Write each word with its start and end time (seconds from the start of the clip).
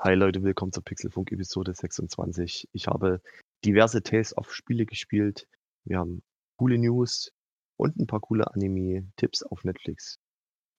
Hi 0.00 0.14
Leute, 0.14 0.44
willkommen 0.44 0.70
zur 0.70 0.84
Pixelfunk 0.84 1.32
Episode 1.32 1.74
26. 1.74 2.68
Ich 2.72 2.86
habe 2.86 3.20
diverse 3.64 4.00
Tales 4.00 4.32
auf 4.32 4.54
Spiele 4.54 4.86
gespielt. 4.86 5.48
Wir 5.84 5.98
haben 5.98 6.22
coole 6.56 6.78
News 6.78 7.32
und 7.76 7.96
ein 7.96 8.06
paar 8.06 8.20
coole 8.20 8.46
Anime-Tipps 8.54 9.42
auf 9.42 9.64
Netflix. 9.64 10.20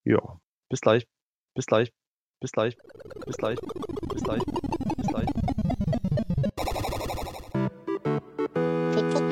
Ja, 0.06 0.40
bis 0.70 0.80
gleich, 0.80 1.06
bis 1.54 1.66
gleich, 1.66 1.92
bis 2.40 2.54
gleich, 2.54 2.78
bis 3.26 3.36
gleich, 3.36 3.60
bis 4.08 4.24
gleich, 4.24 4.42
bis 4.96 5.08
gleich. 5.08 5.28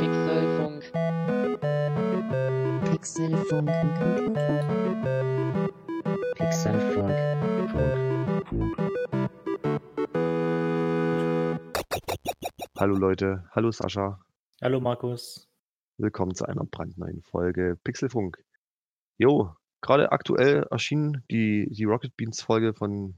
Pixelfunk. 0.01 0.83
Pixelfunk. 2.91 3.69
Pixelfunk. 6.35 7.46
Hallo 12.79 12.95
Leute, 12.95 13.43
hallo 13.55 13.71
Sascha, 13.71 14.19
Hallo 14.61 14.79
Markus. 14.79 15.49
willkommen 15.97 16.35
zu 16.35 16.45
einer 16.45 16.63
brandneuen 16.63 17.23
Folge 17.23 17.75
Pixelfunk. 17.83 18.37
Jo, 19.17 19.55
gerade 19.81 20.11
aktuell 20.11 20.63
erschien 20.69 21.23
die, 21.31 21.67
die 21.71 21.85
Rocket 21.85 22.15
Beans 22.15 22.39
Folge 22.39 22.75
von 22.75 23.17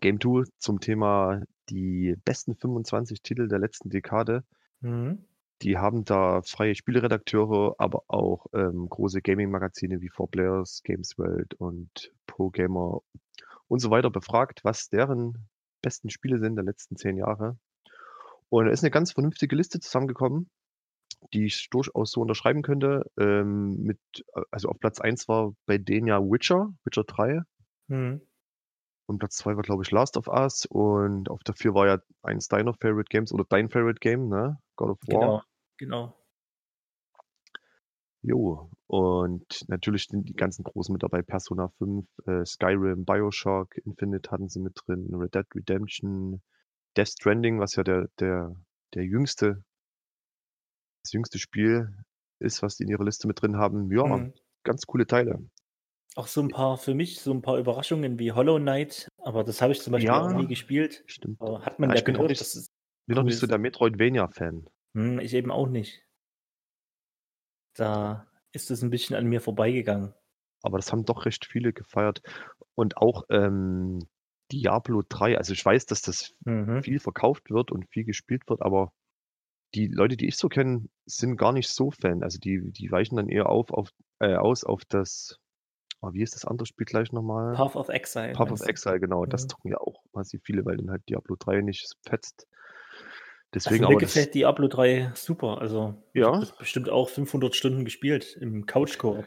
Game 0.00 0.20
2 0.20 0.50
zum 0.58 0.80
Thema 0.80 1.42
die 1.70 2.16
besten 2.24 2.56
25 2.56 3.22
Titel 3.22 3.46
der 3.46 3.60
letzten 3.60 3.88
Dekade. 3.88 4.42
Mhm. 4.80 5.26
Die 5.62 5.78
haben 5.78 6.04
da 6.04 6.42
freie 6.42 6.74
Spieleredakteure, 6.74 7.76
aber 7.78 8.02
auch 8.08 8.46
ähm, 8.52 8.88
große 8.88 9.22
Gaming-Magazine 9.22 10.00
wie 10.00 10.10
4Players, 10.10 10.82
Games 10.82 11.16
World 11.18 11.54
und 11.54 12.12
Pro 12.26 12.50
Gamer 12.50 13.00
und 13.68 13.78
so 13.78 13.92
weiter 13.92 14.10
befragt, 14.10 14.64
was 14.64 14.88
deren 14.88 15.48
besten 15.82 16.10
Spiele 16.10 16.40
sind 16.40 16.56
der 16.56 16.64
letzten 16.64 16.96
zehn 16.96 17.16
Jahre. 17.16 17.56
Und 18.52 18.66
da 18.66 18.70
ist 18.70 18.84
eine 18.84 18.90
ganz 18.90 19.12
vernünftige 19.12 19.56
Liste 19.56 19.80
zusammengekommen, 19.80 20.50
die 21.32 21.46
ich 21.46 21.70
durchaus 21.70 22.12
so 22.12 22.20
unterschreiben 22.20 22.60
könnte. 22.60 23.10
Ähm, 23.18 23.78
mit, 23.82 23.98
äh, 24.34 24.42
also 24.50 24.68
auf 24.68 24.78
Platz 24.78 25.00
1 25.00 25.26
war 25.26 25.54
bei 25.64 25.78
denen 25.78 26.06
ja 26.06 26.20
Witcher, 26.20 26.68
Witcher 26.84 27.04
3. 27.04 27.40
Mhm. 27.88 28.20
Und 29.06 29.18
Platz 29.18 29.38
2 29.38 29.56
war, 29.56 29.62
glaube 29.62 29.84
ich, 29.84 29.90
Last 29.90 30.18
of 30.18 30.28
Us. 30.28 30.66
Und 30.66 31.30
auf 31.30 31.42
der 31.44 31.54
4 31.54 31.72
war 31.72 31.86
ja 31.86 31.98
eins 32.20 32.48
deiner 32.48 32.74
Favorite 32.74 33.08
Games 33.08 33.32
oder 33.32 33.46
dein 33.48 33.70
Favorite 33.70 34.00
Game, 34.00 34.28
ne? 34.28 34.58
God 34.76 34.90
of 34.90 34.98
War. 35.06 35.20
Genau, 35.20 35.42
genau. 35.78 36.18
Jo, 38.20 38.70
und 38.86 39.64
natürlich 39.68 40.08
sind 40.08 40.28
die 40.28 40.34
ganzen 40.34 40.62
Großen 40.62 40.92
mit 40.92 41.02
dabei. 41.02 41.22
Persona 41.22 41.68
5, 41.78 42.06
äh, 42.26 42.44
Skyrim, 42.44 43.06
Bioshock, 43.06 43.78
Infinite 43.78 44.30
hatten 44.30 44.50
sie 44.50 44.60
mit 44.60 44.78
drin, 44.84 45.08
Red 45.14 45.34
Dead 45.34 45.46
Redemption, 45.54 46.42
Death 46.96 47.08
Stranding, 47.08 47.58
was 47.60 47.76
ja 47.76 47.82
der, 47.84 48.08
der, 48.18 48.54
der 48.94 49.04
jüngste, 49.04 49.62
das 51.04 51.12
jüngste 51.12 51.38
Spiel 51.38 51.88
ist, 52.38 52.62
was 52.62 52.76
die 52.76 52.84
in 52.84 52.88
ihrer 52.90 53.04
Liste 53.04 53.26
mit 53.26 53.40
drin 53.40 53.56
haben. 53.56 53.90
Ja, 53.92 54.04
Mhm. 54.04 54.32
ganz 54.64 54.86
coole 54.86 55.06
Teile. 55.06 55.38
Auch 56.14 56.26
so 56.26 56.42
ein 56.42 56.48
paar, 56.48 56.76
für 56.76 56.94
mich, 56.94 57.20
so 57.20 57.32
ein 57.32 57.40
paar 57.40 57.56
Überraschungen 57.58 58.18
wie 58.18 58.32
Hollow 58.32 58.58
Knight, 58.58 59.08
aber 59.18 59.44
das 59.44 59.62
habe 59.62 59.72
ich 59.72 59.80
zum 59.80 59.92
Beispiel 59.92 60.08
Ja. 60.08 60.20
auch 60.26 60.32
nie 60.36 60.46
gespielt. 60.46 61.02
Stimmt. 61.06 61.40
Aber 61.40 61.64
hat 61.64 61.78
man 61.78 61.88
Ja, 61.90 61.94
ja 61.94 61.98
ich 62.00 62.04
bin 62.04 62.14
auch 62.14 62.18
gehört, 62.18 62.30
nicht- 62.30 62.40
das 62.42 62.66
Bin 63.06 63.16
noch 63.16 63.22
cool 63.22 63.26
nicht 63.30 63.38
so 63.38 63.46
der 63.46 63.58
Metroidvania-Fan. 63.58 64.66
hm, 64.94 65.18
ich 65.20 65.32
eben 65.34 65.50
auch 65.50 65.68
nicht. 65.68 66.02
Da 67.74 68.26
ist 68.52 68.70
es 68.70 68.82
ein 68.82 68.90
bisschen 68.90 69.16
an 69.16 69.26
mir 69.26 69.40
vorbeigegangen. 69.40 70.14
Aber 70.62 70.78
das 70.78 70.92
haben 70.92 71.04
doch 71.04 71.24
recht 71.26 71.46
viele 71.46 71.72
gefeiert. 71.72 72.22
Und 72.74 72.96
auch 72.98 73.24
ähm, 73.30 73.98
Diablo 74.52 75.02
3. 75.08 75.38
Also 75.38 75.52
ich 75.54 75.64
weiß, 75.64 75.86
dass 75.86 76.02
das 76.02 76.34
Mhm. 76.44 76.82
viel 76.82 77.00
verkauft 77.00 77.50
wird 77.50 77.72
und 77.72 77.88
viel 77.90 78.04
gespielt 78.04 78.42
wird, 78.48 78.62
aber 78.62 78.92
die 79.74 79.86
Leute, 79.88 80.16
die 80.18 80.28
ich 80.28 80.36
so 80.36 80.48
kenne, 80.48 80.86
sind 81.06 81.36
gar 81.38 81.52
nicht 81.52 81.68
so 81.70 81.90
Fan. 81.90 82.22
Also 82.22 82.38
die, 82.38 82.70
die 82.72 82.90
weichen 82.90 83.16
dann 83.16 83.28
eher 83.28 83.48
auf, 83.48 83.70
auf, 83.70 83.88
äh, 84.20 84.34
aus 84.36 84.64
auf 84.64 84.84
das, 84.84 85.38
oh, 86.02 86.12
wie 86.12 86.22
ist 86.22 86.34
das 86.34 86.44
andere 86.44 86.66
Spiel 86.66 86.84
gleich 86.84 87.10
nochmal? 87.12 87.54
Path 87.54 87.74
of 87.76 87.88
Exile. 87.88 88.32
Path 88.34 88.50
of? 88.52 88.60
Exile, 88.60 89.00
genau. 89.00 89.24
Das 89.24 89.44
Mhm. 89.44 89.48
zocken 89.48 89.70
ja 89.70 89.78
auch 89.78 90.02
massiv 90.12 90.42
viele, 90.44 90.64
weil 90.66 90.76
dann 90.76 90.90
halt 90.90 91.08
Diablo 91.08 91.36
3 91.38 91.62
nicht 91.62 91.90
fetzt. 92.06 92.46
Also 92.50 93.68
Deswegen 93.68 93.82
mir 93.84 93.90
aber 93.90 94.00
das, 94.00 94.12
gefällt 94.14 94.34
Diablo 94.34 94.68
3 94.68 95.12
super. 95.14 95.60
Also 95.60 96.02
ich 96.12 96.20
Ja? 96.20 96.28
habe 96.28 96.40
das 96.40 96.56
bestimmt 96.56 96.88
auch 96.90 97.08
500 97.08 97.54
Stunden 97.54 97.84
gespielt 97.84 98.36
im 98.40 98.66
Couch-Koop. 98.66 99.24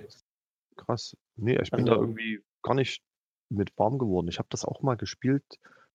krass. 0.78 1.16
Nee, 1.38 1.58
ich 1.62 1.72
bin 1.72 1.86
da 1.86 1.94
Also- 1.94 2.04
irgendwie 2.04 2.42
gar 2.62 2.74
nicht 2.76 3.02
mit 3.50 3.78
warm 3.78 3.98
geworden. 3.98 4.28
Ich 4.28 4.40
habe 4.40 4.48
das 4.50 4.66
auch 4.66 4.82
mal 4.82 4.96
gespielt. 4.96 5.44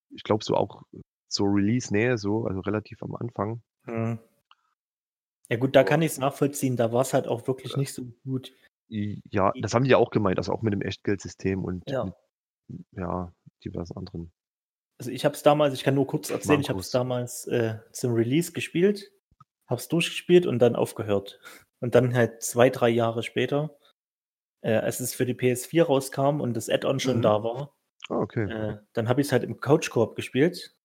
Ich 0.09 0.23
glaube 0.23 0.43
so 0.43 0.55
auch 0.55 0.83
zur 1.27 1.47
Release-Nähe 1.47 2.17
so, 2.17 2.45
also 2.45 2.59
relativ 2.61 3.01
am 3.03 3.15
Anfang. 3.15 3.61
Mhm. 3.85 4.19
Ja 5.49 5.57
gut, 5.57 5.75
da 5.75 5.83
kann 5.83 6.01
ich 6.01 6.11
es 6.13 6.17
nachvollziehen. 6.17 6.77
Da 6.77 6.91
war 6.93 7.01
es 7.01 7.13
halt 7.13 7.27
auch 7.27 7.47
wirklich 7.47 7.75
nicht 7.77 7.93
so 7.93 8.03
gut. 8.23 8.53
Ja, 8.87 9.51
das 9.61 9.73
haben 9.73 9.83
die 9.85 9.91
ja 9.91 9.97
auch 9.97 10.09
gemeint, 10.11 10.37
also 10.37 10.51
auch 10.51 10.61
mit 10.61 10.73
dem 10.73 10.81
Echtgeldsystem 10.81 11.63
und 11.63 11.83
Ja. 11.89 12.05
mit, 12.05 12.13
ja, 12.91 13.33
diversen 13.63 13.97
anderen. 13.97 14.31
Also 14.99 15.11
ich 15.11 15.25
habe 15.25 15.33
es 15.35 15.43
damals, 15.43 15.73
ich 15.73 15.83
kann 15.83 15.95
nur 15.95 16.07
kurz 16.07 16.29
erzählen, 16.29 16.61
ich 16.61 16.69
habe 16.69 16.79
es 16.79 16.85
Markus. 16.85 16.91
damals 16.91 17.47
äh, 17.47 17.79
zum 17.91 18.13
Release 18.13 18.51
gespielt, 18.51 19.11
habe 19.67 19.79
es 19.79 19.87
durchgespielt 19.87 20.45
und 20.45 20.59
dann 20.59 20.75
aufgehört. 20.75 21.39
Und 21.79 21.95
dann 21.95 22.13
halt 22.13 22.43
zwei, 22.43 22.69
drei 22.69 22.89
Jahre 22.89 23.23
später, 23.23 23.75
äh, 24.61 24.73
als 24.75 24.99
es 24.99 25.13
für 25.13 25.25
die 25.25 25.33
PS4 25.35 25.83
rauskam 25.83 26.41
und 26.41 26.55
das 26.55 26.69
Add-on 26.69 26.99
schon 26.99 27.17
Mhm. 27.17 27.21
da 27.23 27.43
war, 27.43 27.75
Ah, 28.09 28.15
okay. 28.17 28.49
äh, 28.49 28.77
dann 28.93 29.07
habe 29.09 29.21
ich 29.21 29.27
es 29.27 29.31
halt 29.33 29.43
im 29.43 29.59
Couch-Koop 29.59 30.15
gespielt. 30.15 30.75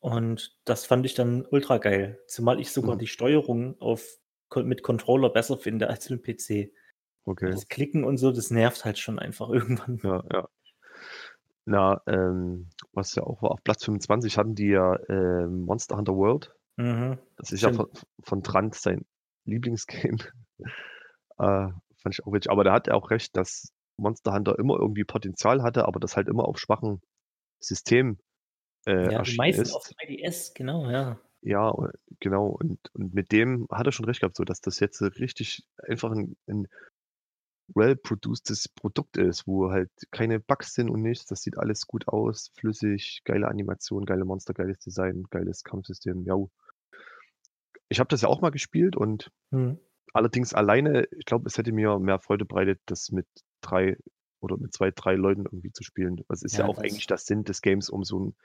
Und 0.00 0.56
das 0.64 0.86
fand 0.86 1.04
ich 1.06 1.14
dann 1.14 1.44
ultra 1.50 1.78
geil. 1.78 2.20
Zumal 2.28 2.60
ich 2.60 2.70
sogar 2.70 2.94
Mhm. 2.94 3.00
die 3.00 3.06
Steuerung 3.08 3.80
auf, 3.80 4.18
mit 4.56 4.82
Controller 4.82 5.28
besser 5.30 5.58
finde 5.58 5.88
als 5.88 6.08
mit 6.10 6.24
dem 6.26 6.36
PC. 6.36 6.72
Okay. 7.24 7.50
Das 7.50 7.68
Klicken 7.68 8.04
und 8.04 8.16
so, 8.16 8.30
das 8.32 8.50
nervt 8.50 8.84
halt 8.84 8.98
schon 8.98 9.18
einfach 9.18 9.48
irgendwann. 9.90 10.00
Ja, 10.04 10.22
ja. 10.32 10.48
Na, 11.66 12.00
ähm, 12.06 12.70
was 12.92 13.14
ja 13.14 13.24
auch 13.24 13.42
war, 13.42 13.50
auf 13.50 13.62
Platz 13.62 13.84
25 13.84 14.38
hatten 14.38 14.54
die 14.54 14.68
ja 14.68 14.98
ähm, 15.10 15.64
Monster 15.66 15.96
Hunter 15.98 16.14
World. 16.16 16.54
Mhm. 16.76 17.18
Das 17.36 17.52
ist 17.52 17.60
ja 17.62 17.72
von, 17.72 17.88
Stimmt. 17.92 18.06
von 18.22 18.42
Trant 18.42 18.74
sein 18.74 19.04
Lieblingsgame. 19.44 20.18
äh, 21.38 21.68
fand 22.08 22.14
ich 22.14 22.24
auch 22.26 22.32
witzig. 22.32 22.50
Aber 22.50 22.64
der 22.64 22.72
hat 22.72 22.86
ja 22.86 22.94
auch 22.94 23.10
recht, 23.10 23.36
dass 23.36 23.72
Monster 23.96 24.32
Hunter 24.32 24.58
immer 24.58 24.78
irgendwie 24.78 25.04
Potenzial 25.04 25.62
hatte, 25.62 25.86
aber 25.86 26.00
das 26.00 26.16
halt 26.16 26.28
immer 26.28 26.46
auf 26.46 26.58
schwachen 26.58 27.02
Systemen 27.60 28.18
äh, 28.86 28.92
Ja, 28.92 29.08
die 29.08 29.14
erschienen 29.14 29.36
meisten 29.38 29.62
ist. 29.62 29.74
auf 29.74 29.84
3DS, 29.84 30.54
genau, 30.54 30.88
ja. 30.90 31.20
Ja, 31.42 31.72
genau. 32.20 32.46
Und, 32.46 32.78
und 32.94 33.14
mit 33.14 33.30
dem 33.32 33.66
hat 33.70 33.86
er 33.86 33.92
schon 33.92 34.06
recht 34.06 34.20
gehabt, 34.20 34.36
so 34.36 34.44
dass 34.44 34.60
das 34.60 34.80
jetzt 34.80 35.00
richtig 35.02 35.64
einfach 35.86 36.10
ein, 36.10 36.36
ein 36.48 36.68
well-producedes 37.74 38.68
Produkt 38.68 39.16
ist, 39.18 39.46
wo 39.46 39.70
halt 39.70 39.90
keine 40.10 40.40
Bugs 40.40 40.74
sind 40.74 40.88
und 40.88 41.02
nichts. 41.02 41.26
Das 41.26 41.42
sieht 41.42 41.58
alles 41.58 41.86
gut 41.86 42.08
aus, 42.08 42.50
flüssig, 42.56 43.22
geile 43.24 43.48
Animation, 43.48 44.06
geile 44.06 44.24
Monster, 44.24 44.54
geiles 44.54 44.78
Design, 44.78 45.24
geiles 45.30 45.64
Kampfsystem. 45.64 46.24
Ja. 46.24 46.36
Ich 47.88 48.00
habe 48.00 48.08
das 48.08 48.22
ja 48.22 48.28
auch 48.28 48.40
mal 48.40 48.50
gespielt 48.50 48.96
und 48.96 49.30
Hm. 49.50 49.78
Allerdings 50.14 50.54
alleine, 50.54 51.06
ich 51.16 51.24
glaube, 51.26 51.46
es 51.48 51.58
hätte 51.58 51.72
mir 51.72 51.98
mehr 51.98 52.18
Freude 52.18 52.44
bereitet, 52.44 52.80
das 52.86 53.10
mit 53.10 53.26
drei 53.60 53.96
oder 54.40 54.56
mit 54.56 54.72
zwei, 54.72 54.90
drei 54.92 55.14
Leuten 55.14 55.44
irgendwie 55.46 55.72
zu 55.72 55.82
spielen. 55.82 56.24
Das 56.28 56.42
ist 56.42 56.52
ja, 56.56 56.60
Ja, 56.60 56.66
auch 56.66 56.76
das- 56.76 56.84
eigentlich 56.84 57.06
der 57.06 57.18
Sinn 57.18 57.44
des 57.44 57.60
Games, 57.62 57.90
um 57.90 58.04
so 58.04 58.20
ein 58.20 58.36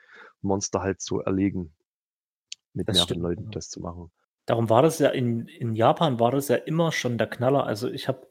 Monster 0.42 0.80
halt 0.80 1.00
zu 1.00 1.20
erlegen. 1.20 1.74
Mit 2.72 2.88
Das 2.88 2.96
mehreren 2.96 3.06
stimmt, 3.08 3.22
Leuten 3.22 3.44
ja. 3.44 3.50
das 3.50 3.68
zu 3.70 3.80
machen. 3.80 4.10
Darum 4.46 4.68
war 4.68 4.82
das 4.82 4.98
ja 4.98 5.08
in, 5.10 5.46
in 5.46 5.74
Japan 5.76 6.18
war 6.20 6.32
das 6.32 6.48
ja 6.48 6.56
immer 6.56 6.90
schon 6.92 7.16
der 7.16 7.28
Knaller. 7.28 7.64
Also 7.64 7.88
ich 7.88 8.08
habe 8.08 8.26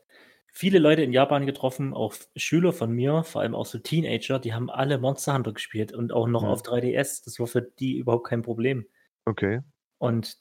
viele 0.52 0.78
Leute 0.78 1.02
in 1.02 1.14
Japan 1.14 1.46
getroffen, 1.46 1.94
auch 1.94 2.14
Schüler 2.36 2.74
von 2.74 2.92
mir, 2.92 3.24
vor 3.24 3.42
allem 3.42 3.56
auch 3.56 3.66
so 3.66 3.80
Teenager, 3.80 4.38
die 4.40 4.54
haben 4.54 4.70
alle 4.70 5.00
Monster 5.00 5.34
Hunter 5.34 5.54
gespielt 5.54 5.94
und 5.94 6.12
auch 6.12 6.28
noch 6.28 6.44
Mhm. 6.44 6.50
auf 6.50 6.62
3DS. 6.62 7.24
Das 7.24 7.40
war 7.40 7.48
für 7.48 7.62
die 7.62 7.98
überhaupt 7.98 8.28
kein 8.28 8.42
Problem. 8.44 8.86
Okay. 9.26 9.62
Und 9.98 10.38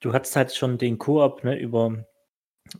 du 0.00 0.12
hattest 0.12 0.34
halt 0.36 0.52
schon 0.54 0.76
den 0.76 0.98
Koop 0.98 1.44
ne, 1.44 1.58
über, 1.58 2.04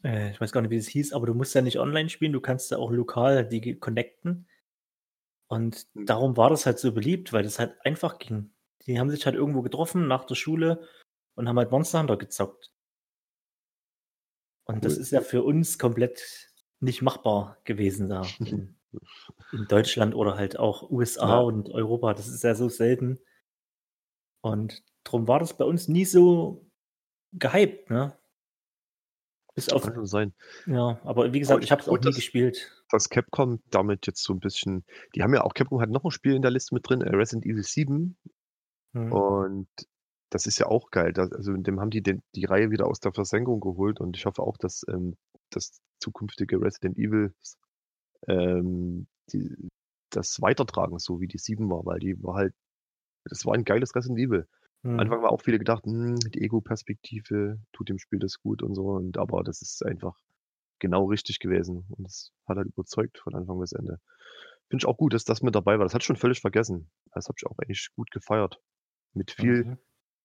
äh, 0.04 0.30
ich 0.30 0.40
weiß 0.40 0.52
gar 0.52 0.60
nicht, 0.62 0.70
wie 0.70 0.76
es 0.76 0.88
hieß, 0.88 1.12
aber 1.12 1.26
du 1.26 1.34
musst 1.34 1.54
ja 1.54 1.62
nicht 1.62 1.78
online 1.78 2.08
spielen, 2.08 2.32
du 2.32 2.40
kannst 2.40 2.70
ja 2.70 2.78
auch 2.78 2.90
lokal 2.90 3.46
die 3.48 3.78
connecten. 3.78 4.48
Und 5.50 5.86
Mhm. 5.94 6.06
darum 6.06 6.36
war 6.36 6.50
das 6.50 6.66
halt 6.66 6.78
so 6.78 6.92
beliebt, 6.92 7.32
weil 7.32 7.42
das 7.42 7.58
halt 7.58 7.74
einfach 7.84 8.18
ging. 8.18 8.52
Die 8.86 8.98
haben 9.00 9.10
sich 9.10 9.24
halt 9.26 9.34
irgendwo 9.36 9.62
getroffen 9.62 10.06
nach 10.08 10.24
der 10.24 10.34
Schule 10.34 10.86
und 11.36 11.48
haben 11.48 11.58
halt 11.58 11.70
Monster 11.70 12.00
Hunter 12.00 12.16
gezockt. 12.16 12.72
Und 14.66 14.84
das 14.84 14.96
Cool. 14.96 15.00
ist 15.02 15.10
ja 15.12 15.20
für 15.20 15.42
uns 15.42 15.78
komplett 15.78 16.50
nicht 16.80 17.02
machbar 17.02 17.58
gewesen 17.64 18.08
da 18.08 18.22
in, 18.40 18.76
in 19.52 19.66
Deutschland 19.68 20.14
oder 20.14 20.36
halt 20.36 20.58
auch 20.58 20.90
USA 20.90 21.28
Ja. 21.28 21.38
und 21.40 21.70
Europa. 21.70 22.14
Das 22.14 22.28
ist 22.28 22.44
ja 22.44 22.54
so 22.54 22.68
selten. 22.68 23.18
Und 24.42 24.82
darum 25.04 25.26
war 25.28 25.40
das 25.40 25.56
bei 25.56 25.64
uns 25.64 25.88
nie 25.88 26.04
so 26.04 26.70
gehypt, 27.32 27.90
ne? 27.90 28.16
Bis 29.58 29.68
auf, 29.70 29.82
Kann 29.82 29.94
schon 29.94 30.06
sein. 30.06 30.34
ja, 30.66 31.00
aber 31.04 31.32
wie 31.32 31.40
gesagt, 31.40 31.64
ich 31.64 31.70
habe 31.72 31.82
es 31.82 31.88
auch 31.88 31.96
nie 31.98 32.04
dass- 32.04 32.14
gespielt. 32.16 32.72
Dass 32.90 33.08
Capcom 33.08 33.60
damit 33.70 34.06
jetzt 34.06 34.22
so 34.22 34.32
ein 34.32 34.40
bisschen, 34.40 34.84
die 35.14 35.22
haben 35.22 35.34
ja 35.34 35.42
auch, 35.44 35.52
Capcom 35.54 35.80
hat 35.80 35.90
noch 35.90 36.04
ein 36.04 36.10
Spiel 36.10 36.34
in 36.34 36.42
der 36.42 36.50
Liste 36.50 36.74
mit 36.74 36.88
drin, 36.88 37.00
äh, 37.02 37.14
Resident 37.14 37.44
Evil 37.44 37.62
7. 37.62 38.16
Mhm. 38.92 39.12
Und 39.12 39.68
das 40.30 40.46
ist 40.46 40.58
ja 40.58 40.66
auch 40.66 40.90
geil. 40.90 41.12
Da, 41.12 41.24
also 41.24 41.52
in 41.52 41.62
dem 41.64 41.80
haben 41.80 41.90
die 41.90 42.02
den, 42.02 42.22
die 42.34 42.44
Reihe 42.44 42.70
wieder 42.70 42.86
aus 42.86 43.00
der 43.00 43.12
Versenkung 43.12 43.60
geholt 43.60 44.00
und 44.00 44.16
ich 44.16 44.26
hoffe 44.26 44.42
auch, 44.42 44.56
dass 44.56 44.84
ähm, 44.88 45.16
das 45.50 45.80
zukünftige 46.00 46.60
Resident 46.60 46.96
Evil 46.98 47.34
ähm, 48.26 49.06
die, 49.32 49.54
das 50.10 50.40
weitertragen, 50.40 50.98
so 50.98 51.20
wie 51.20 51.26
die 51.28 51.38
7 51.38 51.68
war, 51.70 51.84
weil 51.84 51.98
die 51.98 52.22
war 52.22 52.34
halt, 52.34 52.54
das 53.24 53.44
war 53.44 53.54
ein 53.54 53.64
geiles 53.64 53.94
Resident 53.94 54.18
Evil. 54.18 54.46
Am 54.84 54.98
Mhm. 54.98 55.04
Anfang 55.04 55.22
war 55.22 55.30
auch 55.32 55.42
viele 55.42 55.58
gedacht, 55.58 55.84
hm, 55.86 56.16
die 56.34 56.42
Ego-Perspektive 56.42 57.58
tut 57.72 57.88
dem 57.88 57.98
Spiel 57.98 58.18
das 58.18 58.40
gut 58.40 58.62
und 58.62 58.74
so, 58.74 58.88
und 58.90 59.18
aber 59.18 59.42
das 59.44 59.62
ist 59.62 59.84
einfach 59.84 60.16
genau 60.80 61.06
richtig 61.06 61.40
gewesen 61.40 61.86
und 61.90 62.06
es 62.06 62.32
hat 62.46 62.56
halt 62.58 62.68
überzeugt 62.68 63.18
von 63.18 63.34
Anfang 63.34 63.60
bis 63.60 63.72
Ende. 63.72 64.00
Finde 64.70 64.82
ich 64.82 64.86
auch 64.86 64.98
gut, 64.98 65.14
dass 65.14 65.24
das 65.24 65.42
mit 65.42 65.54
dabei 65.54 65.78
war. 65.78 65.86
Das 65.86 65.94
ich 65.94 66.04
schon 66.04 66.16
völlig 66.16 66.40
vergessen. 66.40 66.90
Das 67.12 67.26
habe 67.28 67.36
ich 67.38 67.46
auch 67.46 67.58
eigentlich 67.58 67.88
gut 67.96 68.10
gefeiert. 68.10 68.60
Mit 69.14 69.32
viel, 69.32 69.66
Mhm. 69.66 69.78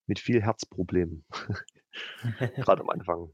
mit 0.06 0.18
viel 0.20 0.42
Herzproblemen, 0.42 1.24
gerade 2.60 2.82
am 2.82 2.90
Anfang. 2.90 3.30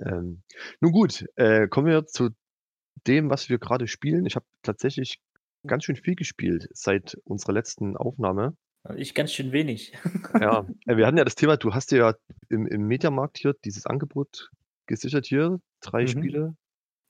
Ähm, 0.00 0.42
nun 0.80 0.92
gut, 0.92 1.26
äh, 1.36 1.68
kommen 1.68 1.86
wir 1.88 2.06
zu 2.06 2.30
dem, 3.06 3.30
was 3.30 3.48
wir 3.48 3.58
gerade 3.58 3.88
spielen. 3.88 4.26
Ich 4.26 4.36
habe 4.36 4.46
tatsächlich 4.62 5.20
ganz 5.66 5.84
schön 5.84 5.96
viel 5.96 6.16
gespielt 6.16 6.68
seit 6.72 7.16
unserer 7.24 7.52
letzten 7.54 7.96
Aufnahme. 7.96 8.56
Ich 8.96 9.14
ganz 9.14 9.32
schön 9.32 9.52
wenig. 9.52 9.92
Ja, 10.40 10.66
äh, 10.86 10.96
wir 10.96 11.06
hatten 11.06 11.16
ja 11.18 11.24
das 11.24 11.34
Thema, 11.34 11.56
du 11.56 11.72
hast 11.74 11.90
dir 11.92 11.98
ja 11.98 12.14
im, 12.48 12.66
im 12.66 12.82
Mediamarkt 12.86 13.38
hier 13.38 13.54
dieses 13.64 13.86
Angebot 13.86 14.50
gesichert 14.86 15.26
hier, 15.26 15.60
drei 15.80 16.02
Mhm. 16.02 16.06
Spiele 16.08 16.56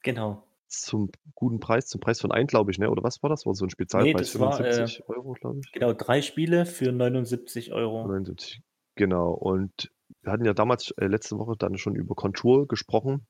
Genau. 0.03 0.47
zum 0.69 1.11
guten 1.35 1.61
Preis, 1.61 1.87
zum 1.87 2.01
Preis 2.01 2.21
von 2.21 2.33
ein, 2.33 2.47
glaube 2.47 2.71
ich, 2.73 2.79
ne? 2.79 2.91
Oder 2.91 3.03
was 3.03 3.23
war 3.23 3.31
das? 3.31 3.47
War 3.47 3.55
so 3.55 3.65
ein 3.65 3.69
Nee, 3.69 3.73
Spezialpreis, 3.73 4.33
das 4.33 4.41
war, 4.41 4.53
äh, 4.61 4.65
75 4.65 5.09
Euro, 5.09 5.33
glaube 5.33 5.61
ich. 5.65 5.73
genau, 5.73 5.93
drei 5.93 6.21
Spiele 6.23 6.67
für 6.67 6.93
79 6.93 7.73
Euro. 7.73 8.03
79. 8.07 8.61
Genau. 8.97 9.33
Und 9.33 9.91
wir 10.23 10.33
hatten 10.33 10.45
ja 10.45 10.53
damals 10.55 10.91
äh, 10.99 11.07
letzte 11.07 11.39
Woche 11.39 11.55
dann 11.59 11.79
schon 11.79 11.95
über 11.97 12.15
Control 12.15 12.67
gesprochen. 12.67 13.27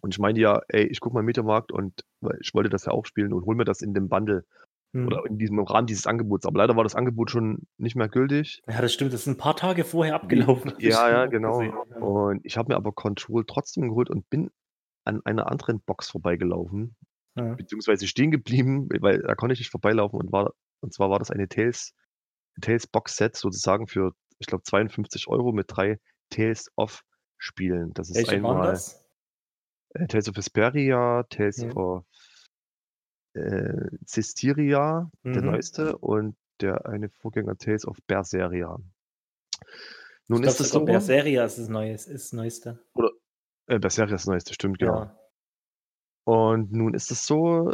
Und 0.00 0.14
ich 0.14 0.18
meinte 0.18 0.40
ja, 0.40 0.60
ey, 0.68 0.86
ich 0.86 1.00
gucke 1.00 1.14
mal 1.14 1.20
im 1.20 1.26
Mediamarkt 1.26 1.72
und 1.72 2.04
ich 2.40 2.54
wollte 2.54 2.70
das 2.70 2.86
ja 2.86 2.92
auch 2.92 3.04
spielen 3.06 3.32
und 3.32 3.44
hol 3.44 3.54
mir 3.56 3.64
das 3.64 3.82
in 3.82 3.94
dem 3.94 4.08
Bundle 4.08 4.44
oder 4.94 5.20
Mhm. 5.20 5.26
in 5.26 5.38
diesem 5.38 5.58
Rahmen 5.60 5.86
dieses 5.86 6.06
Angebots. 6.06 6.46
Aber 6.46 6.58
leider 6.58 6.76
war 6.76 6.84
das 6.84 6.94
Angebot 6.94 7.30
schon 7.30 7.66
nicht 7.76 7.94
mehr 7.96 8.08
gültig. 8.08 8.62
Ja, 8.68 8.80
das 8.80 8.92
stimmt. 8.92 9.12
Das 9.12 9.20
ist 9.22 9.26
ein 9.26 9.36
paar 9.36 9.56
Tage 9.56 9.84
vorher 9.84 10.14
abgelaufen. 10.14 10.70
hab 10.70 10.78
ich 10.80 10.86
Ja, 10.86 11.10
ja, 11.10 11.26
genau. 11.26 11.58
gesehen, 11.58 11.74
ja. 11.90 11.96
Und 11.98 12.40
ich 12.44 12.56
habe 12.56 12.72
mir 12.72 12.76
aber 12.76 12.92
Control 12.92 13.44
trotzdem 13.46 13.88
geholt 13.88 14.08
und 14.10 14.28
bin 14.30 14.50
an 15.04 15.20
einer 15.24 15.50
anderen 15.50 15.80
Box 15.82 16.10
vorbeigelaufen, 16.10 16.96
Ja. 17.36 17.54
beziehungsweise 17.54 18.06
stehen 18.06 18.30
geblieben, 18.30 18.88
weil 19.00 19.20
da 19.20 19.34
konnte 19.34 19.52
ich 19.54 19.58
nicht 19.60 19.70
vorbeilaufen 19.70 20.18
und 20.18 20.32
war, 20.32 20.52
und 20.80 20.92
zwar 20.92 21.10
war 21.10 21.18
das 21.18 21.30
eine 21.30 21.48
Tales, 21.48 21.92
Tales 22.60 22.86
Box 22.86 23.16
Set 23.16 23.36
sozusagen 23.36 23.86
für, 23.86 24.12
ich 24.38 24.46
glaube, 24.46 24.64
52 24.64 25.28
Euro 25.28 25.52
mit 25.52 25.66
drei 25.68 25.98
Tales 26.30 26.70
of 26.76 27.02
Spielen. 27.36 27.92
Das 27.94 28.10
ist 28.10 28.16
Welche 28.16 28.42
waren 28.42 28.50
einmal 28.56 28.72
das? 28.72 29.04
äh, 29.94 30.06
Tales 30.08 30.28
of 30.28 30.36
Vesperia, 30.36 31.22
Tales 31.30 31.58
Mhm. 31.64 31.72
of 31.76 32.04
äh, 33.38 33.96
Cisteria, 34.06 35.10
der 35.24 35.42
Mhm. 35.42 35.46
neueste, 35.48 35.96
und 35.98 36.36
der 36.60 36.86
eine 36.86 37.08
Vorgänger 37.08 37.56
Tales 37.56 37.86
of 37.86 37.96
Berseria. 38.06 38.76
Nun 40.28 40.42
Ich 40.42 40.48
ist 40.50 40.60
es 40.60 40.70
so, 40.70 40.84
Berseria 40.84 41.44
ist 41.44 41.58
das 41.58 41.68
Neues, 41.68 42.06
ist 42.06 42.32
Neueste. 42.34 42.78
oder 42.94 43.10
äh, 43.66 43.78
Berseria 43.78 44.14
ist 44.14 44.22
das 44.24 44.26
neueste, 44.26 44.54
stimmt, 44.54 44.78
genau. 44.78 45.02
Ja. 45.04 45.18
Und 46.24 46.72
nun 46.72 46.94
ist 46.94 47.10
es 47.10 47.26
so, 47.26 47.72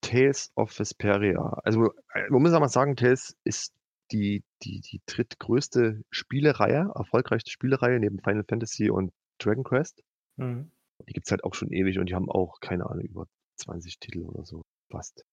Tales 0.00 0.52
of 0.56 0.70
Vesperia. 0.78 1.58
Also, 1.64 1.92
äh, 2.14 2.28
man 2.30 2.42
muss 2.42 2.52
aber 2.52 2.68
sagen, 2.68 2.96
Tales 2.96 3.36
ist 3.44 3.74
die, 4.12 4.44
die, 4.62 4.80
die 4.80 5.00
drittgrößte 5.06 6.02
Spielereihe, 6.10 6.90
erfolgreichste 6.94 7.50
Spielereihe 7.50 7.98
neben 7.98 8.20
Final 8.20 8.44
Fantasy 8.48 8.88
und 8.88 9.12
Dragon 9.38 9.64
Quest. 9.64 10.02
Mhm. 10.36 10.70
Die 11.08 11.12
gibt's 11.12 11.30
halt 11.30 11.44
auch 11.44 11.54
schon 11.54 11.72
ewig 11.72 11.98
und 11.98 12.08
die 12.08 12.14
haben 12.14 12.30
auch, 12.30 12.60
keine 12.60 12.86
Ahnung, 12.88 13.04
über 13.04 13.26
20 13.56 13.98
Titel 13.98 14.22
oder 14.22 14.44
so 14.44 14.62
fast. 14.90 15.24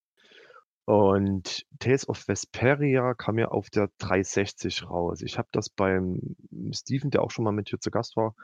Und 0.86 1.66
Tales 1.80 2.10
of 2.10 2.28
Vesperia 2.28 3.14
kam 3.14 3.40
ja 3.40 3.48
auf 3.48 3.70
der 3.70 3.90
360 4.00 4.90
raus. 4.90 5.22
Ich 5.22 5.38
habe 5.38 5.48
das 5.52 5.70
beim 5.70 6.36
Steven, 6.72 7.10
der 7.10 7.24
auch 7.24 7.32
schon 7.32 7.46
mal 7.46 7.54
mit 7.54 7.70
hier 7.70 7.80
zu 7.80 7.90
Gast 7.90 8.18
war, 8.18 8.36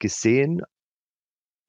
gesehen. 0.00 0.62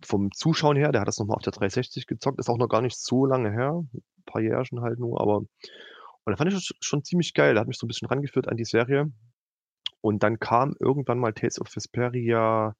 Vom 0.03 0.31
Zuschauen 0.31 0.77
her, 0.77 0.91
der 0.91 1.01
hat 1.01 1.07
das 1.07 1.19
nochmal 1.19 1.35
auf 1.35 1.43
der 1.43 1.53
360 1.53 2.07
gezockt, 2.07 2.39
ist 2.39 2.49
auch 2.49 2.57
noch 2.57 2.69
gar 2.69 2.81
nicht 2.81 2.97
so 2.97 3.27
lange 3.27 3.51
her, 3.51 3.83
ein 3.93 4.23
paar 4.25 4.41
Jährchen 4.41 4.81
halt 4.81 4.97
nur, 4.97 5.21
aber 5.21 5.43
und 6.23 6.33
da 6.33 6.37
fand 6.37 6.51
ich 6.51 6.55
das 6.55 6.77
schon 6.81 7.03
ziemlich 7.03 7.33
geil. 7.33 7.53
Der 7.53 7.61
hat 7.61 7.67
mich 7.67 7.77
so 7.77 7.85
ein 7.85 7.87
bisschen 7.87 8.07
rangeführt 8.07 8.47
an 8.47 8.57
die 8.57 8.65
Serie. 8.65 9.11
Und 10.01 10.23
dann 10.23 10.39
kam 10.39 10.75
irgendwann 10.79 11.19
mal 11.19 11.33
Tales 11.33 11.59
of 11.59 11.67
Vesperia 11.73 12.75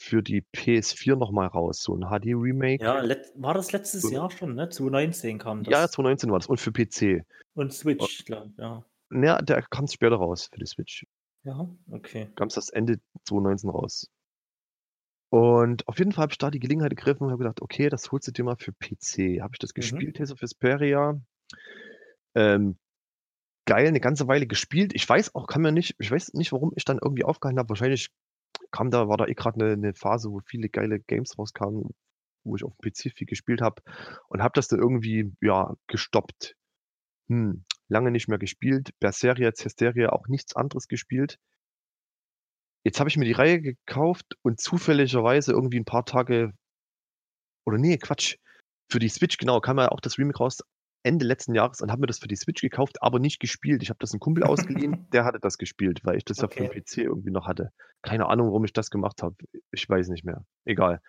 für 0.00 0.22
die 0.22 0.42
PS4 0.56 1.14
nochmal 1.16 1.46
raus, 1.48 1.82
so 1.82 1.94
ein 1.94 2.08
HD-Remake. 2.08 2.82
Ja, 2.82 3.02
war 3.34 3.52
das 3.54 3.70
letztes 3.72 4.02
So. 4.02 4.10
Jahr 4.10 4.30
schon, 4.30 4.54
ne? 4.54 4.68
2019 4.70 5.38
kam 5.38 5.62
das. 5.62 5.72
Ja, 5.72 5.88
2019 5.88 6.30
war 6.30 6.38
das 6.38 6.46
und 6.48 6.58
für 6.58 6.72
PC. 6.72 7.24
Und 7.54 7.72
Switch, 7.74 8.24
glaube 8.24 8.48
ich, 8.50 8.56
ja. 8.56 8.82
Ja, 9.12 9.42
der 9.42 9.62
kam 9.62 9.86
später 9.88 10.16
raus 10.16 10.48
für 10.50 10.58
die 10.58 10.66
Switch. 10.66 11.06
Ja, 11.42 11.68
okay. 11.90 12.30
Kam 12.34 12.48
es 12.48 12.54
das 12.54 12.70
Ende 12.70 12.98
2019 13.24 13.68
raus. 13.70 14.08
Und 15.28 15.86
auf 15.86 15.98
jeden 15.98 16.12
Fall 16.12 16.22
habe 16.22 16.32
ich 16.32 16.38
da 16.38 16.50
die 16.50 16.60
Gelegenheit 16.60 16.90
gegriffen 16.96 17.24
und 17.24 17.30
habe 17.30 17.42
gedacht, 17.44 17.60
okay, 17.60 17.88
das 17.88 18.10
holst 18.10 18.26
du 18.26 18.32
dir 18.32 18.44
mal 18.44 18.56
für 18.56 18.72
PC. 18.72 19.40
Habe 19.42 19.52
ich 19.52 19.58
das 19.58 19.70
Mhm. 19.70 19.74
gespielt, 19.74 20.16
Tales 20.16 20.32
of 20.32 20.40
Vesperia. 20.40 21.20
Ähm, 22.34 22.78
geil, 23.66 23.86
eine 23.86 24.00
ganze 24.00 24.26
Weile 24.28 24.46
gespielt. 24.46 24.92
Ich 24.94 25.08
weiß 25.08 25.34
auch, 25.34 25.46
kann 25.46 25.62
mir 25.62 25.72
nicht, 25.72 25.94
ich 25.98 26.10
weiß 26.10 26.32
nicht, 26.34 26.52
warum 26.52 26.72
ich 26.74 26.84
dann 26.84 26.98
irgendwie 27.02 27.24
aufgehalten 27.24 27.58
habe. 27.58 27.68
Wahrscheinlich 27.68 28.08
kam 28.70 28.90
da, 28.90 29.08
war 29.08 29.16
da 29.16 29.26
eh 29.26 29.34
gerade 29.34 29.64
eine, 29.64 29.72
eine 29.74 29.94
Phase, 29.94 30.30
wo 30.30 30.40
viele 30.40 30.68
geile 30.68 31.00
Games 31.00 31.38
rauskamen, 31.38 31.90
wo 32.44 32.56
ich 32.56 32.64
auf 32.64 32.72
dem 32.76 32.90
PC 32.90 33.16
viel 33.16 33.26
gespielt 33.26 33.60
habe 33.60 33.82
und 34.28 34.42
habe 34.42 34.52
das 34.54 34.68
dann 34.68 34.80
irgendwie, 34.80 35.32
ja, 35.40 35.74
gestoppt. 35.86 36.56
Hm, 37.28 37.64
lange 37.88 38.10
nicht 38.10 38.28
mehr 38.28 38.38
gespielt. 38.38 38.90
Berseria, 39.00 39.52
Cesteria 39.52 40.10
auch 40.10 40.26
nichts 40.28 40.56
anderes 40.56 40.88
gespielt. 40.88 41.38
Jetzt 42.84 42.98
habe 42.98 43.10
ich 43.10 43.16
mir 43.16 43.26
die 43.26 43.32
Reihe 43.32 43.60
gekauft 43.60 44.36
und 44.42 44.60
zufälligerweise 44.60 45.52
irgendwie 45.52 45.78
ein 45.78 45.84
paar 45.84 46.04
Tage 46.06 46.52
oder 47.66 47.78
nee, 47.78 47.98
Quatsch. 47.98 48.36
Für 48.90 48.98
die 48.98 49.08
Switch, 49.08 49.36
genau, 49.36 49.60
kam 49.60 49.78
ja 49.78 49.90
auch 49.90 50.00
das 50.00 50.18
Remake 50.18 50.38
raus 50.38 50.58
Ende 51.02 51.24
letzten 51.24 51.54
Jahres 51.54 51.80
und 51.80 51.90
habe 51.90 52.00
mir 52.02 52.06
das 52.06 52.18
für 52.18 52.28
die 52.28 52.36
Switch 52.36 52.60
gekauft, 52.60 53.02
aber 53.02 53.18
nicht 53.18 53.40
gespielt. 53.40 53.82
Ich 53.82 53.88
habe 53.90 53.98
das 54.00 54.12
einem 54.12 54.20
Kumpel 54.20 54.44
ausgeliehen, 54.44 55.06
der 55.12 55.24
hatte 55.24 55.40
das 55.40 55.58
gespielt, 55.58 56.00
weil 56.04 56.16
ich 56.16 56.24
das 56.24 56.38
ja 56.38 56.48
für 56.48 56.60
den 56.60 56.66
Okay. 56.68 56.80
PC 56.82 56.98
irgendwie 56.98 57.30
noch 57.30 57.46
hatte. 57.46 57.72
Keine 58.02 58.26
Ahnung, 58.28 58.48
warum 58.48 58.64
ich 58.64 58.72
das 58.72 58.90
gemacht 58.90 59.22
habe. 59.22 59.36
Ich 59.72 59.88
weiß 59.88 60.08
nicht 60.08 60.24
mehr. 60.24 60.44
Egal. 60.64 61.00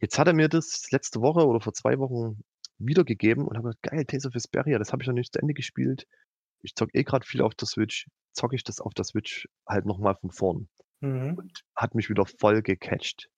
Jetzt 0.00 0.18
hat 0.18 0.26
er 0.28 0.34
mir 0.34 0.48
das 0.48 0.90
letzte 0.90 1.20
Woche 1.20 1.46
oder 1.46 1.60
vor 1.60 1.72
zwei 1.72 1.98
Wochen 1.98 2.42
wiedergegeben 2.78 3.46
und 3.46 3.56
habe 3.56 3.68
gesagt, 3.68 3.82
geil, 3.82 4.04
Tales 4.04 4.26
of 4.26 4.34
Vesperia, 4.34 4.78
das 4.78 4.92
habe 4.92 5.02
ich 5.02 5.06
noch 5.08 5.14
nicht 5.14 5.32
zu 5.32 5.40
Ende 5.40 5.54
gespielt. 5.54 6.06
Ich 6.62 6.74
zocke 6.74 6.92
eh 6.98 7.02
gerade 7.04 7.26
viel 7.26 7.42
auf 7.42 7.54
der 7.54 7.66
Switch. 7.68 8.06
Zocke 8.32 8.56
ich 8.56 8.64
das 8.64 8.80
auf 8.80 8.94
der 8.94 9.04
Switch 9.04 9.48
halt 9.68 9.86
nochmal 9.86 10.16
von 10.16 10.30
vorn 10.30 10.68
Mhm. 11.00 11.34
und 11.36 11.60
hat 11.76 11.94
mich 11.96 12.08
wieder 12.10 12.24
voll 12.26 12.62
gecatcht. 12.62 13.28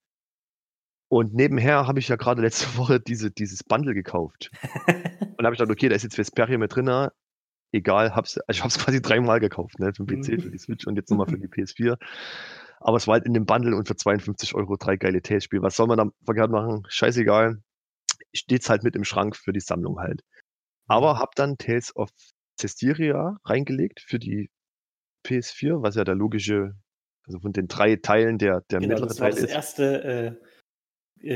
Und 1.15 1.33
nebenher 1.33 1.87
habe 1.87 2.01
ich 2.01 2.09
ja 2.09 2.17
gerade 2.17 2.43
letzte 2.43 2.67
Woche 2.77 2.99
diese, 2.99 3.31
dieses 3.31 3.63
Bundle 3.63 3.95
gekauft. 3.95 4.51
Und 4.89 5.45
habe 5.45 5.55
ich 5.55 5.61
gedacht, 5.61 5.71
okay, 5.71 5.89
da 5.89 5.95
ist 5.95 6.03
jetzt 6.03 6.19
Vesperia 6.19 6.59
mit 6.59 6.75
drin. 6.75 7.09
Egal, 7.71 8.17
hab's, 8.17 8.37
also 8.37 8.59
ich 8.59 8.61
habe 8.63 8.69
es 8.71 8.79
quasi 8.85 9.01
dreimal 9.01 9.39
gekauft, 9.39 9.79
ne? 9.79 9.93
Für 9.95 10.05
den 10.05 10.23
PC, 10.23 10.43
für 10.43 10.51
die 10.51 10.59
Switch 10.59 10.89
und 10.89 10.97
jetzt 10.97 11.11
nochmal 11.11 11.29
für 11.29 11.39
die 11.39 11.47
PS4. 11.49 11.99
Aber 12.81 12.97
es 12.97 13.07
war 13.07 13.13
halt 13.15 13.27
in 13.27 13.33
dem 13.33 13.47
Bundle 13.47 13.77
und 13.77 13.87
für 13.87 13.95
52 13.95 14.57
Euro 14.57 14.77
drei 14.77 14.97
geile 14.97 15.23
Tales-Spiele. 15.23 15.63
Was 15.63 15.77
soll 15.77 15.87
man 15.87 15.99
da 15.99 16.07
verkehrt 16.25 16.51
machen? 16.51 16.83
Scheißegal. 16.89 17.63
Steht's 18.35 18.69
halt 18.69 18.83
mit 18.83 18.97
im 18.97 19.05
Schrank 19.05 19.37
für 19.37 19.53
die 19.53 19.61
Sammlung 19.61 20.01
halt. 20.01 20.23
Aber 20.89 21.21
hab 21.21 21.37
dann 21.37 21.59
Tales 21.59 21.95
of 21.95 22.11
Cestiria 22.59 23.37
reingelegt 23.45 24.01
für 24.01 24.19
die 24.19 24.51
PS4, 25.25 25.81
was 25.81 25.95
ja 25.95 26.03
der 26.03 26.17
logische, 26.17 26.75
also 27.25 27.39
von 27.39 27.53
den 27.53 27.69
drei 27.69 27.95
Teilen 27.95 28.39
der, 28.39 28.63
der 28.63 28.81
Genau, 28.81 28.95
mittlere 28.95 29.07
das 29.07 29.21
war 29.21 29.31
Teil 29.31 29.41
das 29.41 29.49
ist. 29.49 29.55
erste 29.55 30.03
äh, 30.03 30.54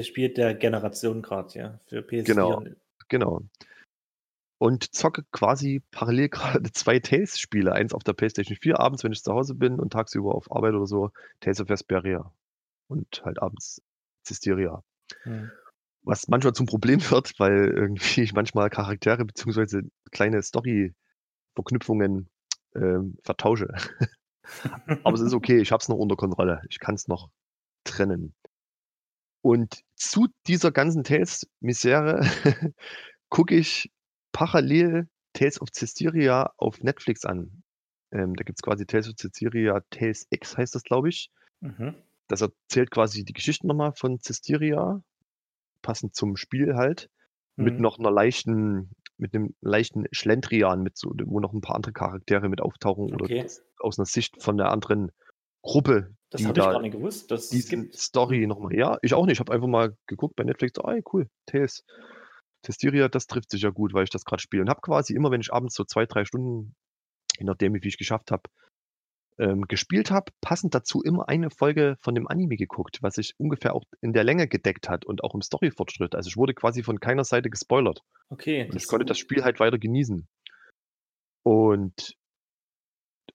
Spiel 0.02 0.28
der 0.30 0.54
Generation 0.54 1.22
gerade, 1.22 1.58
ja, 1.58 1.80
für 1.86 2.00
PS4. 2.00 2.24
Genau. 2.24 2.56
und- 2.58 2.76
Genau. 3.08 3.40
Und 4.60 4.94
zocke 4.94 5.24
quasi 5.32 5.82
parallel 5.92 6.28
gerade 6.62 6.72
zwei 6.72 6.98
Tales-Spiele. 6.98 7.72
Eins 7.72 7.94
auf 7.94 8.02
der 8.04 8.12
PlayStation 8.12 8.56
4 8.56 8.78
abends, 8.80 9.02
wenn 9.04 9.12
ich 9.12 9.22
zu 9.22 9.32
Hause 9.32 9.54
bin 9.54 9.78
und 9.78 9.92
tagsüber 9.92 10.34
auf 10.34 10.50
Arbeit 10.52 10.74
oder 10.74 10.86
so, 10.86 11.10
Tales 11.40 11.60
of 11.60 11.68
Vesperia. 11.68 12.32
Und 12.88 13.22
halt 13.24 13.40
abends 13.40 13.80
Cisteria. 14.26 14.82
Mhm. 15.24 15.50
Was 16.02 16.28
manchmal 16.28 16.54
zum 16.54 16.66
Problem 16.66 17.00
wird, 17.10 17.38
weil 17.38 17.68
irgendwie 17.68 18.22
ich 18.22 18.32
manchmal 18.34 18.68
Charaktere 18.68 19.24
beziehungsweise 19.24 19.82
kleine 20.10 20.42
Story-Verknüpfungen 20.42 22.28
ähm, 22.74 23.16
vertausche. 23.22 23.68
Aber 25.04 25.14
es 25.14 25.20
ist 25.20 25.34
okay, 25.34 25.60
ich 25.60 25.72
habe 25.72 25.80
es 25.80 25.88
noch 25.88 25.96
unter 25.96 26.16
Kontrolle. 26.16 26.62
Ich 26.68 26.78
kann 26.78 26.94
es 26.94 27.08
noch 27.08 27.30
trennen. 27.84 28.34
Und 29.44 29.82
zu 29.96 30.26
dieser 30.46 30.72
ganzen 30.72 31.04
Tales-Misere 31.04 32.20
gucke 33.30 33.54
ich 33.56 33.92
parallel 34.32 35.08
Tales 35.34 35.60
of 35.60 35.70
Cestiria 35.72 36.52
auf 36.56 36.80
Netflix 36.82 37.24
an. 37.24 37.62
Ähm, 38.12 38.34
da 38.34 38.44
gibt's 38.44 38.62
quasi 38.62 38.86
Tales 38.86 39.08
of 39.08 39.14
Cestiria, 39.16 39.82
Tales 39.90 40.26
X 40.30 40.56
heißt 40.56 40.74
das, 40.74 40.82
glaube 40.82 41.08
ich. 41.10 41.28
Mhm. 41.62 42.02
Das 42.30 42.42
erzählt 42.42 42.90
quasi 42.90 43.24
die 43.24 43.32
Geschichte 43.32 43.66
noch 43.66 43.74
mal 43.74 43.92
von 43.92 44.20
Cestiria, 44.20 45.02
passend 45.82 46.14
zum 46.16 46.36
Spiel 46.36 46.76
halt, 46.76 47.10
mit 47.58 47.78
Mhm. 47.78 47.80
noch 47.80 47.98
'ner 47.98 48.10
leichten 48.12 48.92
mit 49.18 49.34
'nem 49.34 49.54
leichten 49.62 50.06
Schlendrian, 50.12 50.82
mit 50.82 50.96
so 50.98 51.12
wo 51.26 51.40
noch 51.40 51.54
'n 51.54 51.62
paar 51.62 51.76
andere 51.76 51.92
Charaktere 51.94 52.48
mit 52.50 52.60
auftauchen 52.62 53.12
oder 53.14 53.28
Okay. 53.28 53.48
das 53.48 53.62
aus 53.80 53.98
'ner 53.98 54.06
Sicht 54.06 54.42
von 54.42 54.58
der 54.58 54.70
anderen 54.72 55.12
Gruppe, 55.62 56.16
Das 56.30 56.44
habe 56.44 56.58
ich 56.58 56.64
gar 56.64 56.82
nicht 56.82 56.92
gewusst, 56.92 57.30
dass 57.30 57.52
es 57.52 57.68
gibt. 57.68 57.96
Story 57.96 58.40
Mhm. 58.40 58.48
noch 58.48 58.58
mal 58.60 58.74
ja, 58.74 58.98
ich 59.02 59.14
auch 59.14 59.24
nicht. 59.26 59.34
Ich 59.34 59.40
habe 59.40 59.52
einfach 59.52 59.68
mal 59.68 59.96
geguckt 60.06 60.36
bei 60.36 60.44
Netflix, 60.44 60.78
„Ey, 60.84 61.02
cool, 61.12 61.28
Tales 61.46 61.84
Cestiria, 62.64 63.08
das 63.08 63.26
trifft 63.26 63.50
sich 63.50 63.62
ja 63.62 63.70
gut“, 63.70 63.94
weil 63.94 64.04
ich 64.04 64.10
das 64.10 64.24
grad 64.24 64.40
spiele 64.40 64.62
und 64.62 64.68
habe 64.68 64.80
quasi 64.80 65.14
immer, 65.14 65.30
wenn 65.30 65.40
ich 65.40 65.52
abends 65.52 65.74
so 65.74 65.84
2, 65.84 66.06
3 66.06 66.24
Stunden, 66.24 66.74
je 67.38 67.44
nachdem, 67.44 67.74
wie 67.74 67.80
viel 67.80 67.88
ich 67.88 67.98
geschafft 67.98 68.30
habe, 68.30 68.42
ähm, 69.38 69.62
gespielt 69.68 70.10
habe, 70.10 70.32
passend 70.40 70.74
dazu 70.74 71.00
immer 71.02 71.28
eine 71.28 71.50
Folge 71.50 71.96
von 72.00 72.14
dem 72.14 72.26
Anime 72.26 72.56
geguckt, 72.56 72.98
was 73.02 73.14
sich 73.14 73.34
ungefähr 73.38 73.74
auch 73.74 73.84
in 74.00 74.12
der 74.12 74.24
Länge 74.24 74.48
gedeckt 74.48 74.88
hat 74.88 75.04
und 75.06 75.22
auch 75.22 75.34
im 75.34 75.42
Storyfortschritt. 75.42 76.14
Also, 76.14 76.28
ich 76.28 76.36
wurde 76.36 76.54
quasi 76.54 76.82
von 76.82 77.00
keiner 77.00 77.24
Seite 77.24 77.48
gespoilert. 77.48 78.02
Okay, 78.30 78.68
Und 78.68 78.76
ich 78.76 78.86
konnte 78.88 79.06
das. 79.06 79.18
Spiel 79.18 79.44
halt 79.44 79.60
weiter 79.60 79.78
genießen. 79.78 80.26
Und 81.44 82.16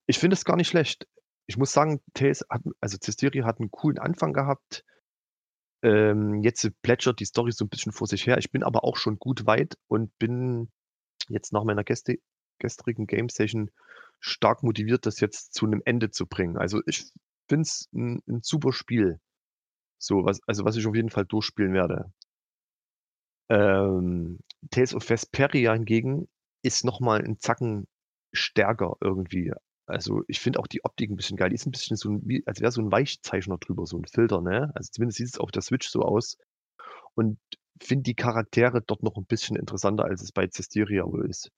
ich 0.06 0.20
finde 0.20 0.34
es 0.34 0.46
gar 0.46 0.58
nicht 0.58 0.68
schlecht. 0.68 1.08
Ich 1.50 1.58
muss 1.58 1.74
sagen, 1.74 2.00
Tales 2.14 2.46
hat 2.50 2.62
also 2.80 2.98
Cestiria 3.02 3.46
hat 3.46 3.60
'n 3.60 3.70
coolen 3.72 4.00
Anfang 4.00 4.32
gehabt. 4.34 4.84
Ähm, 5.84 6.42
jetzt 6.44 6.70
plätschert 6.82 7.20
die 7.20 7.26
Story 7.26 7.52
so 7.52 7.66
'n 7.66 7.70
bisschen 7.70 7.92
vor 7.92 8.08
sich 8.08 8.26
her. 8.26 8.38
Ich 8.38 8.52
bin 8.52 8.64
aber 8.64 8.86
auch 8.86 8.96
schon 8.96 9.20
gut 9.20 9.46
weit 9.46 9.78
und 9.90 10.18
bin 10.18 10.70
jetzt 11.30 11.54
nach 11.54 11.64
meiner 11.66 11.84
gesti 11.84 12.22
gestrigen 12.60 13.08
Game 13.08 13.30
Session 13.30 13.72
stark 14.22 14.64
motiviert, 14.64 15.06
das 15.08 15.20
jetzt 15.22 15.54
zu 15.56 15.68
'nem 15.68 15.82
Ende 15.86 16.12
zu 16.12 16.28
bringen. 16.28 16.58
Also, 16.58 16.82
ich 16.88 17.06
finde 17.50 17.64
es 17.64 17.90
'n 17.94 18.22
'n 18.28 18.42
super 18.44 18.74
Spiel. 18.74 19.20
So 20.00 20.26
was 20.26 20.42
also, 20.48 20.66
was 20.66 20.78
ich 20.78 20.88
auf 20.88 20.96
jeden 20.96 21.10
Fall 21.12 21.26
durchspielen 21.26 21.74
werde. 21.74 22.12
Ähm, 23.50 24.40
Tales 24.72 24.94
of 24.96 25.04
Vesperia 25.10 25.74
hingegen 25.74 26.28
ist 26.64 26.86
noch 26.86 27.00
mal 27.00 27.22
'n 27.24 27.38
Zacken 27.40 27.88
stärker 28.32 28.96
irgendwie. 29.02 29.52
Also, 29.90 30.24
ich 30.28 30.40
finde 30.40 30.60
auch 30.60 30.68
die 30.68 30.84
Optik 30.86 31.10
'n 31.12 31.16
bisschen 31.18 31.36
geil. 31.38 31.50
Die 31.50 31.56
ist 31.56 31.66
'n 31.68 31.72
bisschen 31.72 31.98
so 31.98 32.10
wie 32.24 32.42
als 32.48 32.62
wäre 32.62 32.72
so 32.72 32.82
'n 32.82 32.92
Weichzeichner 32.92 33.58
drüber, 33.58 33.86
so 33.86 33.98
'n 33.98 34.06
Filter, 34.06 34.42
ne? 34.42 34.72
Also, 34.76 34.90
zumindest 34.92 35.18
sieht 35.18 35.28
es 35.28 35.38
auf 35.40 35.52
der 35.52 35.62
Switch 35.62 35.90
so 35.90 36.02
aus. 36.04 36.38
Und 37.16 37.40
finde 37.82 38.04
die 38.04 38.16
Charaktere 38.16 38.82
dort 38.82 39.04
noch 39.04 39.18
'n 39.18 39.26
bisschen 39.26 39.58
interessanter, 39.58 40.06
als 40.06 40.22
es 40.24 40.32
bei 40.34 40.48
Cestiria 40.50 41.06
wohl 41.06 41.30
ist. 41.30 41.50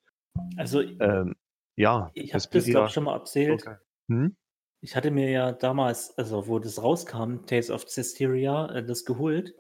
Also 0.58 0.82
Ähm, 1.00 1.36
ja, 1.76 2.14
ich 2.14 2.34
habe 2.36 2.48
das, 2.52 2.70
glaube 2.70 2.88
ich, 2.88 2.94
schon 2.94 3.06
mal 3.06 3.16
erzählt. 3.18 3.64
geil. 3.64 3.82
Mhm. 4.10 4.36
Ich 4.84 4.96
hatte 4.96 5.10
mir 5.12 5.30
ja 5.32 5.52
damals, 5.54 6.18
also 6.18 6.48
wo 6.48 6.60
das 6.60 6.82
rauskam, 6.82 7.46
Tales 7.46 7.70
of 7.72 7.86
Cestiria, 7.88 8.68
äh, 8.76 8.86
das 8.86 9.06
geholt. 9.06 9.56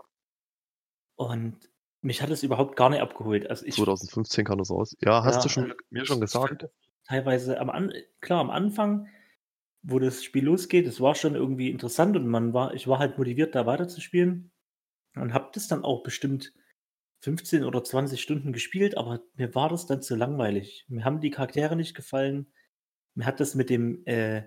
Und 1.19 1.69
mich 2.01 2.21
hat 2.21 2.29
es 2.29 2.43
überhaupt 2.43 2.75
gar 2.75 2.89
nicht 2.89 3.01
abgeholt. 3.01 3.49
Also, 3.49 3.65
ich 3.65 3.89
2015 3.91 4.45
kam 4.45 4.57
das 4.59 4.69
raus. 4.71 4.95
Ja, 5.01 5.23
hast 5.23 5.43
Ja, 5.43 5.43
du 5.43 5.49
schon 5.49 5.67
also 5.67 5.75
mir 5.89 6.05
schon 6.05 6.19
gesagt. 6.21 6.67
Teilweise 7.05 7.59
am 7.59 7.69
An 7.69 7.93
klar, 8.21 8.41
am 8.41 8.49
Anfang, 8.49 9.07
wo 9.83 9.99
das 9.99 10.23
Spiel 10.23 10.45
losgeht, 10.45 10.87
das 10.87 11.01
war 11.01 11.15
schon 11.15 11.35
irgendwie 11.35 11.69
interessant 11.71 12.15
und 12.17 12.27
man 12.27 12.53
war 12.53 12.73
ich 12.73 12.87
war 12.87 12.99
halt 12.99 13.17
motiviert, 13.17 13.55
da 13.55 13.65
weiterzuspielen 13.65 14.51
und 15.15 15.33
habe 15.33 15.51
das 15.53 15.67
dann 15.67 15.83
auch 15.83 16.03
bestimmt 16.03 16.53
15 17.21 17.63
oder 17.63 17.83
20 17.83 18.21
Stunden 18.21 18.53
gespielt, 18.53 18.97
aber 18.97 19.21
mir 19.35 19.55
war 19.55 19.69
das 19.69 19.87
dann 19.87 20.01
zu 20.01 20.15
langweilig. 20.15 20.85
Mir 20.89 21.05
haben 21.05 21.21
die 21.21 21.31
Charaktere 21.31 21.75
nicht 21.75 21.95
gefallen. 21.95 22.47
Mir 23.15 23.25
hat 23.25 23.39
das 23.39 23.55
mit 23.55 23.69
dem, 23.69 24.05
äh 24.05 24.43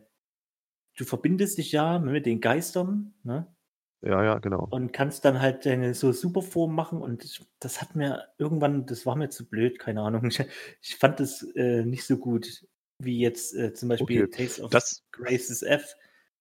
du 0.97 1.05
verbindest 1.05 1.59
dich 1.59 1.73
ja 1.73 1.99
mit 1.99 2.27
den 2.27 2.41
Geistern, 2.41 3.15
ne? 3.23 3.55
Ja, 4.03 4.23
ja, 4.25 4.39
genau. 4.39 4.73
Und 4.73 4.93
kannst 4.93 5.25
dann 5.25 5.41
halt 5.41 5.65
deine 5.65 5.95
so 5.95 6.13
Superform 6.13 6.75
machen 6.75 7.01
und 7.01 7.25
ich 7.25 7.41
das 7.59 7.81
hat 7.81 7.97
mir 7.97 8.29
irgendwann 8.37 8.85
das 8.85 9.07
war 9.07 9.17
mir 9.17 9.31
zu 9.31 9.49
blöd, 9.49 9.79
keine 9.79 10.03
Ahnung. 10.03 10.27
Ich 10.27 10.41
ich 10.83 10.97
fand 10.97 11.21
das, 11.21 11.43
äh, 11.55 11.85
nicht 11.85 12.05
so 12.05 12.19
gut 12.19 12.67
wie 12.99 13.19
jetzt, 13.19 13.55
äh, 13.55 13.73
zum 13.73 13.89
Beispiel 13.89 14.27
Okay, 14.27 14.29
Tales 14.29 14.61
of 14.61 14.73
das 14.73 15.03
Graces 15.13 15.63
F 15.63 15.95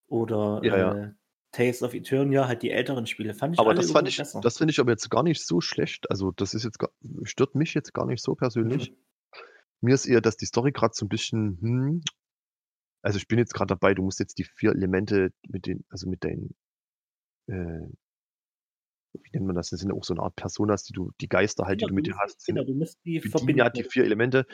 oder, 0.08 0.64
Ja, 0.64 0.78
ja. 0.78 0.98
äh, 1.06 1.12
Tales 1.54 1.82
of 1.84 1.94
Eternia, 1.94 2.48
halt 2.48 2.64
die 2.64 2.72
älteren 2.72 3.08
Spiele, 3.08 3.34
fand 3.34 3.56
ich 3.56 3.60
Aber 3.60 3.74
das 3.74 3.90
fand 3.92 4.08
ich 4.08 4.16
besser. 4.16 4.42
das 4.42 4.58
finde 4.60 4.72
ich 4.72 4.80
aber 4.80 4.92
jetzt 4.92 5.10
gar 5.10 5.24
nicht 5.24 5.44
so 5.44 5.62
schlecht. 5.62 6.12
Also, 6.12 6.32
das 6.32 6.54
ist 6.54 6.64
jetzt 6.64 6.78
gar 6.78 6.92
stört 7.24 7.56
mich 7.56 7.74
jetzt 7.74 7.92
gar 7.94 8.06
nicht 8.06 8.24
so 8.24 8.36
persönlich. 8.36 8.90
Mhm. 8.90 8.98
Mir 9.82 9.96
ist 9.96 10.06
eher, 10.08 10.22
dass 10.22 10.38
die 10.38 10.46
Story 10.48 10.72
grad 10.74 10.96
so 10.96 11.06
'n 11.06 11.10
bisschen, 11.10 11.58
hm 11.62 12.02
also, 13.04 13.18
ich 13.18 13.28
bin 13.28 13.40
jetzt 13.40 13.54
grad 13.54 13.72
dabei, 13.72 13.94
du 13.96 14.04
musst 14.04 14.20
jetzt 14.20 14.40
die 14.40 14.44
4 14.46 14.72
Elemente 14.74 15.32
mit 15.48 15.68
den 15.68 15.86
also, 15.90 16.10
mit 16.10 16.24
deinen 16.24 16.56
äh 17.48 17.88
wie 19.14 19.30
nennt 19.34 19.48
man 19.48 19.56
das? 19.56 19.70
Das 19.70 19.80
sind 19.80 19.90
ja 19.90 19.96
auch 19.96 20.04
so 20.04 20.14
'ne 20.14 20.22
Art 20.22 20.36
Personas, 20.36 20.84
die 20.84 20.94
du 20.94 21.12
die 21.22 21.28
Geister 21.30 21.66
halt, 21.66 21.82
die 21.82 21.86
Genau, 21.86 21.88
du 21.88 21.94
mit 21.94 22.08
dir 22.08 22.18
hast, 22.18 22.42
genau, 22.46 22.64
sind 22.66 22.66
du 22.66 22.74
musst 22.74 23.00
die 23.06 23.22
ja 23.22 23.30
verbinden. 23.30 23.70
die 23.70 23.84
4 23.86 24.06
Elemente. 24.06 24.46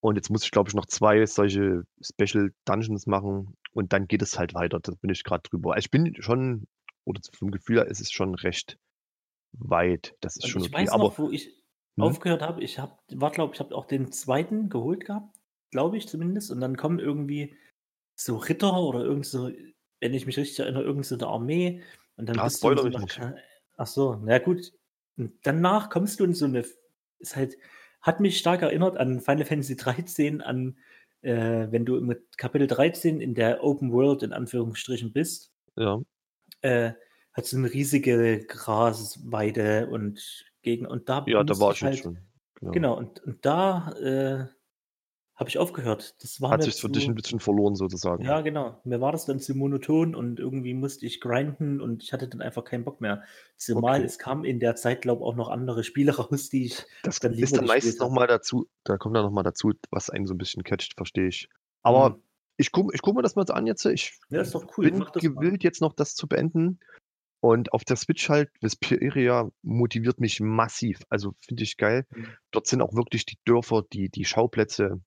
Und 0.00 0.16
jetzt 0.16 0.30
muss 0.30 0.44
ich, 0.44 0.50
glaube 0.52 0.70
ich, 0.70 0.74
noch 0.74 0.86
2 0.86 1.24
solche 1.26 1.84
Special 2.02 2.52
Dungeons 2.66 3.06
machen 3.06 3.56
und 3.72 3.92
dann 3.92 4.08
geht 4.08 4.22
es 4.22 4.38
halt 4.38 4.54
weiter. 4.54 4.80
Da 4.80 4.92
bin 5.00 5.10
ich 5.10 5.24
grad 5.24 5.48
drüber. 5.52 5.74
Also, 5.74 5.86
ich 5.86 5.90
bin 5.90 6.14
schon 6.22 6.68
oder 7.04 7.20
vom 7.34 7.50
Gefühl 7.52 7.78
her 7.78 7.86
ist 7.88 8.00
es 8.00 8.12
schon 8.12 8.34
recht 8.36 8.78
weit. 9.52 10.14
Das 10.22 10.36
ist 10.38 10.46
Und 10.46 10.48
schon 10.48 10.62
ich 10.62 10.72
okay, 10.72 10.72
weiß 10.72 10.90
aber 10.90 11.14
noch, 11.14 11.18
wo 11.18 11.30
ich 11.30 11.62
mhm. 11.96 12.16
aufgehört 12.16 12.42
habe, 12.42 12.62
ich 12.62 12.78
habe 12.78 12.98
war, 13.12 13.30
glaube 13.30 13.54
ich 13.54 13.60
habe 13.60 13.74
auch 13.74 13.86
den 13.86 14.12
2. 14.12 14.68
geholt 14.68 15.04
gehabt, 15.06 15.36
glaube 15.70 15.96
ich 15.96 16.08
zumindest. 16.08 16.50
Und 16.50 16.60
dann 16.60 16.76
kommen 16.76 16.98
irgendwie 16.98 17.56
so 18.16 18.36
Ritter 18.36 18.80
oder 18.80 19.04
irgend 19.04 19.26
so 19.26 19.50
wenn 20.00 20.14
ich 20.14 20.26
mich 20.26 20.36
richtig 20.38 20.58
erinnere, 20.60 20.82
irgend 20.84 21.06
so 21.06 21.16
'ne 21.16 21.26
Armee 21.26 21.82
und 22.16 22.28
dann 22.28 22.42
Ah, 22.42 22.48
bist 22.48 22.64
du 22.64 22.70
in 22.70 22.76
spoilere 22.76 22.90
so. 22.90 23.06
Ka 23.06 23.36
ach 23.76 23.86
so, 23.86 24.16
na 24.16 24.32
ja 24.34 24.38
gut. 24.40 24.72
Und 25.16 25.34
danach 25.44 25.90
kommst 25.90 26.20
du 26.20 26.24
in 26.24 26.34
so 26.34 26.46
'ne 26.46 26.60
F 26.60 26.74
ist 27.20 27.36
halt 27.36 27.56
hat 28.02 28.20
mich 28.20 28.38
stark 28.38 28.62
erinnert 28.62 28.96
an 28.98 29.20
Final 29.20 29.44
Fantasy 29.46 29.76
13, 29.76 30.40
an, 30.42 30.78
äh, 31.22 31.68
wenn 31.70 31.84
du 31.86 32.00
mit 32.00 32.38
Kapitel 32.38 32.66
13 32.68 33.20
in 33.20 33.34
der 33.34 33.64
Open 33.64 33.92
World 33.92 34.22
in 34.22 34.32
Anführungsstrichen 34.32 35.12
bist. 35.12 35.48
Ja. 35.76 36.06
Äh, 36.64 36.92
hat 37.32 37.44
so 37.46 37.58
'ne 37.58 37.70
riesige 37.72 38.44
Grasweide 38.46 39.88
und 39.88 40.46
Gegend 40.62 40.88
und 40.88 41.08
da 41.08 41.28
Ja, 41.28 41.42
da 41.42 41.58
war 41.58 41.72
ich 41.72 41.82
halt 41.82 41.96
schon, 41.96 42.24
genau. 42.54 42.86
genau, 42.86 42.96
und 42.98 43.20
und 43.24 43.46
da, 43.46 43.92
äh, 44.00 44.55
habe 45.36 45.48
ich 45.50 45.58
aufgehört. 45.58 46.22
Das 46.22 46.40
war 46.40 46.52
Hat 46.52 46.62
mir 46.62 46.64
sich's 46.64 46.80
für 46.80 46.90
dich 46.90 47.06
'n 47.06 47.14
zu 47.14 47.14
bisschen 47.14 47.38
verloren 47.38 47.76
sozusagen. 47.76 48.24
ja, 48.24 48.40
genau. 48.40 48.80
Mir 48.84 49.00
war 49.00 49.12
das 49.12 49.26
dann 49.26 49.40
zu 49.40 49.54
monoton 49.54 50.14
und 50.14 50.40
irgendwie 50.40 50.74
musste 50.74 51.04
ich 51.06 51.20
grinden 51.20 51.80
und 51.82 52.02
ich 52.02 52.12
hatte 52.14 52.28
dann 52.28 52.40
einfach 52.42 52.64
keinen 52.64 52.84
Bock 52.84 53.00
mehr. 53.00 53.24
Zumal 53.56 54.02
Okay. 54.02 54.06
es 54.06 54.18
kamen 54.18 54.44
in 54.44 54.58
der 54.60 54.74
Zeit, 54.76 55.02
glaube 55.02 55.24
auch 55.24 55.34
noch 55.36 55.48
andere 55.50 55.84
Spiele 55.84 56.12
raus, 56.16 56.48
die 56.50 56.66
ich 56.66 56.86
Das 57.02 57.20
dann 57.20 57.34
ist 57.40 57.56
lieber 57.56 57.58
dann 57.58 57.66
meistens 57.66 57.98
gespielt 57.98 58.00
noch 58.00 58.10
habe. 58.10 58.10
mal 58.10 58.26
dazu 58.26 58.68
da 58.84 58.96
kommt 58.98 59.16
dann 59.16 59.24
noch 59.24 59.30
mal 59.32 59.42
dazu, 59.42 59.72
was 59.90 60.10
einen 60.10 60.26
so 60.26 60.34
'n 60.34 60.38
bisschen 60.38 60.62
catcht, 60.64 60.94
verstehe 60.96 61.28
ich. 61.28 61.48
Aber 61.82 62.16
Mhm. 62.16 62.22
ich 62.56 62.72
gucke 62.72 62.94
ich 62.94 63.02
gucke 63.02 63.16
mir 63.16 63.22
das 63.22 63.36
mal 63.36 63.44
an 63.50 63.66
jetzt. 63.66 63.84
Ich 63.86 64.18
Ja, 64.28 64.40
ist 64.40 64.54
doch 64.54 64.66
cool. 64.78 64.92
bin 64.92 65.06
das 65.12 65.32
mal. 65.34 65.44
gewillt, 65.44 65.62
jetzt 65.64 65.80
noch 65.80 65.94
das 65.94 66.14
zu 66.14 66.26
beenden. 66.28 66.80
Und 67.40 67.72
auf 67.74 67.84
der 67.84 67.96
Switch 67.96 68.28
halt, 68.30 68.50
Vesperia 68.62 69.50
motiviert 69.62 70.20
mich 70.20 70.40
massiv. 70.40 71.00
Also, 71.10 71.34
finde 71.46 71.64
ich 71.64 71.76
geil. 71.78 72.06
Mhm. 72.10 72.36
Dort 72.52 72.66
sind 72.68 72.82
auch 72.82 72.94
wirklich 72.94 73.26
die 73.26 73.38
Dörfer, 73.46 73.82
die 73.92 74.10
die 74.10 74.24
Schauplätze, 74.26 75.02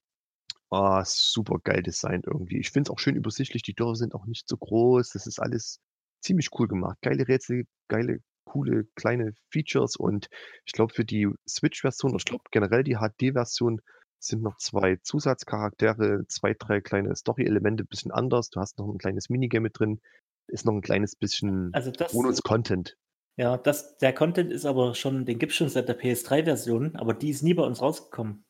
ah, 0.71 1.03
supergeil 1.05 1.83
designt 1.83 2.25
irgendwie. 2.27 2.59
Ich 2.59 2.71
finde 2.71 2.89
es 2.89 2.91
auch 2.93 2.99
schön 2.99 3.15
übersichtlich. 3.15 3.63
Die 3.63 3.73
Dörfer 3.75 3.95
sind 3.95 4.15
auch 4.15 4.25
nicht 4.25 4.47
so 4.47 4.57
groß. 4.57 5.11
Das 5.11 5.27
ist 5.27 5.39
alles 5.39 5.79
ziemlich 6.21 6.49
cool 6.59 6.67
gemacht. 6.67 6.97
Geile 7.01 7.27
Rätsel, 7.27 7.65
geile, 7.87 8.19
coole 8.45 8.85
kleine 8.95 9.33
Features 9.51 9.95
und 9.95 10.27
ich 10.65 10.73
glaube, 10.73 10.93
für 10.93 11.05
die 11.05 11.27
Switch-Version 11.47 12.11
oder 12.11 12.19
ich 12.19 12.25
glaube 12.25 12.43
generell 12.51 12.83
die 12.83 12.95
HD-Version 12.97 13.81
sind 14.19 14.41
noch 14.43 14.57
2 14.57 14.97
Zusatzcharaktere, 14.97 16.25
2, 16.27 16.53
3 16.57 16.81
kleine 16.81 17.15
Story-Elemente, 17.15 17.85
bisschen 17.85 18.11
anders. 18.11 18.49
Du 18.49 18.59
hast 18.59 18.77
noch 18.79 18.87
'n 18.89 18.97
kleines 18.97 19.29
Minigame 19.29 19.63
mit 19.63 19.79
drin. 19.79 20.01
Ist 20.47 20.65
noch 20.65 20.73
'n 20.73 20.81
kleines 20.81 21.15
bisschen 21.15 21.75
Also, 21.75 21.91
das 21.91 22.11
Bonus-Content. 22.11 22.95
ja, 23.37 23.57
das 23.57 23.97
der 23.99 24.13
Content 24.13 24.51
ist 24.51 24.65
aber 24.65 24.95
schon 24.95 25.25
den 25.25 25.39
gibt's 25.39 25.55
schon 25.55 25.69
seit 25.69 25.89
der 25.89 25.95
PS3-Version, 25.95 26.95
aber 26.97 27.13
die 27.15 27.29
ist 27.31 27.43
nie 27.43 27.53
bei 27.55 27.63
uns 27.63 27.81
rausgekommen. 27.81 28.45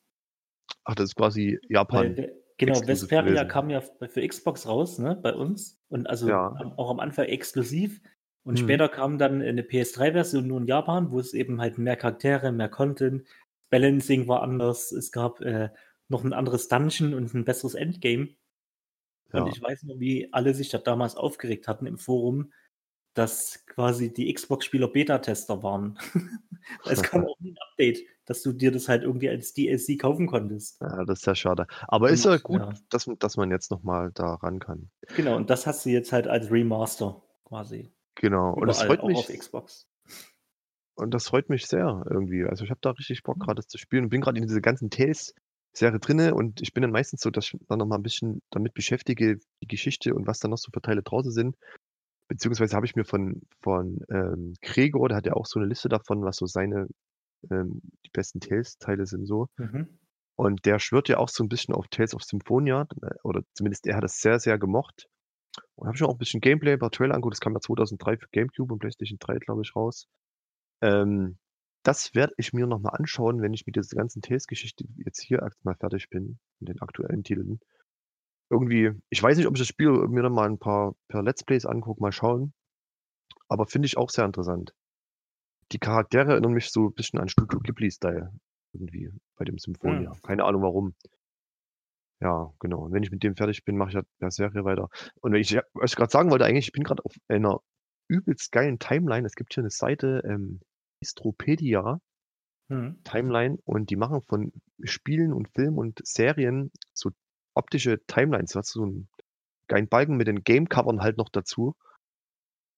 Ach, 0.86 0.94
das 0.94 1.10
ist 1.10 1.16
quasi 1.16 1.58
Weil 1.92 2.16
Japan 2.16 2.16
we 2.16 2.32
genau, 2.58 2.86
Vesperia 2.86 3.44
kam 3.44 3.70
ja 3.70 3.80
für 3.80 4.26
Xbox 4.26 4.66
raus, 4.66 4.98
ne, 4.98 5.16
bei 5.16 5.34
uns 5.34 5.80
und 5.88 6.06
also 6.08 6.40
Ja. 6.50 6.60
auch 6.76 6.90
am 6.90 7.00
Anfang 7.00 7.26
exklusiv. 7.26 8.00
Und 8.42 8.58
Mhm. 8.58 8.58
später 8.58 8.88
kam 8.88 9.18
dann, 9.18 9.40
äh, 9.40 9.52
'ne 9.52 9.62
PS3-Version 9.62 10.46
nur 10.46 10.60
in 10.60 10.66
Japan, 10.66 11.10
wo 11.10 11.18
es 11.20 11.34
eben 11.34 11.60
halt 11.60 11.78
mehr 11.78 11.96
Charaktere, 11.96 12.52
mehr 12.52 12.68
Content, 12.68 13.24
Balancing 13.70 14.28
war 14.28 14.42
anders. 14.42 14.92
Es 14.92 15.12
gab, 15.12 15.40
äh, 15.40 15.70
noch 16.08 16.24
'n 16.24 16.32
anderes 16.32 16.68
Dungeon 16.68 17.14
und 17.14 17.34
'n 17.34 17.44
besseres 17.44 17.74
Endgame. 17.74 18.30
Und 19.34 19.46
Ja. 19.46 19.48
ich 19.48 19.62
weiß 19.62 19.84
noch, 19.84 20.00
wie 20.00 20.32
alle 20.32 20.54
sich 20.54 20.70
da 20.70 20.78
damals 20.78 21.16
aufgeregt 21.16 21.68
hatten 21.68 21.86
im 21.86 21.98
Forum, 21.98 22.52
dass 23.14 23.64
quasi 23.66 24.12
die 24.12 24.32
Xbox-Spieler 24.32 24.88
Beta-Tester 24.88 25.62
waren. 25.62 25.98
es 26.84 27.02
kam 27.02 27.26
auch 27.26 27.38
nie 27.40 27.50
ein 27.52 27.58
Update, 27.70 28.00
dass 28.26 28.42
du 28.42 28.52
dir 28.52 28.70
das 28.70 28.88
halt 28.88 29.02
irgendwie 29.02 29.28
als 29.28 29.52
DLC 29.54 29.98
kaufen 29.98 30.26
konntest. 30.26 30.80
Ja, 30.80 31.04
das 31.04 31.20
ist 31.20 31.26
ja 31.26 31.34
schade. 31.34 31.66
Aber 31.88 32.10
ist 32.10 32.24
Und, 32.26 32.32
ja 32.32 32.38
gut, 32.38 32.60
ja. 32.60 32.72
dass, 32.90 33.10
dass 33.18 33.36
man 33.36 33.50
jetzt 33.50 33.70
nochmal 33.70 34.12
da 34.14 34.34
ran 34.34 34.58
kann. 34.60 34.90
Genau, 35.16 35.36
und 35.36 35.50
das 35.50 35.66
hast 35.66 35.84
du 35.84 35.90
jetzt 35.90 36.12
halt 36.12 36.28
als 36.28 36.50
Remaster 36.50 37.22
quasi. 37.44 37.92
Genau. 38.14 38.54
Und 38.54 38.68
das 38.68 38.82
Überall, 38.82 38.98
freut 38.98 39.00
auch 39.00 39.18
auf 39.18 39.28
mich. 39.28 39.38
Xbox. 39.38 39.88
Und 40.94 41.14
das 41.14 41.28
freut 41.28 41.48
mich 41.48 41.66
sehr 41.66 42.04
irgendwie. 42.10 42.44
Also 42.44 42.64
ich 42.64 42.70
habe 42.70 42.80
da 42.82 42.90
richtig 42.90 43.22
Bock 43.22 43.38
Mhm. 43.38 43.40
gerade 43.40 43.56
das 43.56 43.68
zu 43.68 43.78
spielen 43.78 44.04
und 44.04 44.10
bin 44.10 44.20
gerade 44.20 44.38
in 44.38 44.46
dieser 44.46 44.60
ganzen 44.60 44.90
Tales-Serie 44.90 45.98
drinne 45.98 46.34
und 46.34 46.60
ich 46.60 46.74
bin 46.74 46.82
dann 46.82 46.90
meistens 46.92 47.22
so, 47.22 47.30
dass 47.30 47.46
ich 47.46 47.58
dann 47.68 47.78
noch 47.78 47.86
mal 47.86 47.96
ein 47.96 48.02
bisschen 48.02 48.42
damit 48.50 48.74
beschäftige, 48.74 49.38
die 49.62 49.66
Geschichte 49.66 50.14
und 50.14 50.26
was 50.26 50.38
da 50.40 50.48
noch 50.48 50.58
so 50.58 50.70
für 50.72 50.82
Teile 50.82 51.02
draußen 51.02 51.32
sind. 51.32 51.56
Beziehungsweise 52.30 52.76
habe 52.76 52.86
ich 52.86 52.94
mir 52.94 53.04
von, 53.04 53.42
von 53.60 53.98
ähm, 54.08 54.54
Gregor, 54.62 55.08
der 55.08 55.16
hat 55.16 55.26
ja 55.26 55.32
auch 55.32 55.46
so 55.46 55.58
eine 55.58 55.68
Liste 55.68 55.88
davon, 55.88 56.22
was 56.22 56.36
so 56.36 56.46
seine 56.46 56.86
ähm, 57.50 57.80
die 58.06 58.10
besten 58.12 58.38
Tales-Teile 58.38 59.04
sind 59.04 59.26
so. 59.26 59.48
Mhm. 59.56 59.98
Und 60.36 60.64
der 60.64 60.78
schwört 60.78 61.08
ja 61.08 61.18
auch 61.18 61.28
so 61.28 61.42
ein 61.42 61.48
bisschen 61.48 61.74
auf 61.74 61.88
Tales 61.88 62.14
of 62.14 62.22
Symphonia, 62.22 62.86
äh, 63.02 63.14
oder 63.24 63.42
zumindest 63.54 63.84
er 63.88 63.96
hat 63.96 64.04
das 64.04 64.20
sehr, 64.20 64.38
sehr 64.38 64.58
gemocht. 64.58 65.08
Und 65.74 65.88
habe 65.88 65.98
schon 65.98 66.06
auch 66.06 66.14
ein 66.14 66.18
bisschen 66.18 66.40
Gameplay, 66.40 66.76
paar 66.76 66.92
Trailer 66.92 67.14
angeguckt. 67.16 67.34
Das 67.34 67.40
kam 67.40 67.54
ja 67.54 67.60
2003 67.60 68.18
für 68.18 68.28
GameCube 68.30 68.72
und 68.72 68.78
PlayStation 68.78 69.18
3, 69.18 69.38
glaube 69.38 69.62
ich, 69.62 69.74
raus. 69.74 70.06
Ähm, 70.82 71.36
das 71.82 72.14
werde 72.14 72.34
ich 72.36 72.52
mir 72.52 72.68
nochmal 72.68 72.94
anschauen, 72.96 73.42
wenn 73.42 73.54
ich 73.54 73.66
mit 73.66 73.74
dieser 73.74 73.96
ganzen 73.96 74.22
Tales-Geschichte 74.22 74.84
jetzt 74.98 75.20
hier 75.20 75.40
erstmal 75.40 75.74
fertig 75.74 76.10
bin, 76.10 76.38
mit 76.60 76.68
den 76.68 76.80
aktuellen 76.80 77.24
Titeln. 77.24 77.58
Irgendwie, 78.50 78.90
ich 79.10 79.22
weiß 79.22 79.36
nicht, 79.36 79.46
ob 79.46 79.54
ich 79.54 79.60
das 79.60 79.68
Spiel 79.68 79.90
mir 80.08 80.22
dann 80.22 80.32
mal 80.32 80.48
ein 80.48 80.58
paar 80.58 80.94
per 81.08 81.22
Let's 81.22 81.44
Plays 81.44 81.66
angucke, 81.66 82.02
mal 82.02 82.12
schauen. 82.12 82.52
Aber 83.48 83.66
finde 83.66 83.86
ich 83.86 83.96
auch 83.96 84.10
sehr 84.10 84.24
interessant. 84.24 84.74
Die 85.72 85.78
Charaktere 85.78 86.32
erinnern 86.32 86.52
mich 86.52 86.70
so 86.70 86.86
ein 86.86 86.94
bisschen 86.94 87.20
an 87.20 87.28
Studio 87.28 87.60
Ghibli-Style. 87.60 88.32
Irgendwie 88.72 89.10
bei 89.36 89.44
dem 89.44 89.58
Symphonia. 89.58 90.12
Hm. 90.12 90.22
Keine 90.22 90.44
Ahnung 90.44 90.62
warum. 90.62 90.94
Ja, 92.20 92.52
genau. 92.58 92.84
Und 92.84 92.92
wenn 92.92 93.02
ich 93.02 93.10
mit 93.10 93.22
dem 93.22 93.36
fertig 93.36 93.64
bin, 93.64 93.76
mache 93.76 93.90
ich 93.90 93.94
ja 93.94 94.02
der 94.20 94.30
Serie 94.30 94.64
weiter. 94.64 94.88
Und 95.20 95.32
wenn 95.32 95.40
ich, 95.40 95.56
was 95.72 95.92
ich 95.92 95.96
gerade 95.96 96.10
sagen 96.10 96.30
wollte, 96.30 96.44
eigentlich, 96.44 96.66
ich 96.66 96.72
bin 96.72 96.82
gerade 96.82 97.04
auf 97.04 97.14
einer 97.28 97.60
übelst 98.08 98.52
geilen 98.52 98.78
Timeline. 98.78 99.26
Es 99.26 99.36
gibt 99.36 99.54
hier 99.54 99.62
eine 99.62 99.70
Seite, 99.70 100.22
ähm, 100.24 100.60
Istropedia 101.00 102.00
Mhm. 102.70 103.02
Timeline 103.02 103.58
und 103.64 103.90
die 103.90 103.96
machen 103.96 104.22
von 104.22 104.52
Spielen 104.84 105.32
und 105.32 105.48
Filmen 105.48 105.76
und 105.76 106.00
Serien 106.06 106.70
so 106.94 107.10
optische 107.54 108.00
Timelines. 108.06 108.52
Du 108.52 108.58
hast 108.58 108.70
so 108.72 108.82
einen 108.82 109.08
geilen 109.68 109.88
Balken 109.88 110.16
mit 110.16 110.26
den 110.26 110.42
Game-Covern 110.42 111.00
halt 111.02 111.16
noch 111.16 111.28
dazu. 111.28 111.74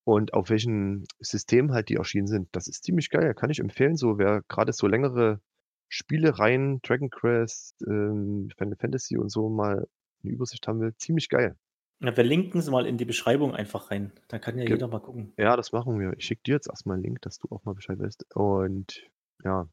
Und 0.05 0.35
auf 0.35 0.50
welchem 0.50 1.05
System 1.21 1.73
halt 1.73 1.88
die 1.88 1.95
erschienen 1.95 2.26
sind. 2.26 2.49
Das 2.52 2.67
ist 2.67 2.83
ziemlich 2.83 3.09
geil. 3.09 3.35
Kann 3.35 3.50
ich 3.50 3.61
empfehlen. 3.61 3.97
So, 3.97 4.19
wer 4.19 4.43
gerade 4.49 4.73
so 4.73 4.88
längere 4.88 5.41
Spielereien, 5.88 6.81
Dragon 6.83 7.11
Quest, 7.11 7.83
ähm, 7.87 8.49
Final 8.57 8.76
Fantasy 8.76 9.17
und 9.17 9.31
so 9.31 9.49
mal 9.49 9.87
eine 10.23 10.33
Übersicht 10.33 10.67
haben 10.67 10.81
will, 10.81 10.95
ziemlich 10.97 11.29
geil. 11.29 11.57
Ja, 12.00 12.17
wir 12.17 12.25
linken 12.25 12.59
es 12.59 12.69
mal 12.69 12.87
in 12.87 12.97
die 12.97 13.05
Beschreibung 13.05 13.55
einfach 13.55 13.93
rein. 13.93 14.11
Da 14.26 14.41
kann 14.41 14.59
ja 14.59 14.64
Ge- 14.64 14.75
jeder 14.75 14.88
mal 14.88 15.00
gucken. 15.00 15.33
Ja, 15.37 15.57
das 15.57 15.71
machen 15.71 16.00
wir. 16.00 16.14
Ich 16.17 16.25
schicke 16.25 16.43
dir 16.45 16.55
jetzt 16.55 16.69
erstmal 16.69 16.95
einen 16.95 17.05
Link, 17.05 17.23
dass 17.23 17.38
du 17.38 17.47
auch 17.50 17.64
mal 17.64 17.75
Bescheid 17.75 17.99
weißt. 17.99 18.35
Und 18.35 19.09
ja, 19.45 19.69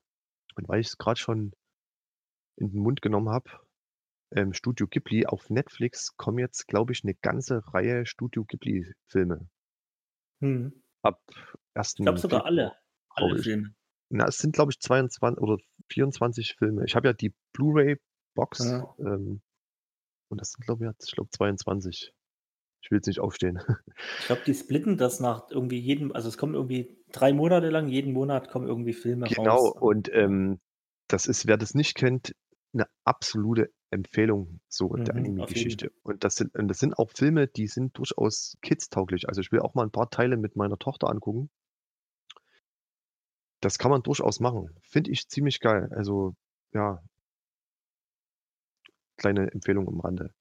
und 0.55 0.69
weil 0.69 0.81
ich 0.81 0.87
es 0.87 0.97
gerade 0.97 1.19
schon 1.19 1.53
in 2.57 2.71
den 2.71 2.81
Mund 2.81 3.01
genommen 3.01 3.29
habe, 3.29 3.49
ähm, 4.31 4.53
Studio 4.53 4.87
Ghibli, 4.87 5.25
auf 5.25 5.49
Netflix 5.49 6.15
kommen 6.17 6.39
jetzt, 6.39 6.67
glaube 6.67 6.93
ich, 6.93 7.03
eine 7.03 7.15
ganze 7.15 7.61
Reihe 7.73 8.05
Studio 8.05 8.45
Ghibli-Filme. 8.45 9.47
Mhm. 10.41 10.83
Ab 11.01 11.21
Ich 11.29 11.35
1. 11.75 11.95
glaube 11.95 12.19
sogar 12.19 12.45
alle. 12.45 12.73
Alle 13.09 13.37
ich. 13.37 13.43
Filme. 13.43 13.73
Na, 14.09 14.27
es 14.27 14.37
sind, 14.37 14.53
glaube 14.55 14.71
ich, 14.71 14.79
22 14.79 15.41
oder 15.41 15.57
24 15.91 16.55
Filme. 16.57 16.83
Ich 16.85 16.95
habe 16.95 17.07
ja 17.07 17.13
die 17.13 17.33
Blu-ray-Box 17.53 18.59
Ja. 18.65 18.95
ähm, 18.99 19.41
und 20.31 20.41
das 20.41 20.51
sind, 20.51 20.65
glaube 20.65 20.85
ich, 20.85 21.05
ich 21.07 21.13
glaube 21.15 21.29
22. 21.31 22.13
Ich 22.81 22.91
will 22.91 22.97
jetzt 22.99 23.07
nicht 23.07 23.19
aufstehen. 23.19 23.59
Ich 24.19 24.27
glaube, 24.27 24.41
die 24.45 24.53
splitten 24.53 24.97
das 24.97 25.19
nach 25.19 25.49
irgendwie 25.51 25.79
jedem, 25.79 26.13
also 26.13 26.29
es 26.29 26.37
kommen 26.37 26.53
irgendwie 26.53 26.97
drei 27.11 27.33
Monate 27.33 27.69
lang, 27.69 27.87
jeden 27.89 28.13
Monat 28.13 28.49
kommen 28.49 28.67
irgendwie 28.67 28.93
Filme 28.93 29.27
Genau, 29.27 29.57
raus. 29.57 29.77
und 29.81 30.07
Ja. 30.07 30.13
ähm, 30.15 30.59
das 31.09 31.25
ist, 31.25 31.45
wer 31.47 31.57
das 31.57 31.73
nicht 31.73 31.95
kennt, 31.95 32.35
eine 32.73 32.85
absolute 33.03 33.71
Empfehlung 33.91 34.59
so 34.67 34.89
der 34.95 35.15
Mhm, 35.15 35.25
jeden. 35.25 35.39
Anime-Geschichte. 35.39 35.91
Und 36.03 36.23
das 36.23 36.35
sind, 36.35 36.55
und 36.55 36.67
das 36.67 36.79
sind 36.79 36.97
auch 36.99 37.09
Filme, 37.11 37.47
die 37.47 37.67
sind 37.67 37.97
durchaus 37.97 38.57
kidstauglich. 38.61 39.27
Also 39.27 39.41
ich 39.41 39.51
will 39.51 39.59
auch 39.61 39.73
mal 39.73 39.83
ein 39.83 39.91
paar 39.91 40.09
Teile 40.09 40.37
mit 40.37 40.55
meiner 40.55 40.77
Tochter 40.77 41.09
angucken. 41.09 41.49
Das 43.61 43.77
kann 43.77 43.91
man 43.91 44.03
durchaus 44.03 44.39
machen. 44.39 44.69
Finde 44.81 45.11
ich 45.11 45.27
ziemlich 45.27 45.59
geil. 45.59 45.89
Also, 45.93 46.35
ja, 46.73 47.01
kleine 49.17 49.51
Empfehlung 49.51 49.87
am 49.87 49.99
Rande. 49.99 50.33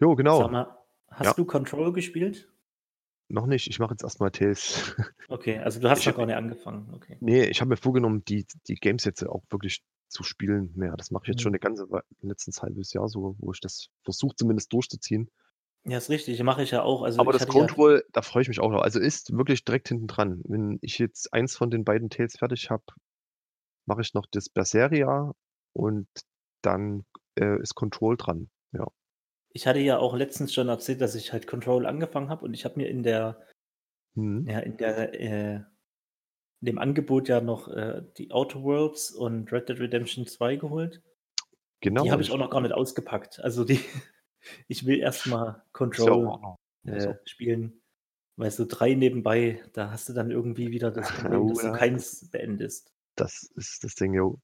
Jo, 0.00 0.14
genau. 0.16 0.48
mal, 0.48 0.76
hast 1.10 1.26
Ja. 1.26 1.32
du 1.34 1.44
Control 1.44 1.92
gespielt? 1.92 2.50
Noch 3.28 3.46
nicht. 3.46 3.68
Ich 3.68 3.78
mache 3.78 3.92
jetzt 3.92 4.02
erstmal 4.02 4.30
Tales. 4.30 4.96
Okay, 5.28 5.58
also 5.58 5.80
du 5.80 5.88
hast 5.90 6.00
Ich 6.00 6.06
noch 6.06 6.12
hab- 6.14 6.18
gar 6.18 6.26
nicht 6.26 6.36
angefangen. 6.36 6.92
Okay. 6.94 7.18
Nee, 7.20 7.44
ich 7.44 7.60
habe 7.60 7.68
mir 7.68 7.76
vorgenommen, 7.76 8.24
die, 8.24 8.46
die 8.66 8.74
Games 8.76 9.04
jetzt 9.04 9.22
auch 9.22 9.42
wirklich 9.50 9.84
zu 10.08 10.22
spielen 10.24 10.72
mehr. 10.76 10.96
Das 10.96 11.10
mache 11.10 11.24
ich 11.24 11.28
jetzt 11.28 11.42
schon 11.42 11.52
Mhm. 11.52 11.54
eine 11.54 11.60
ganze 11.60 11.86
letztes 12.22 12.62
halbes 12.62 12.92
Jahr 12.92 13.08
so, 13.08 13.36
wo 13.38 13.52
ich 13.52 13.60
das 13.60 13.88
versuche 14.04 14.36
zumindest 14.36 14.72
durchzuziehen. 14.72 15.30
Ja, 15.84 15.98
ist 15.98 16.10
richtig, 16.10 16.40
mache 16.42 16.62
ich 16.62 16.70
ja 16.70 16.82
auch. 16.82 17.02
Also 17.02 17.20
Aber 17.20 17.32
das 17.32 17.42
hatte 17.42 17.52
ja, 17.58 17.66
Control, 17.66 18.04
da 18.12 18.22
freue 18.22 18.42
ich 18.42 18.48
mich 18.48 18.60
auch 18.60 18.70
noch. 18.70 18.82
Also 18.82 19.00
ist 19.00 19.32
wirklich 19.36 19.64
direkt 19.64 19.88
hinten 19.88 20.06
dran. 20.06 20.40
Wenn 20.44 20.78
ich 20.82 20.98
jetzt 20.98 21.32
eins 21.32 21.56
von 21.56 21.70
den 21.70 21.84
beiden 21.84 22.10
Tales 22.10 22.36
fertig 22.38 22.70
habe, 22.70 22.84
mache 23.86 24.02
ich 24.02 24.14
noch 24.14 24.26
das 24.30 24.48
Berseria 24.48 25.32
und 25.72 26.08
dann 26.62 27.04
äh, 27.36 27.60
ist 27.60 27.74
Control 27.74 28.16
dran. 28.16 28.50
Ja. 28.72 28.86
ich 29.50 29.66
hatte 29.66 29.80
ja 29.80 29.98
auch 29.98 30.14
letztens 30.16 30.54
schon 30.54 30.68
erzählt, 30.68 31.00
dass 31.02 31.14
ich 31.14 31.32
halt 31.32 31.46
Control 31.46 31.86
angefangen 31.86 32.30
habe 32.30 32.44
und 32.44 32.54
ich 32.54 32.64
habe 32.64 32.76
mir 32.78 32.88
in 32.88 33.02
der, 33.02 33.42
Hm. 34.16 34.46
ja, 34.46 34.60
in 34.60 34.76
der, 34.76 35.14
äh, 35.20 35.64
dem 36.60 36.78
Angebot 36.78 37.28
ja 37.28 37.40
noch 37.40 37.68
äh, 37.68 38.02
die 38.16 38.30
Outer 38.30 38.62
Worlds 38.62 39.10
und 39.10 39.52
Red 39.52 39.68
Dead 39.68 39.78
Redemption 39.78 40.26
2 40.26 40.56
geholt. 40.56 41.02
Genau. 41.80 42.02
Die 42.02 42.10
habe 42.10 42.22
ich 42.22 42.30
auch 42.32 42.38
noch 42.38 42.50
gar 42.50 42.60
nicht 42.60 42.72
ausgepackt. 42.72 43.40
Also 43.40 43.64
die, 43.64 43.80
ich 44.68 44.86
will 44.86 44.98
erstmal 44.98 45.46
ja 45.46 45.62
Control. 45.72 46.56
Also, 46.86 47.10
äh, 47.10 47.16
spielen. 47.24 47.80
Weil 48.36 48.50
so 48.50 48.66
drei 48.68 48.94
nebenbei, 48.94 49.62
da 49.72 49.90
hast 49.90 50.08
du 50.08 50.12
dann 50.12 50.30
irgendwie 50.30 50.70
wieder 50.70 50.90
das 50.90 51.10
Problem, 51.12 51.40
Oh, 51.42 51.48
dass 51.48 51.58
du 51.58 51.66
ja. 51.66 51.76
keins 51.76 52.30
beendest. 52.30 52.92
das 53.16 53.50
ist 53.56 53.82
das 53.82 53.94
Ding, 53.96 54.14
jo. 54.14 54.38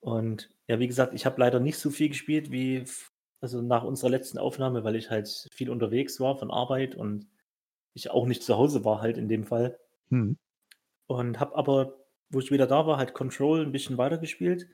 Und 0.00 0.50
ja, 0.66 0.78
wie 0.80 0.86
gesagt, 0.86 1.14
ich 1.14 1.24
habe 1.24 1.40
leider 1.40 1.60
nicht 1.60 1.78
so 1.78 1.90
viel 1.90 2.08
gespielt 2.08 2.50
wie 2.50 2.84
also 3.42 3.60
nach 3.60 3.82
unserer 3.82 4.10
letzten 4.10 4.38
Aufnahme, 4.38 4.84
weil 4.84 4.94
ich 4.94 5.10
halt 5.10 5.48
viel 5.52 5.68
unterwegs 5.68 6.20
war 6.20 6.38
von 6.38 6.50
Arbeit 6.50 6.94
und 6.94 7.26
ich 7.92 8.10
auch 8.10 8.26
nicht 8.26 8.42
zu 8.42 8.56
Hause 8.56 8.84
war 8.84 9.00
halt 9.00 9.18
in 9.18 9.28
dem 9.28 9.44
Fall. 9.44 9.78
Hm. 10.10 10.38
Und 11.06 11.40
habe 11.40 11.56
aber, 11.56 12.04
wo 12.30 12.40
ich 12.40 12.50
wieder 12.50 12.66
da 12.66 12.86
war, 12.86 12.96
halt 12.96 13.14
Control 13.14 13.64
ein 13.64 13.72
bisschen 13.72 13.98
weitergespielt. 13.98 14.68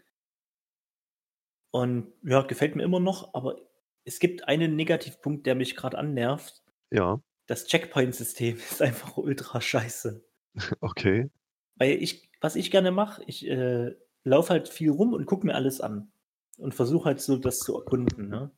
Und 1.71 2.13
ja, 2.23 2.43
gefällt 2.43 2.77
mir 2.77 2.83
immer 2.83 3.01
noch, 3.01 3.35
aber 3.35 3.57
es 4.05 4.21
gibt 4.21 4.49
einen 4.49 4.77
Negativpunkt, 4.77 5.47
der 5.47 5.55
mich 5.55 5.77
gerade 5.77 5.99
annervt. 5.99 6.63
Ja, 6.91 7.21
Das 7.47 7.67
Checkpoint-System 7.67 8.57
ist 8.71 8.83
einfach 8.83 9.17
ultra 9.17 9.61
scheiße. 9.61 10.25
okay. 10.81 11.31
Weil 11.77 12.03
ich, 12.03 12.31
was 12.41 12.57
ich 12.57 12.71
gerne 12.71 12.91
mache, 12.91 13.23
ich 13.27 13.47
äh, 13.47 13.95
laufe 14.25 14.51
halt 14.51 14.69
viel 14.69 14.91
rum 14.91 15.13
und 15.13 15.27
gucke 15.27 15.47
mir 15.47 15.55
alles 15.55 15.81
an. 15.81 16.11
Und 16.57 16.75
versuche 16.75 17.05
halt 17.05 17.21
so 17.21 17.37
das 17.37 17.61
zu 17.61 17.77
erkunden. 17.77 18.29
Ne? 18.29 18.51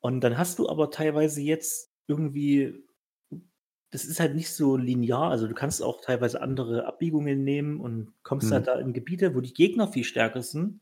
Und 0.00 0.20
dann 0.20 0.36
hast 0.36 0.58
du 0.58 0.68
aber 0.68 0.90
teilweise 0.90 1.40
jetzt 1.40 1.92
irgendwie, 2.06 2.86
das 3.90 4.04
ist 4.04 4.20
halt 4.20 4.34
nicht 4.34 4.50
so 4.52 4.76
linear. 4.76 5.30
Also 5.30 5.46
du 5.48 5.54
kannst 5.54 5.82
auch 5.82 6.00
teilweise 6.00 6.40
andere 6.42 6.86
Abbiegungen 6.86 7.44
nehmen 7.44 7.80
und 7.80 8.12
kommst 8.22 8.50
Mhm. 8.50 8.52
halt 8.52 8.66
da 8.68 8.78
in 8.78 8.92
Gebiete, 8.92 9.34
wo 9.34 9.40
die 9.40 9.54
Gegner 9.54 9.88
viel 9.88 10.04
stärker 10.04 10.42
sind. 10.42 10.80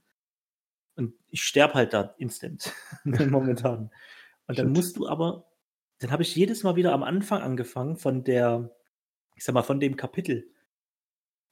Und 0.96 1.14
ich 1.28 1.42
sterbe 1.42 1.74
halt 1.74 1.92
da 1.92 2.14
instant 2.18 2.72
momentan. 3.04 3.90
Und 4.48 4.58
dann 4.58 4.68
Shit. 4.68 4.72
musst 4.72 4.96
du 4.96 5.08
aber, 5.08 5.46
dann 5.98 6.10
habe 6.10 6.22
ich 6.22 6.34
jedes 6.36 6.62
Mal 6.64 6.76
wieder 6.76 6.92
am 6.92 7.02
Anfang 7.02 7.42
angefangen 7.42 7.96
von 7.96 8.24
der, 8.24 8.76
ich 9.36 9.44
sag 9.44 9.54
mal, 9.54 9.62
von 9.62 9.80
dem 9.80 9.96
Kapitel. 9.96 10.48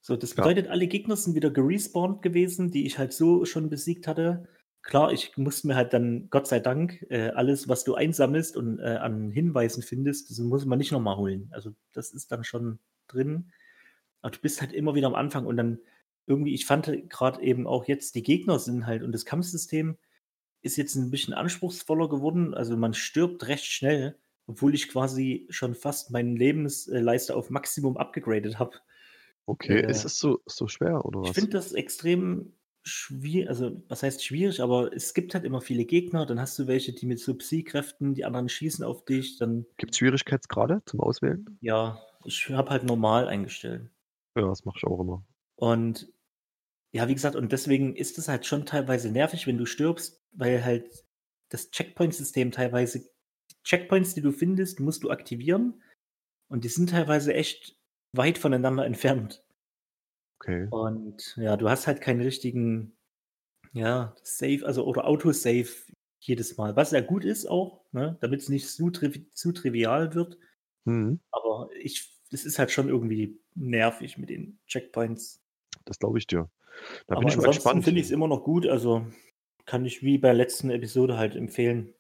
So, 0.01 0.17
das 0.17 0.35
Ja. 0.37 0.45
bedeutet, 0.45 0.69
alle 0.69 0.87
Gegner 0.87 1.17
sind 1.17 1.35
wieder 1.35 1.51
gerespawnt 1.51 2.23
gewesen, 2.23 2.71
die 2.71 2.87
ich 2.87 2.99
halt 2.99 3.13
so 3.13 3.45
schon 3.45 3.71
besiegt 3.71 4.07
hatte. 4.07 4.47
Klar, 4.85 5.13
ich 5.13 5.37
musste 5.39 5.67
mir 5.67 5.77
halt 5.77 5.93
dann, 5.95 6.29
Gott 6.31 6.47
sei 6.47 6.61
Dank, 6.61 7.05
äh, 7.09 7.31
alles, 7.31 7.69
was 7.69 7.85
du 7.85 7.95
einsammelst 7.95 8.57
und 8.57 8.79
äh, 8.79 8.97
an 9.01 9.31
Hinweisen 9.31 9.83
findest, 9.83 10.31
das 10.31 10.39
muss 10.39 10.67
man 10.67 10.79
nicht 10.79 10.93
nochmal 10.93 11.17
holen. 11.17 11.49
Also 11.53 11.71
das 11.93 12.13
ist 12.13 12.31
dann 12.31 12.45
schon 12.45 12.79
drin. 13.09 13.51
Aber 14.21 14.31
du 14.31 14.41
bist 14.41 14.61
halt 14.61 14.73
immer 14.73 14.95
wieder 14.95 15.07
am 15.07 15.15
Anfang 15.15 15.47
und 15.47 15.57
dann 15.57 15.79
irgendwie, 16.27 16.55
ich 16.55 16.67
fand 16.67 16.87
gerade 17.09 17.43
eben 17.43 17.67
auch 17.67 17.87
jetzt, 17.87 18.15
die 18.15 18.23
Gegner 18.23 18.59
sind 18.59 18.87
halt 18.87 19.03
und 19.03 19.13
das 19.13 19.25
Kampfsystem 19.25 19.97
ist 20.63 20.77
jetzt 20.77 20.95
ein 20.97 21.11
bisschen 21.11 21.35
anspruchsvoller 21.35 22.09
geworden. 22.09 22.55
Also 22.55 22.77
man 22.77 22.95
stirbt 22.95 23.47
recht 23.49 23.65
schnell, 23.67 24.19
obwohl 24.47 24.75
ich 24.75 24.89
quasi 24.89 25.47
schon 25.51 25.75
fast 25.75 26.11
meine 26.11 26.35
Lebensleiste 26.37 27.35
auf 27.37 27.49
Maximum 27.51 27.97
abgegradet 27.97 28.59
habe. 28.59 28.79
Okay, 29.47 29.81
Äh, 29.81 29.91
ist 29.91 30.05
es 30.05 30.19
so, 30.19 30.41
so 30.47 30.69
schwer 30.69 31.05
oder 31.05 31.23
Ich 31.23 31.29
was? 31.31 31.35
finde 31.35 31.51
das 31.51 31.73
extrem 31.73 32.53
schwierig, 32.85 33.49
also 33.49 33.83
was 33.89 34.03
heißt 34.03 34.25
schwierig, 34.25 34.61
aber 34.61 34.93
es 34.95 35.15
gibt 35.15 35.35
halt 35.35 35.45
immer 35.45 35.61
viele 35.61 35.85
Gegner, 35.85 36.27
dann 36.27 36.39
hast 36.39 36.59
du 36.59 36.67
welche, 36.67 36.93
die 36.93 37.07
mit 37.07 37.19
so 37.19 37.35
Psy-Kräften, 37.35 38.15
die 38.15 38.25
anderen 38.25 38.49
schießen 38.49 38.85
auf 38.85 39.05
dich, 39.05 39.39
dann, 39.39 39.67
Gibt 39.79 39.93
es 39.93 39.99
Schwierigkeitsgrade 39.99 40.83
zum 40.87 41.01
Auswählen? 41.01 41.59
ja, 41.61 41.99
ich 42.25 42.49
habe 42.51 42.71
halt 42.71 42.85
normal 42.85 43.29
eingestellt. 43.29 43.91
Ja, 44.37 44.47
das 44.49 44.65
mache 44.65 44.79
ich 44.79 44.85
auch 44.85 45.01
immer. 45.01 45.25
Und 45.57 46.13
ja, 46.93 47.09
wie 47.09 47.15
gesagt, 47.15 47.37
und 47.37 47.53
deswegen 47.53 47.97
ist 47.97 48.19
es 48.19 48.29
halt 48.29 48.47
schon 48.47 48.67
teilweise 48.67 49.11
nervig, 49.11 49.47
wenn 49.47 49.59
du 49.59 49.67
stirbst, 49.67 50.23
weil 50.33 50.65
halt 50.65 51.05
das 51.49 51.71
Checkpoint-System 51.71 52.53
teilweise, 52.53 53.01
die 53.01 53.63
Checkpoints, 53.65 54.15
die 54.15 54.23
du 54.23 54.33
findest, 54.33 54.81
musst 54.81 55.03
du 55.03 55.11
aktivieren 55.11 55.83
und 56.49 56.65
die 56.65 56.69
sind 56.69 56.91
teilweise 56.91 57.35
echt 57.35 57.77
weit 58.13 58.39
voneinander 58.39 58.87
entfernt. 58.87 59.43
Okay. 60.41 60.67
Und 60.71 61.37
ja, 61.37 61.57
du 61.57 61.69
hast 61.69 61.87
halt 61.87 62.01
keinen 62.01 62.21
richtigen, 62.21 62.97
ja, 63.73 64.15
Save, 64.23 64.65
also 64.67 64.85
oder 64.85 65.07
Autosave 65.07 65.69
jedes 66.21 66.57
Mal, 66.57 66.77
was 66.77 66.91
ja 66.91 67.01
gut 67.01 67.25
ist 67.25 67.47
auch, 67.47 67.85
ne, 67.93 68.17
damit 68.21 68.41
es 68.41 68.49
nicht 68.49 68.69
zu, 68.69 68.91
trivi 68.91 69.31
zu 69.33 69.53
trivial 69.53 70.15
wird. 70.15 70.39
Hm, 70.87 71.21
Aber 71.31 71.69
ich, 71.81 72.19
es 72.31 72.45
ist 72.45 72.59
halt 72.59 72.71
schon 72.71 72.89
irgendwie 72.89 73.39
nervig 73.55 74.19
mit 74.19 74.31
den 74.31 74.59
Checkpoints. 74.67 75.43
das 75.85 75.99
glaube 75.99 76.19
ich 76.19 76.27
dir. 76.27 76.51
Da 77.07 77.17
bin 77.17 77.19
Aber 77.19 77.29
ich 77.29 77.37
mal 77.37 77.45
ansonsten 77.47 77.63
gespannt. 77.63 77.85
finde 77.85 78.01
ich 78.01 78.07
es 78.07 78.13
immer 78.13 78.29
noch 78.29 78.43
gut, 78.45 78.67
also 78.67 79.07
kann 79.67 79.85
ich 79.85 80.03
wie 80.03 80.19
bei 80.19 80.29
der 80.29 80.35
letzten 80.35 80.71
Episode 80.71 81.17
halt 81.17 81.37
empfehlen. 81.37 81.95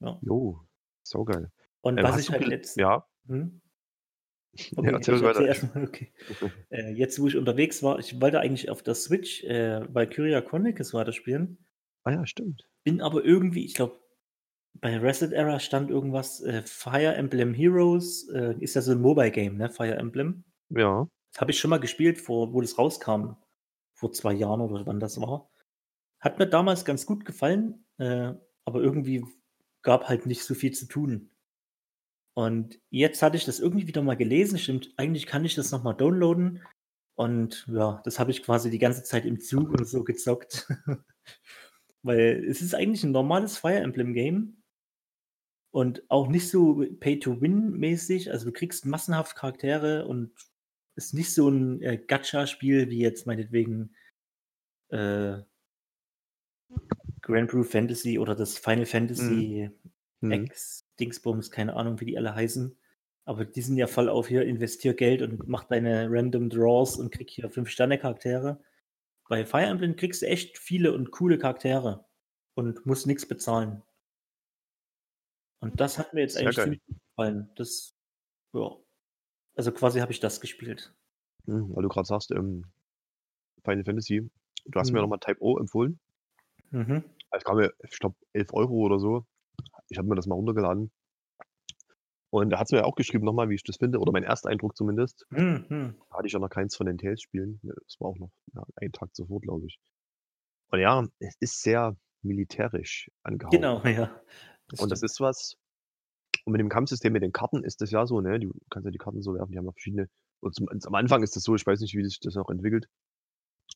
Ja. 0.00 0.18
Jo, 0.22 0.60
saugeil. 1.04 1.50
Und 1.80 1.98
Ähm, 1.98 2.04
was 2.04 2.18
ich 2.18 2.30
halt 2.30 2.46
jetzt. 2.48 2.76
Ja, 2.76 3.06
Hm? 3.28 3.60
ja, 4.72 4.78
Okay, 4.78 4.90
erzähl 4.92 5.16
ich 5.16 5.22
weiter. 5.22 5.46
erzähl 5.46 5.66
erst 5.68 5.76
okay. 5.76 6.12
Äh, 6.70 6.92
jetzt, 6.92 7.20
wo 7.20 7.26
ich 7.26 7.36
unterwegs 7.36 7.82
war, 7.82 7.98
ich 7.98 8.20
wollte 8.20 8.40
eigentlich 8.40 8.70
auf 8.70 8.82
der 8.82 8.94
Switch 8.94 9.44
äh, 9.44 9.82
Valkyria 9.92 10.40
Chronicles 10.40 10.94
weiterspielen, 10.94 11.58
Ah 12.04 12.12
ja, 12.12 12.26
stimmt. 12.26 12.68
bin 12.84 13.00
aber 13.00 13.24
irgendwie, 13.24 13.64
ich 13.64 13.74
glaube, 13.74 13.98
bei 14.74 14.96
Reset 14.98 15.32
Era 15.32 15.58
stand 15.58 15.90
irgendwas, 15.90 16.40
äh, 16.42 16.62
Fire 16.64 17.14
Emblem 17.14 17.54
Heroes, 17.54 18.28
äh, 18.28 18.54
ist 18.60 18.74
ja 18.74 18.82
so 18.82 18.92
ein 18.92 19.00
Mobile-Game, 19.00 19.56
ne? 19.56 19.70
Fire 19.70 19.96
Emblem. 19.96 20.44
Ja, 20.68 21.08
Das 21.32 21.40
habe 21.40 21.50
ich 21.50 21.58
schon 21.58 21.70
mal 21.70 21.80
gespielt, 21.80 22.18
vor, 22.20 22.52
wo 22.52 22.60
das 22.60 22.78
rauskam, 22.78 23.36
vor 23.94 24.12
zwei 24.12 24.34
Jahren 24.34 24.60
oder 24.60 24.86
wann 24.86 25.00
das 25.00 25.20
war. 25.20 25.50
Hat 26.20 26.38
mir 26.38 26.46
damals 26.46 26.84
ganz 26.84 27.06
gut 27.06 27.24
gefallen, 27.24 27.86
äh, 27.98 28.34
aber 28.64 28.80
irgendwie 28.82 29.24
gab 29.82 30.08
halt 30.08 30.26
nicht 30.26 30.44
so 30.44 30.54
viel 30.54 30.72
zu 30.72 30.86
tun. 30.86 31.30
Und 32.36 32.78
jetzt 32.90 33.22
hatte 33.22 33.38
ich 33.38 33.46
das 33.46 33.60
irgendwie 33.60 33.86
wieder 33.86 34.02
mal 34.02 34.16
gelesen. 34.16 34.58
Stimmt, 34.58 34.92
eigentlich 34.98 35.26
kann 35.26 35.46
ich 35.46 35.54
das 35.54 35.70
nochmal 35.72 35.96
downloaden. 35.96 36.62
Und 37.14 37.66
ja, 37.66 38.02
das 38.04 38.18
habe 38.18 38.30
ich 38.30 38.42
quasi 38.42 38.68
die 38.68 38.78
ganze 38.78 39.02
Zeit 39.04 39.24
im 39.24 39.40
Zug 39.40 39.70
und 39.70 39.88
so 39.88 40.04
gezockt. 40.04 40.68
Weil 42.02 42.44
es 42.46 42.60
ist 42.60 42.74
eigentlich 42.74 43.04
ein 43.04 43.12
normales 43.12 43.56
Fire 43.56 43.78
Emblem 43.78 44.12
Game. 44.12 44.62
Und 45.70 46.02
auch 46.10 46.28
nicht 46.28 46.50
so 46.50 46.84
Pay-to-Win-mäßig. 47.00 48.30
Also 48.30 48.44
du 48.44 48.52
kriegst 48.52 48.84
massenhaft 48.84 49.34
Charaktere 49.34 50.06
und 50.06 50.30
ist 50.94 51.14
nicht 51.14 51.32
so 51.32 51.48
ein 51.48 51.80
äh, 51.80 51.96
Gacha-Spiel 51.96 52.90
wie 52.90 52.98
jetzt 52.98 53.26
meinetwegen 53.26 53.96
äh, 54.90 55.38
Grand 57.22 57.48
Blue 57.50 57.64
Fantasy 57.64 58.18
oder 58.18 58.34
das 58.34 58.58
Final 58.58 58.86
Fantasy 58.86 59.70
hm. 60.22 60.32
X, 60.32 60.86
Dingsbums, 61.00 61.50
keine 61.50 61.74
Ahnung, 61.76 62.00
wie 62.00 62.06
die 62.06 62.18
alle 62.18 62.34
heißen. 62.34 62.78
Aber 63.24 63.44
die 63.44 63.60
sind 63.62 63.76
ja 63.76 63.86
voll 63.88 64.08
auf 64.08 64.28
hier, 64.28 64.42
investier 64.44 64.94
Geld 64.94 65.22
und 65.22 65.48
mach 65.48 65.64
deine 65.64 66.08
random 66.10 66.48
Draws 66.50 66.96
und 66.96 67.10
krieg 67.12 67.30
hier 67.30 67.50
5-Sterne-Charaktere. 67.50 68.60
Bei 69.28 69.44
Fire 69.46 69.64
Emblem 69.66 69.96
kriegst 69.96 70.22
du 70.22 70.26
echt 70.28 70.58
viele 70.58 70.92
und 70.94 71.10
coole 71.12 71.38
Charaktere 71.38 72.06
und 72.54 72.86
musst 72.86 73.06
nichts 73.06 73.26
bezahlen. 73.26 73.82
Und 75.62 75.80
das 75.80 75.98
hat 75.98 76.12
mir 76.14 76.20
jetzt 76.20 76.34
Sehr 76.34 76.42
eigentlich 76.42 76.56
geil. 76.56 76.64
ziemlich 76.64 76.82
gut 76.86 76.96
gefallen. 77.10 77.50
Das, 77.56 77.94
ja. 78.54 78.76
Also 79.56 79.72
quasi 79.72 80.00
habe 80.00 80.12
ich 80.12 80.20
das 80.20 80.40
gespielt. 80.40 80.94
Hm, 81.46 81.74
weil 81.74 81.82
du 81.82 81.88
gerade 81.88 82.06
sagst, 82.06 82.30
ähm, 82.32 82.64
Final 83.64 83.84
Fantasy, 83.84 84.30
du 84.66 84.80
hast 84.80 84.92
mir 84.92 85.00
Mhm. 85.00 85.02
nochmal 85.02 85.20
Type 85.20 85.42
O 85.42 85.58
empfohlen. 85.58 86.00
Mhm. 86.70 87.04
Es 87.32 87.44
kam 87.44 87.56
mir, 87.58 87.72
ich 87.82 87.98
glaube, 87.98 88.16
11 88.32 88.52
Euro 88.54 88.74
oder 88.74 88.98
so. 88.98 89.26
Ich 89.88 89.98
habe 89.98 90.08
mir 90.08 90.14
das 90.14 90.26
mal 90.26 90.34
runtergeladen. 90.34 90.90
Und 92.30 92.50
da 92.50 92.58
hat 92.58 92.66
es 92.66 92.72
mir 92.72 92.84
auch 92.84 92.96
geschrieben 92.96 93.24
nochmal, 93.24 93.48
wie 93.48 93.54
ich 93.54 93.62
das 93.62 93.76
finde, 93.76 93.98
oder 93.98 94.12
mein 94.12 94.24
erster 94.24 94.50
Eindruck 94.50 94.76
zumindest. 94.76 95.26
Mhm. 95.30 95.94
Da 96.10 96.16
hatte 96.18 96.26
ich 96.26 96.32
ja 96.32 96.38
noch 96.38 96.50
keins 96.50 96.76
von 96.76 96.86
den 96.86 96.98
Tales-Spielen. 96.98 97.60
Das 97.62 97.96
war 98.00 98.08
auch 98.08 98.18
noch 98.18 98.30
ja, 98.54 98.64
einen 98.76 98.92
Tag 98.92 99.14
zuvor, 99.14 99.40
glaube 99.40 99.66
ich. 99.66 99.78
Und 100.70 100.80
ja, 100.80 101.06
es 101.20 101.36
ist 101.40 101.62
sehr 101.62 101.96
militärisch 102.22 103.10
angehaucht. 103.22 103.54
Genau, 103.54 103.82
ja. 103.84 104.20
Und 104.78 104.90
das 104.90 105.02
ist 105.02 105.20
was, 105.20 105.56
und 106.44 106.52
mit 106.52 106.60
dem 106.60 106.68
Kampfsystem 106.68 107.12
mit 107.12 107.22
den 107.22 107.32
Karten 107.32 107.64
ist 107.64 107.80
das 107.80 107.90
ja 107.90 108.06
so, 108.06 108.20
ne? 108.20 108.38
Du 108.40 108.52
kannst 108.70 108.84
ja 108.84 108.90
die 108.90 108.98
Karten 108.98 109.22
so 109.22 109.34
werfen, 109.34 109.52
die 109.52 109.58
haben 109.58 109.66
ja 109.66 109.72
verschiedene. 109.72 110.08
Und 110.40 110.54
zum, 110.54 110.68
am 110.68 110.94
Anfang 110.94 111.22
ist 111.22 111.36
das 111.36 111.44
so, 111.44 111.54
ich 111.54 111.66
weiß 111.66 111.80
nicht, 111.80 111.94
wie 111.94 112.04
sich 112.04 112.20
das 112.20 112.34
noch 112.34 112.50
entwickelt. 112.50 112.88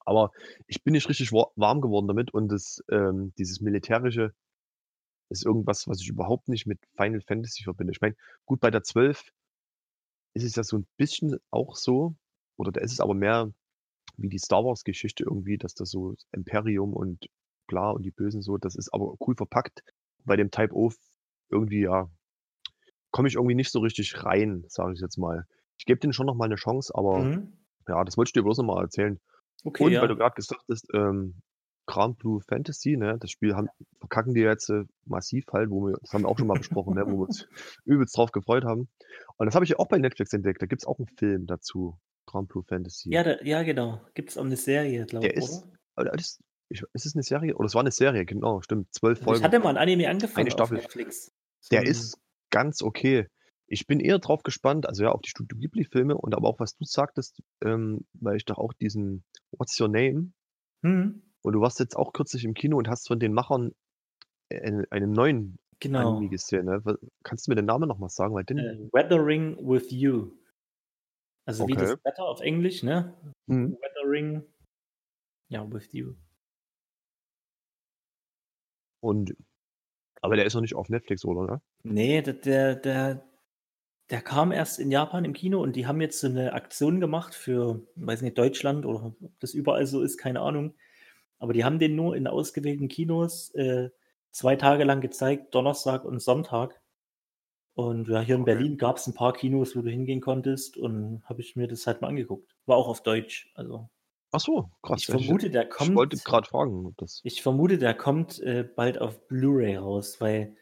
Aber 0.04 0.30
ich 0.66 0.82
bin 0.82 0.92
nicht 0.92 1.08
richtig 1.08 1.32
wa- 1.32 1.50
warm 1.56 1.80
geworden 1.80 2.08
damit 2.08 2.32
und 2.32 2.48
das, 2.48 2.82
ähm, 2.90 3.32
dieses 3.38 3.60
militärische 3.60 4.34
ist 5.30 5.44
irgendwas, 5.46 5.88
was 5.88 6.00
ich 6.00 6.08
überhaupt 6.08 6.48
nicht 6.48 6.66
mit 6.66 6.80
Final 6.96 7.20
Fantasy 7.22 7.62
verbinde. 7.64 7.92
Ich 7.92 8.00
meine, 8.00 8.16
gut, 8.46 8.60
bei 8.60 8.70
der 8.70 8.82
12 8.84 9.30
ist 10.34 10.44
es 10.44 10.56
ja 10.56 10.62
so 10.62 10.78
ein 10.78 10.86
bisschen 10.96 11.36
auch 11.50 11.76
so, 11.76 12.14
oder 12.56 12.72
da 12.72 12.80
ist 12.80 12.92
es 12.92 13.00
aber 13.00 13.14
mehr 13.14 13.52
wie 14.16 14.28
die 14.28 14.38
Star 14.38 14.64
Wars 14.64 14.84
Geschichte 14.84 15.24
irgendwie, 15.24 15.58
dass 15.58 15.74
das 15.74 15.90
so 15.90 16.14
Imperium 16.32 16.92
und 16.94 17.26
klar 17.68 17.94
und 17.94 18.02
die 18.04 18.10
Bösen 18.10 18.42
so, 18.42 18.58
das 18.58 18.76
ist 18.76 18.92
aber 18.92 19.14
cool 19.26 19.34
verpackt. 19.36 19.82
Bei 20.24 20.36
dem 20.36 20.50
Type 20.50 20.74
O 20.74 20.90
irgendwie, 21.50 21.82
ja, 21.82 22.10
komme 23.10 23.28
ich 23.28 23.34
irgendwie 23.34 23.54
nicht 23.54 23.70
so 23.72 23.80
richtig 23.80 24.24
rein, 24.24 24.64
sage 24.68 24.92
ich 24.94 25.00
jetzt 25.00 25.18
mal. 25.18 25.44
Ich 25.78 25.86
gebe 25.86 26.00
denen 26.00 26.12
schon 26.12 26.26
noch 26.26 26.34
mal 26.34 26.44
eine 26.44 26.56
Chance, 26.56 26.92
aber 26.94 27.24
Mhm. 27.24 27.52
ja, 27.88 28.04
das 28.04 28.16
wollte 28.16 28.28
ich 28.30 28.32
dir 28.34 28.42
bloß 28.42 28.58
noch 28.58 28.64
mal 28.64 28.82
erzählen. 28.82 29.18
Okay, 29.64 29.84
Und 29.84 29.92
ja. 29.92 30.00
weil 30.00 30.08
du 30.08 30.16
gerade 30.16 30.34
gesagt 30.34 30.62
hast, 30.70 30.86
ähm, 30.94 31.34
Grand 31.86 32.18
Blue 32.18 32.40
Fantasy, 32.48 32.96
ne, 32.96 33.16
das 33.18 33.30
Spiel 33.30 33.54
haben, 33.56 33.68
verkacken 33.98 34.34
die 34.34 34.40
jetzt 34.40 34.68
äh, 34.70 34.84
massiv 35.06 35.44
halt, 35.52 35.70
wo 35.70 35.86
wir, 35.88 35.96
das 36.00 36.12
haben 36.12 36.22
wir 36.22 36.28
auch 36.28 36.38
schon 36.38 36.46
mal 36.46 36.58
besprochen, 36.58 36.94
ne, 36.94 37.04
wo 37.06 37.18
wir 37.18 37.26
uns 37.28 37.48
übelst 37.84 38.16
drauf 38.16 38.30
gefreut 38.32 38.64
haben. 38.64 38.88
Und 39.38 39.46
das 39.46 39.54
habe 39.54 39.64
ich 39.64 39.70
ja 39.70 39.78
auch 39.78 39.88
bei 39.88 39.98
Netflix 39.98 40.32
entdeckt. 40.32 40.62
Da 40.62 40.66
gibt's 40.66 40.86
auch 40.86 40.98
einen 40.98 41.08
Film 41.18 41.46
dazu, 41.46 41.98
Grand 42.26 42.48
Blue 42.48 42.62
Fantasy. 42.62 43.12
Ja, 43.12 43.24
da, 43.24 43.40
ja, 43.42 43.62
genau. 43.64 44.00
Gibt 44.14 44.30
es 44.30 44.38
auch 44.38 44.44
eine 44.44 44.56
Serie, 44.56 45.04
glaube 45.06 45.26
ich, 45.26 45.34
ist, 45.34 45.64
oder? 45.96 46.10
oder 46.10 46.14
ist, 46.14 46.40
ich, 46.68 46.82
ist 46.92 47.06
es 47.06 47.14
eine 47.16 47.24
Serie? 47.24 47.56
Oder 47.56 47.66
es 47.66 47.74
war 47.74 47.80
eine 47.82 47.90
Serie, 47.90 48.24
genau, 48.24 48.60
stimmt. 48.62 48.92
Zwölf 48.94 49.18
Also 49.18 49.22
ich 49.22 49.24
Folgen. 49.40 49.44
hatte 49.44 49.58
mal 49.58 49.70
ein 49.70 49.76
Anime 49.76 50.08
angefangen 50.08 50.44
Eine 50.46 50.50
Staffel. 50.52 50.76
auf 50.78 50.84
Netflix. 50.84 51.32
So 51.60 51.70
Der 51.72 51.80
ein- 51.80 51.86
ist 51.86 52.18
ganz 52.50 52.82
okay. 52.82 53.26
Ich 53.66 53.86
bin 53.86 53.98
eher 54.00 54.18
drauf 54.18 54.42
gespannt, 54.42 54.86
also 54.86 55.02
ja, 55.04 55.10
auf 55.12 55.20
die 55.22 55.30
Studio 55.30 55.56
Ghibli-Filme 55.58 56.16
und 56.16 56.34
aber 56.34 56.48
auch, 56.48 56.58
was 56.60 56.76
du 56.76 56.84
sagtest, 56.84 57.40
ähm, 57.64 58.04
weil 58.14 58.36
ich 58.36 58.44
doch 58.44 58.58
auch 58.58 58.72
diesen 58.74 59.24
What's 59.52 59.78
Your 59.80 59.88
Name? 59.88 60.32
Hm, 60.82 61.22
Und 61.42 61.54
du 61.54 61.60
warst 61.60 61.80
jetzt 61.80 61.96
auch 61.96 62.12
kürzlich 62.12 62.44
im 62.44 62.54
Kino 62.54 62.76
und 62.76 62.88
hast 62.88 63.08
von 63.08 63.18
den 63.18 63.32
Machern 63.32 63.74
einen, 64.50 64.84
einen 64.90 65.12
neuen 65.12 65.58
genau. 65.78 66.16
Anime 66.16 66.28
gesehen. 66.28 66.66
Ne? 66.66 66.82
Kannst 67.22 67.46
du 67.46 67.50
mir 67.50 67.56
den 67.56 67.66
Namen 67.66 67.88
nochmal 67.88 68.10
sagen? 68.10 68.34
Weil 68.34 68.44
den, 68.44 68.58
Äh, 68.58 68.88
Weathering 68.92 69.56
with 69.66 69.90
You. 69.90 70.32
Also 71.46 71.66
wie 71.66 71.72
das 71.72 71.92
Okay. 71.92 72.00
Wetter 72.04 72.24
auf 72.24 72.40
Englisch, 72.40 72.82
ne? 72.82 73.14
Mhm. 73.46 73.76
Weathering, 73.80 74.44
ja, 75.48 75.70
with 75.72 75.92
you. 75.92 76.14
Und, 79.00 79.34
aber 80.20 80.36
der 80.36 80.44
ist 80.44 80.54
noch 80.54 80.60
nicht 80.60 80.74
auf 80.74 80.90
Netflix, 80.90 81.24
oder? 81.24 81.54
Ne? 81.54 81.62
Nee, 81.82 82.22
der, 82.22 82.34
der, 82.34 82.74
der, 82.76 83.24
der 84.10 84.22
kam 84.22 84.52
erst 84.52 84.78
in 84.78 84.90
Japan 84.90 85.24
im 85.24 85.32
Kino 85.32 85.60
und 85.60 85.74
die 85.74 85.86
haben 85.86 86.00
jetzt 86.00 86.20
so 86.20 86.26
eine 86.26 86.52
Aktion 86.52 87.00
gemacht 87.00 87.34
für, 87.34 87.80
weiß 87.96 88.22
nicht, 88.22 88.36
Deutschland 88.36 88.84
oder 88.84 89.06
ob 89.06 89.40
das 89.40 89.54
überall 89.54 89.86
so 89.86 90.02
ist, 90.02 90.18
keine 90.18 90.40
Ahnung. 90.40 90.74
Aber 91.40 91.52
die 91.54 91.64
haben 91.64 91.80
den 91.80 91.96
nur 91.96 92.16
in 92.16 92.28
ausgewählten 92.28 92.88
Kinos 92.88 93.50
äh, 93.56 93.90
zwei 94.30 94.56
Tage 94.56 94.84
lang 94.84 95.00
gezeigt, 95.00 95.54
Donnerstag 95.54 96.04
und 96.04 96.20
Sonntag. 96.22 96.80
Und 97.74 98.08
ja, 98.08 98.20
hier 98.20 98.36
in 98.36 98.42
Okay. 98.42 98.52
Berlin 98.54 98.76
gab 98.78 98.98
es 98.98 99.06
ein 99.08 99.14
paar 99.14 99.32
Kinos, 99.32 99.74
wo 99.76 99.82
du 99.82 99.90
hingehen 99.90 100.20
konntest 100.20 100.76
und 100.76 101.22
habe 101.24 101.40
ich 101.40 101.56
mir 101.56 101.66
das 101.68 101.86
halt 101.86 102.02
mal 102.02 102.08
angeguckt. 102.08 102.56
War 102.66 102.76
auch 102.76 102.88
auf 102.88 103.02
Deutsch. 103.02 103.50
Also 103.54 103.90
Ach 104.32 104.40
so, 104.40 104.70
krass. 104.82 105.00
ich 105.00 105.06
vermute, 105.06 105.50
der 105.50 105.64
ich 105.64 105.70
kommt. 105.70 105.94
wollte 105.96 106.16
gerade 106.18 106.48
fragen, 106.48 106.86
ob 106.86 106.96
das. 106.98 107.20
Ich 107.24 107.42
vermute, 107.42 107.78
der 107.78 107.94
kommt 107.94 108.38
äh, 108.40 108.62
bald 108.64 109.00
auf 109.00 109.26
Blu-ray 109.28 109.76
raus, 109.76 110.20
weil 110.20 110.56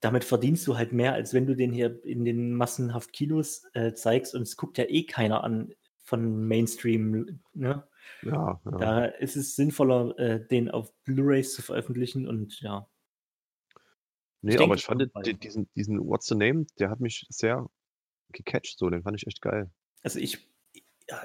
damit 0.00 0.24
verdienst 0.24 0.66
du 0.66 0.76
halt 0.76 0.92
mehr, 0.92 1.14
als 1.14 1.32
wenn 1.32 1.46
du 1.46 1.56
den 1.56 1.72
hier 1.72 2.04
in 2.04 2.24
den 2.24 2.54
massenhaft 2.54 3.12
Kinos 3.12 3.64
äh, 3.74 3.94
zeigst 3.94 4.34
und 4.34 4.42
es 4.42 4.56
guckt 4.56 4.76
ja 4.78 4.84
eh 4.84 5.04
keiner 5.04 5.44
an 5.44 5.72
von 6.04 6.46
Mainstream. 6.46 7.40
Ne? 7.54 7.82
Ja, 8.22 8.60
ja. 8.64 8.80
Da 8.80 9.04
ist 9.06 9.36
es 9.36 9.56
sinnvoller, 9.56 10.18
äh, 10.18 10.46
den 10.46 10.70
auf 10.70 10.94
Blu-rays 11.04 11.54
zu 11.54 11.62
veröffentlichen 11.62 12.28
und 12.28 12.60
ja. 12.60 12.88
Ne, 14.44 14.58
denke, 14.58 14.62
aber 14.62 14.74
ich 14.74 14.84
fand 14.84 15.02
diesen 15.42 15.68
diesen 15.74 15.98
„What's 16.06 16.26
the 16.26 16.34
Name“, 16.34 16.66
der 16.78 16.90
hat 16.90 17.00
mich 17.00 17.26
sehr 17.30 17.66
gecatcht 18.32 18.78
so, 18.78 18.90
den 18.90 19.02
fand 19.04 19.16
ich 19.16 19.26
echt 19.26 19.42
geil. 19.42 19.70
Also, 20.02 20.18
ich 20.18 20.48
ja, 21.10 21.22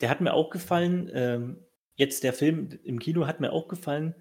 der 0.00 0.10
hat 0.10 0.20
mir 0.20 0.34
auch 0.34 0.50
gefallen. 0.50 1.10
Ähm, 1.14 1.64
jetzt 1.96 2.24
der 2.24 2.32
Film 2.32 2.70
im 2.84 2.98
Kino 3.00 3.26
hat 3.26 3.40
mir 3.40 3.52
auch 3.52 3.68
gefallen. 3.68 4.14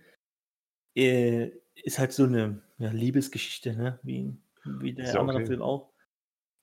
Äh, 0.95 1.51
ist 1.75 1.99
halt 1.99 2.13
so 2.13 2.25
'ne, 2.27 2.63
ja, 2.77 2.91
Liebesgeschichte, 2.91 3.75
ne, 3.75 3.99
wie 4.03 4.37
wie 4.65 4.93
der 4.93 5.19
andere 5.19 5.41
okay. 5.41 5.47
Film 5.47 5.61
auch. 5.61 5.93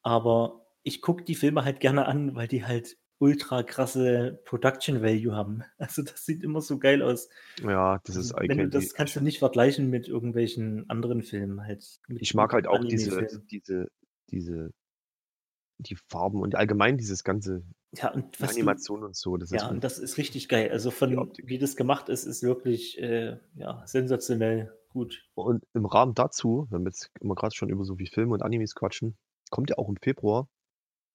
Aber 0.02 0.68
ich 0.84 1.02
gucke 1.02 1.24
die 1.24 1.36
Filme 1.36 1.64
halt 1.64 1.80
gerne 1.80 2.06
an, 2.06 2.36
weil 2.36 2.48
die 2.48 2.64
halt 2.66 2.98
ultra 3.20 3.62
krasse 3.62 4.40
Production 4.44 5.02
Value 5.02 5.34
haben. 5.34 5.62
Also, 5.78 6.02
das 6.02 6.24
sieht 6.24 6.42
immer 6.42 6.60
so 6.60 6.78
geil 6.78 7.02
aus. 7.02 7.28
Ja, 7.62 8.00
das 8.04 8.16
ist 8.16 8.32
Also, 8.32 8.48
wenn 8.48 8.58
du 8.58 8.64
Candy. 8.64 8.70
das 8.70 8.94
kannst 8.94 9.14
du 9.14 9.20
nicht 9.20 9.38
vergleichen 9.38 9.88
mit 9.88 10.08
irgendwelchen 10.08 10.88
anderen 10.90 11.22
Filmen 11.22 11.62
halt, 11.62 12.00
Ich 12.08 12.34
mag 12.34 12.52
halt 12.52 12.66
auch 12.66 12.84
diese 12.84 13.40
diese 13.50 13.88
diese 14.30 14.70
die 15.78 15.96
Farben 16.08 16.42
und 16.42 16.54
allgemein 16.56 16.98
dieses 16.98 17.24
ganze 17.24 17.62
Ja, 17.94 18.12
und 18.12 18.38
was 18.40 18.50
du 18.50 18.56
Animation 18.56 19.04
und 19.04 19.16
so, 19.16 19.36
ist 19.36 19.52
ja, 19.52 19.68
und 19.68 19.84
das 19.84 19.98
ist 19.98 20.18
richtig 20.18 20.48
geil. 20.48 20.70
Also, 20.70 20.90
von 20.90 21.32
wie 21.42 21.58
das 21.58 21.76
gemacht 21.76 22.08
ist, 22.08 22.24
ist 22.24 22.42
wirklich, 22.42 22.98
äh, 23.00 23.38
ja, 23.54 23.82
sensationell 23.86 24.72
gut. 24.90 25.24
Und 25.34 25.64
im 25.74 25.86
Rahmen 25.86 26.14
dazu, 26.14 26.66
wenn 26.70 26.82
wir 26.82 26.88
jetzt 26.90 27.10
immer 27.20 27.34
grad 27.34 27.54
schon 27.54 27.70
über 27.70 27.84
so 27.84 27.98
wie 27.98 28.06
Filme 28.06 28.32
und 28.34 28.42
Animes 28.42 28.74
quatschen, 28.74 29.16
kommt 29.50 29.70
ja 29.70 29.78
auch 29.78 29.88
im 29.88 29.96
Februar 29.96 30.48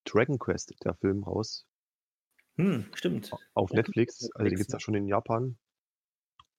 Dragon 0.05 0.37
Quest, 0.39 0.73
der 0.83 0.95
Film 0.95 1.23
raus 1.23 1.65
Hm, 2.57 2.85
stimmt. 2.93 3.35
auf 3.55 3.73
gibt 3.83 3.97
Netflix. 3.97 4.21
es 4.21 4.31
Also, 4.35 4.49
den 4.49 4.57
Netflix, 4.57 4.57
gibt's 4.57 4.73
ja 4.73 4.79
schon 4.79 4.95
in 4.95 5.07
Japan. 5.07 5.57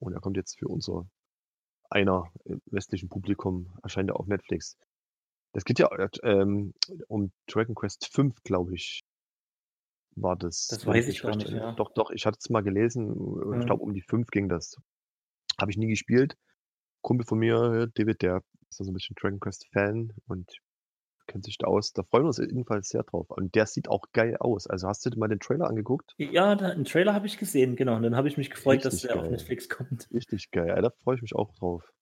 Und 0.03 0.13
er 0.13 0.21
kommt 0.21 0.37
jetzt 0.37 0.59
für 0.59 0.69
unser 0.69 1.07
einer 1.91 2.33
im 2.45 2.63
westlichen 2.67 3.09
Publikum 3.09 3.79
erscheint 3.83 4.11
er 4.11 4.17
auf 4.21 4.27
Netflix. 4.27 4.77
Es 5.55 5.65
geht 5.65 5.79
ja, 5.81 5.89
äh, 5.97 6.09
ähm, 6.25 6.75
um 7.09 7.33
Dragon 7.49 7.75
Quest 7.75 8.09
V, 8.13 8.33
glaube 8.45 8.75
ich 8.75 9.03
war 10.17 10.37
das, 10.37 10.71
Das 10.71 10.87
weiß 10.87 11.09
ich 11.09 11.23
gar 11.23 11.37
nicht, 11.37 11.51
ja. 11.53 11.77
Doch, 11.77 11.91
doch, 11.95 12.11
ich 12.11 12.25
hatte 12.27 12.39
es 12.41 12.49
mal 12.51 12.63
gelesen. 12.63 13.11
Äh, 13.13 13.59
ich 13.59 13.67
Mhm. 13.67 13.67
glaube, 13.67 13.83
um 13.83 13.93
die 13.95 14.03
5 14.03 14.29
ging 14.29 14.49
das. 14.49 14.77
Habe 15.61 15.71
ich 15.71 15.77
nie 15.79 15.89
gespielt. 15.89 16.37
Kumpel 17.03 17.27
von 17.27 17.39
mir, 17.39 17.89
David, 17.95 18.23
der 18.23 18.43
ist 18.71 18.79
so 18.79 18.85
'n 18.85 18.95
bisschen 18.95 19.17
Dragon 19.21 19.41
Quest 19.41 19.67
Fan 19.73 20.13
und 20.29 20.51
kennt 21.27 21.45
sich 21.45 21.59
da 21.59 21.67
aus. 21.69 21.93
Da 21.93 22.03
freuen 22.05 22.25
wir 22.25 22.29
uns 22.29 22.39
jedenfalls 22.39 22.89
sehr 22.89 23.03
drauf. 23.05 23.31
Und 23.31 23.55
der 23.55 23.67
sieht 23.67 23.89
auch 23.89 24.07
geil 24.13 24.37
aus. 24.39 24.67
Also, 24.67 24.89
hast 24.89 25.05
du 25.07 25.11
dir 25.11 25.19
mal 25.19 25.29
den 25.29 25.41
Trailer 25.41 25.69
angeguckt? 25.69 26.17
Ja, 26.21 26.55
da 26.55 26.71
'n 26.73 26.85
Trailer 26.85 27.13
habe 27.15 27.27
ich 27.27 27.37
gesehen, 27.39 27.77
genau. 27.77 27.97
Und 27.97 28.03
dann 28.03 28.17
habe 28.17 28.27
ich 28.29 28.37
mich 28.39 28.49
gefreut, 28.51 28.85
dass 28.87 29.01
Richtig 29.01 29.03
der 29.03 29.17
auf 29.19 29.29
geil. 29.29 29.31
Netflix 29.31 29.69
kommt. 29.69 30.09
Richtig 30.13 30.51
geil. 30.53 30.69
Ja, 30.69 30.81
da 30.83 30.91
freue 31.05 31.17
ich 31.17 31.23
mich 31.23 31.35
auch 31.37 31.55
drauf. 31.55 31.93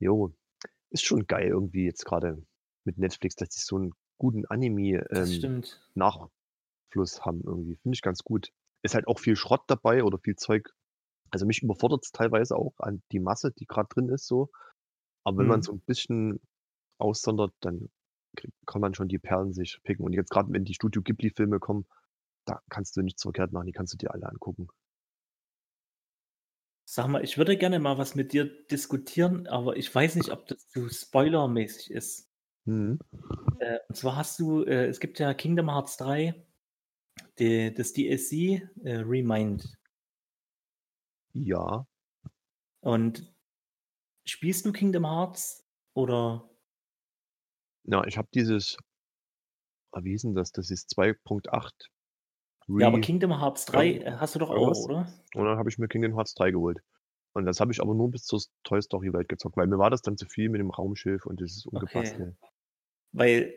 Jo, 0.00 0.32
ist 0.90 1.04
schon 1.04 1.26
geil 1.26 1.48
irgendwie 1.48 1.84
jetzt 1.86 2.04
grade 2.06 2.44
mit 2.84 2.98
Netflix, 2.98 3.36
dass 3.36 3.50
die 3.50 3.60
so 3.60 3.76
'n 3.78 3.92
guten 4.18 4.46
Anime, 4.46 5.06
Das 5.14 5.38
ähm, 5.38 5.56
haben 7.20 7.42
irgendwie. 7.44 7.76
Finde 7.76 7.96
ich 7.96 8.02
ganz 8.02 8.22
gut. 8.24 8.50
Ist 8.82 8.94
halt 8.94 9.06
auch 9.08 9.18
viel 9.18 9.36
Schrott 9.36 9.62
dabei 9.68 10.04
oder 10.04 10.18
viel 10.18 10.36
Zeug. 10.36 10.70
Also, 11.30 11.46
mich 11.46 11.62
überfordert's 11.62 12.12
teilweise 12.12 12.56
auch 12.56 12.74
an 12.80 13.02
die 13.12 13.20
Masse, 13.20 13.52
die 13.52 13.66
grad 13.66 13.88
drin 13.94 14.08
ist 14.10 14.26
so. 14.28 14.50
Aber 15.24 15.38
wenn 15.40 15.46
man 15.48 15.62
Mhm. 15.62 15.62
so 15.62 15.72
'n 15.72 15.80
bisschen 15.82 16.40
aussondert, 16.98 17.54
dann 17.60 17.90
krieg 18.38 18.52
kann 18.66 18.80
man 18.80 18.94
schon 18.94 19.08
die 19.08 19.18
Perlen 19.18 19.52
sich 19.52 19.80
picken. 19.82 20.04
Und 20.04 20.12
jetzt 20.12 20.30
grad, 20.30 20.46
wenn 20.48 20.64
die 20.64 20.74
Studio 20.74 21.02
Ghibli-Filme 21.02 21.58
kommen, 21.58 21.86
da 22.44 22.62
kannst 22.70 22.96
du 22.96 23.02
nichts 23.02 23.22
verkehrt 23.22 23.52
machen, 23.52 23.66
die 23.66 23.72
kannst 23.72 23.92
du 23.92 23.98
dir 23.98 24.12
alle 24.12 24.28
angucken. 24.28 24.68
Sag 26.86 27.08
mal, 27.08 27.22
ich 27.22 27.36
würde 27.36 27.58
gerne 27.58 27.78
mal 27.78 27.98
was 27.98 28.14
mit 28.14 28.32
dir 28.32 28.46
diskutieren, 28.68 29.46
aber 29.46 29.76
ich 29.76 29.94
weiß 29.94 30.14
nicht, 30.16 30.30
ob 30.30 30.46
das 30.46 30.68
zu 30.68 30.88
spoilermäßig 30.88 31.90
ist. 31.90 32.30
Mhm. 32.64 32.98
Äh, 33.58 33.78
und 33.88 33.94
zwar 33.94 34.16
hast 34.16 34.40
du 34.40 34.62
äh, 34.62 34.86
es 34.86 34.98
gibt 34.98 35.18
ja 35.18 35.34
Kingdom 35.34 35.70
Hearts 35.70 35.98
3, 35.98 36.46
de 37.38 37.72
das 37.72 37.92
DLC, 37.92 38.62
äh, 38.84 39.02
Remind. 39.04 39.76
Ja. 41.34 41.86
Und 42.80 43.34
spielst 44.24 44.64
du 44.64 44.72
Kingdom 44.72 45.04
Hearts 45.04 45.66
oder 45.92 46.47
Ja, 47.90 48.04
ich 48.04 48.18
habe 48.18 48.28
dieses 48.34 48.76
ah, 49.92 50.02
wie 50.04 50.10
hieß 50.12 50.24
'n 50.24 50.34
das? 50.34 50.52
Das 50.52 50.70
ist 50.70 50.88
2.8 50.90 51.90
Ja, 52.78 52.86
aber 52.86 53.00
Kingdom 53.00 53.40
Hearts 53.40 53.66
3, 53.66 53.86
irgend 53.86 54.04
äh, 54.04 54.12
hast 54.18 54.34
du 54.34 54.38
doch 54.38 54.50
auch, 54.50 54.78
oder? 54.78 55.12
Und 55.34 55.44
dann 55.46 55.58
habe 55.58 55.70
ich 55.70 55.78
mir 55.78 55.88
Kingdom 55.88 56.14
Hearts 56.16 56.34
3 56.34 56.50
geholt. 56.50 56.80
Und 57.34 57.46
das 57.46 57.60
habe 57.60 57.72
ich 57.72 57.80
aber 57.80 57.94
nur 57.94 58.10
bis 58.10 58.24
zur 58.24 58.40
Toy 58.64 58.82
Story 58.82 59.12
Welt 59.12 59.28
gezockt, 59.28 59.56
weil 59.56 59.66
mir 59.68 59.78
war 59.78 59.90
das 59.90 60.02
dann 60.02 60.16
zu 60.18 60.26
viel 60.26 60.48
mit 60.50 60.60
dem 60.60 60.70
Raumschiff 60.70 61.26
und 61.26 61.40
dieses 61.40 61.66
Okay. 61.76 62.20
Umgebastel. 62.20 62.36
Weil 63.12 63.56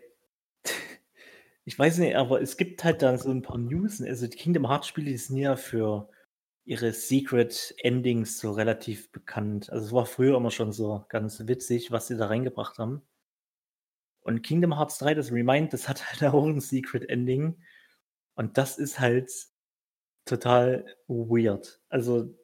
ich 1.65 1.77
weiß 1.79 1.99
nicht, 1.99 2.15
aber 2.15 2.41
es 2.41 2.57
gibt 2.57 2.83
halt 2.83 3.01
da 3.01 3.17
so 3.17 3.31
'n 3.31 3.41
paar 3.43 3.57
News. 3.59 4.01
Also, 4.01 4.27
die 4.27 4.37
Kingdom 4.37 4.69
Hearts 4.69 4.87
Spiele, 4.87 5.17
sind 5.17 5.37
ja 5.37 5.55
für 5.57 6.09
ihre 6.65 6.93
Secret 6.93 7.75
Endings 7.79 8.39
so 8.39 8.51
relativ 8.53 9.11
bekannt. 9.11 9.71
Also, 9.71 9.87
es 9.87 9.93
war 9.93 10.05
früher 10.07 10.37
immer 10.37 10.51
schon 10.51 10.71
so 10.73 11.05
ganz 11.09 11.47
witzig, 11.47 11.91
was 11.91 12.07
sie 12.07 12.17
da 12.17 12.27
reingebracht 12.27 12.79
haben. 12.79 13.03
Und 14.23 14.43
Kingdom 14.43 14.77
Hearts 14.77 14.99
3, 14.99 15.13
das 15.15 15.31
Remind, 15.31 15.73
das 15.73 15.89
hat 15.89 16.05
halt 16.11 16.23
auch 16.33 16.45
'n 16.47 16.59
Secret 16.61 17.09
Ending. 17.09 17.57
Und 18.35 18.57
das 18.57 18.77
ist 18.79 18.99
halt 18.99 19.31
total 20.25 20.85
weird. 21.07 21.81
Also, 21.89 22.35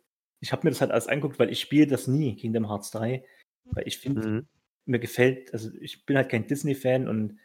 ich 0.41 0.51
habe 0.51 0.65
mir 0.67 0.71
das 0.71 0.81
halt 0.81 0.91
alles 0.91 1.07
angeguckt, 1.07 1.39
weil 1.39 1.51
ich 1.51 1.59
spiele 1.61 1.87
das 1.87 2.07
nie, 2.07 2.35
Kingdom 2.35 2.69
Hearts 2.69 2.91
3, 2.91 3.25
weil 3.75 3.87
ich 3.87 3.99
finde, 3.99 4.27
Mhm. 4.27 4.47
mir 4.85 4.99
gefällt 4.99 5.53
also, 5.53 5.71
ich 5.81 6.05
bin 6.05 6.17
halt 6.17 6.29
kein 6.29 6.47
Disney-Fan 6.47 7.07
und 7.09 7.39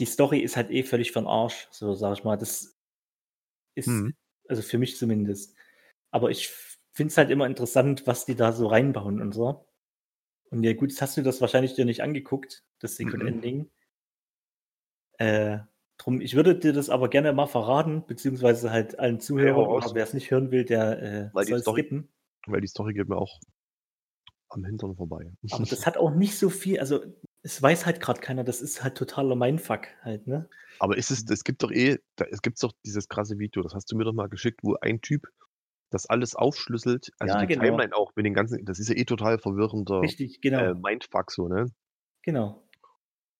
die 0.00 0.06
Story 0.06 0.40
ist 0.40 0.56
halt 0.56 0.70
eh 0.72 0.82
völlig 0.84 1.12
für 1.12 1.20
'n 1.20 1.26
Arsch, 1.28 1.68
so 1.72 1.94
sage 1.94 2.14
ich 2.20 2.24
mal. 2.24 2.36
Das 2.38 2.76
ist 3.74 4.04
Mhm. 4.04 4.14
also, 4.48 4.62
für 4.62 4.78
mich 4.78 4.96
zumindest. 4.98 5.56
Aber 6.10 6.30
ich 6.30 6.48
finde 6.94 7.10
es 7.12 7.18
halt 7.18 7.30
immer 7.30 7.46
interessant, 7.46 8.06
was 8.06 8.26
die 8.26 8.34
da 8.36 8.52
so 8.52 8.66
reinbauen 8.68 9.20
und 9.22 9.32
so. 9.32 9.66
Und 10.54 10.62
ja 10.64 10.72
gut, 10.74 10.90
jetzt 10.90 11.02
hast 11.02 11.16
du 11.16 11.22
das 11.22 11.40
wahrscheinlich 11.40 11.74
dir 11.74 11.84
nicht 11.84 12.02
angeguckt, 12.02 12.64
das 12.78 12.96
Secret 12.96 13.20
Mhm. 13.22 13.26
Ending. 13.26 13.70
Äh, 15.18 15.58
drum 15.98 16.20
ich 16.20 16.34
würde 16.34 16.56
dir 16.58 16.72
das 16.72 16.90
aber 16.90 17.08
gerne 17.08 17.32
mal 17.32 17.46
verraten, 17.46 18.04
beziehungsweise 18.06 18.70
halt 18.70 18.98
allen 18.98 19.16
Ja, 19.16 19.20
Zuhörern 19.20 19.66
oder 19.66 19.86
raus. 19.86 19.94
wer's 19.94 20.14
nicht 20.14 20.30
hören 20.30 20.50
will, 20.50 20.64
der, 20.64 21.02
äh, 21.02 21.30
soll 21.44 21.60
Story 21.60 21.82
skippen. 21.82 22.08
weil 22.46 22.60
die 22.60 22.66
Story 22.68 22.94
geht 22.94 23.08
mir 23.08 23.16
auch 23.16 23.38
am 24.50 24.64
Hintern 24.64 24.94
vorbei. 24.96 25.32
Aber 25.50 25.64
das 25.66 25.86
hat 25.86 25.96
auch 25.96 26.10
nicht 26.14 26.38
so 26.38 26.50
viel 26.50 26.78
also, 26.78 27.00
es 27.42 27.60
weiß 27.60 27.84
halt 27.86 28.00
grad 28.00 28.22
keiner, 28.22 28.44
das 28.44 28.60
ist 28.62 28.82
halt 28.82 28.96
totaler 28.96 29.34
Mindfuck 29.36 29.88
halt, 30.02 30.26
ne? 30.26 30.48
Aber 30.78 30.96
ist 30.96 31.10
es 31.10 31.24
es 31.28 31.44
gibt 31.44 31.62
doch 31.62 31.70
eh 31.70 31.98
da 32.16 32.24
es 32.26 32.42
gibt's 32.42 32.60
doch 32.60 32.72
dieses 32.84 33.08
krasse 33.08 33.38
Video, 33.38 33.62
das 33.62 33.74
hast 33.74 33.90
du 33.90 33.96
mir 33.96 34.04
doch 34.04 34.12
mal 34.12 34.28
geschickt, 34.28 34.60
wo 34.62 34.76
ein 34.80 35.00
Typ 35.00 35.26
das 35.94 36.06
alles 36.06 36.34
aufschlüsselt, 36.34 37.10
also, 37.18 37.34
Ja, 37.34 37.40
die 37.40 37.46
genau. 37.46 37.64
Timeline 37.64 37.94
auch 37.96 38.12
mit 38.16 38.26
den 38.26 38.34
ganzen 38.34 38.64
das 38.64 38.78
ist 38.78 38.88
ja 38.88 38.96
eh 38.96 39.04
total 39.04 39.38
verwirrender, 39.38 40.00
Richtig, 40.02 40.36
äh, 40.36 40.40
genau. 40.50 40.74
Mindfuck 40.74 41.30
so, 41.30 41.48
ne? 41.48 41.66
Genau. 42.22 42.60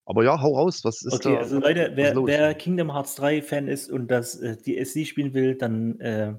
Aber 0.07 0.23
ja, 0.25 0.40
hau 0.40 0.55
raus, 0.57 0.85
was 0.85 1.03
ist 1.03 1.14
Okay, 1.14 1.35
da 1.35 1.38
also 1.40 1.59
Leute, 1.61 1.93
wer 1.95 2.14
wer 2.27 2.55
Kingdom 2.55 2.93
Hearts 2.93 3.14
3 3.17 3.43
Fan 3.43 3.69
ist 3.69 3.90
und 3.90 4.09
das, 4.09 4.37
äh, 4.40 4.57
DLC 4.57 5.07
spielen 5.07 5.33
will, 5.35 5.55
dann, 5.57 5.99
äh, 6.01 6.35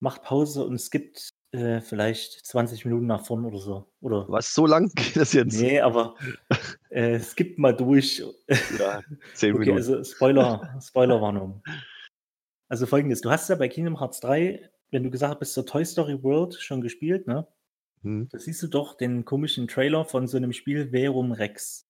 macht 0.00 0.22
Pause 0.22 0.64
und 0.64 0.78
skippt, 0.78 1.28
äh, 1.50 1.80
vielleicht 1.80 2.46
20 2.46 2.84
Minuten 2.84 3.06
nach 3.06 3.24
vorn 3.26 3.44
oder 3.44 3.58
so, 3.58 3.90
oder 4.00 4.26
Was, 4.28 4.54
so 4.54 4.66
lang 4.66 4.88
geht 4.94 5.16
das 5.16 5.32
jetzt? 5.32 5.60
Ne, 5.60 5.80
aber, 5.80 6.14
äh, 6.90 7.18
skippt 7.18 7.58
mal 7.58 7.72
durch. 7.74 8.22
Ja, 8.78 9.02
10 9.34 9.50
Okay, 9.54 9.58
Minuten. 9.58 9.72
also 9.78 10.04
Spoiler 10.04 10.78
Spoilerwarnung. 10.80 11.62
Also 12.68 12.86
Folgendes, 12.86 13.22
du 13.22 13.30
hast 13.30 13.48
ja 13.48 13.56
bei 13.56 13.66
Kingdom 13.68 13.98
Hearts 13.98 14.20
3, 14.20 14.70
wenn 14.90 15.04
du 15.04 15.10
gesagt 15.10 15.40
bist, 15.40 15.54
zur 15.54 15.66
Toy 15.66 15.84
Story 15.84 16.22
World 16.22 16.54
schon 16.54 16.80
gespielt, 16.82 17.26
ne? 17.26 17.46
Mhm. 18.02 18.28
Da 18.30 18.38
siehst 18.40 18.62
du 18.62 18.68
doch 18.68 18.96
den 18.96 19.24
komischen 19.26 19.68
Trailer 19.68 20.04
von 20.06 20.28
so 20.28 20.38
'nem 20.38 20.52
Spiel 20.54 20.90
Verum 20.92 21.32
Rex. 21.32 21.82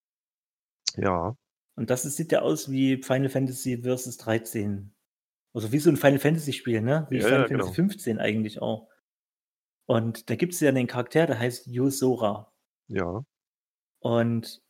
Ja. 0.96 1.36
Und 1.78 1.90
das 1.90 2.02
sieht 2.02 2.32
ja 2.32 2.40
aus 2.42 2.70
wie 2.72 3.00
Final 3.02 3.28
Fantasy 3.28 3.78
Versus 3.82 4.16
13. 4.16 4.94
Also, 5.54 5.72
wie 5.72 5.78
so 5.80 5.90
'n 5.90 5.96
Final 5.98 6.18
Fantasy 6.20 6.52
Spiel, 6.52 6.82
ne? 6.82 7.06
Wie 7.10 7.20
Ja, 7.20 7.22
Final 7.22 7.44
ja, 7.44 7.46
Fantasy 7.46 7.72
genau. 7.72 7.74
15 7.74 8.18
eigentlich 8.20 8.62
auch. 8.62 8.88
Und 9.86 10.30
da 10.30 10.36
gibt's 10.36 10.60
ja 10.60 10.72
'nen 10.72 10.86
Charakter, 10.88 11.26
der 11.26 11.38
heißt 11.40 11.66
Yozora. 11.68 12.50
Ja. 12.90 13.22
Und 14.02 14.60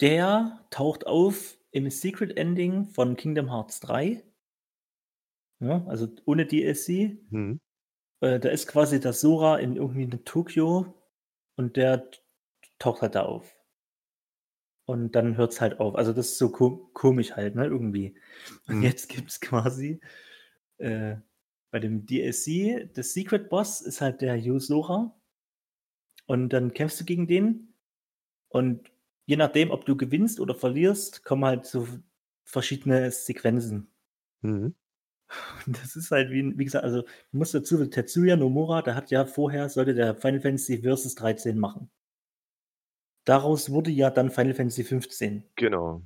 der 0.00 0.66
taucht 0.70 1.06
auf 1.06 1.56
im 1.70 1.88
Secret 1.88 2.36
Ending 2.36 2.86
von 2.90 3.16
Kingdom 3.16 3.50
Hearts 3.50 3.80
3. 3.80 4.22
Ja, 5.60 5.84
also 5.86 6.08
ohne 6.24 6.46
DLC. 6.46 7.18
Mhm. 7.30 7.58
Äh, 8.22 8.40
da 8.40 8.50
ist 8.50 8.68
quasi 8.68 9.00
der 9.00 9.12
Sora 9.14 9.58
in 9.58 9.76
irgendwie 9.76 10.04
in 10.04 10.24
Tokio 10.24 10.94
und 11.56 11.76
der 11.76 12.10
taucht 12.78 13.02
halt 13.02 13.14
da 13.16 13.24
auf. 13.24 13.56
Und 14.84 15.12
dann 15.16 15.36
hört's 15.36 15.60
halt 15.60 15.80
auf. 15.80 15.96
Also, 15.96 16.12
das 16.12 16.26
ist 16.32 16.38
so 16.38 16.50
ko 16.50 16.90
komisch 16.94 17.32
halt, 17.32 17.56
ne, 17.56 17.64
irgendwie. 17.66 18.14
Und 18.68 18.76
Mhm. 18.76 18.82
jetzt 18.82 19.08
gibt's 19.08 19.40
quasi, 19.40 20.00
äh, 20.78 21.16
bei 21.72 21.80
dem 21.80 22.06
DLC 22.06 22.88
das 22.94 23.12
Secret 23.14 23.48
Boss 23.50 23.80
ist 23.82 24.00
halt 24.00 24.20
der 24.22 24.36
Yozora. 24.38 25.14
Und 26.26 26.50
dann 26.52 26.72
kämpfst 26.72 27.00
du 27.00 27.04
gegen 27.04 27.26
den 27.26 27.74
Und 28.48 28.90
je 29.26 29.36
nachdem, 29.36 29.70
ob 29.72 29.86
du 29.86 29.96
gewinnst 29.96 30.40
oder 30.40 30.54
verlierst, 30.54 31.24
kommen 31.24 31.44
halt 31.46 31.66
so 31.66 31.88
verschiedene 32.44 33.10
Sequenzen. 33.12 33.88
Mhm. 34.42 34.72
Und 35.66 35.82
das 35.82 35.96
ist 35.96 36.10
halt 36.10 36.30
wie, 36.30 36.56
wie 36.58 36.64
gesagt, 36.64 36.84
also 36.84 37.02
du 37.02 37.08
musst 37.32 37.54
dazu, 37.54 37.84
Tetsuya 37.86 38.36
Nomura, 38.36 38.82
der 38.82 38.94
hat 38.94 39.10
ja 39.10 39.26
vorher, 39.26 39.68
sollte 39.68 39.94
der 39.94 40.14
Final 40.14 40.40
Fantasy 40.40 40.78
Versus 40.82 41.14
13 41.16 41.58
machen. 41.58 41.90
Daraus 43.24 43.70
wurde 43.70 43.90
ja 43.90 44.10
dann 44.10 44.30
Final 44.30 44.54
Fantasy 44.54 44.84
15. 44.84 45.44
Genau. 45.56 46.02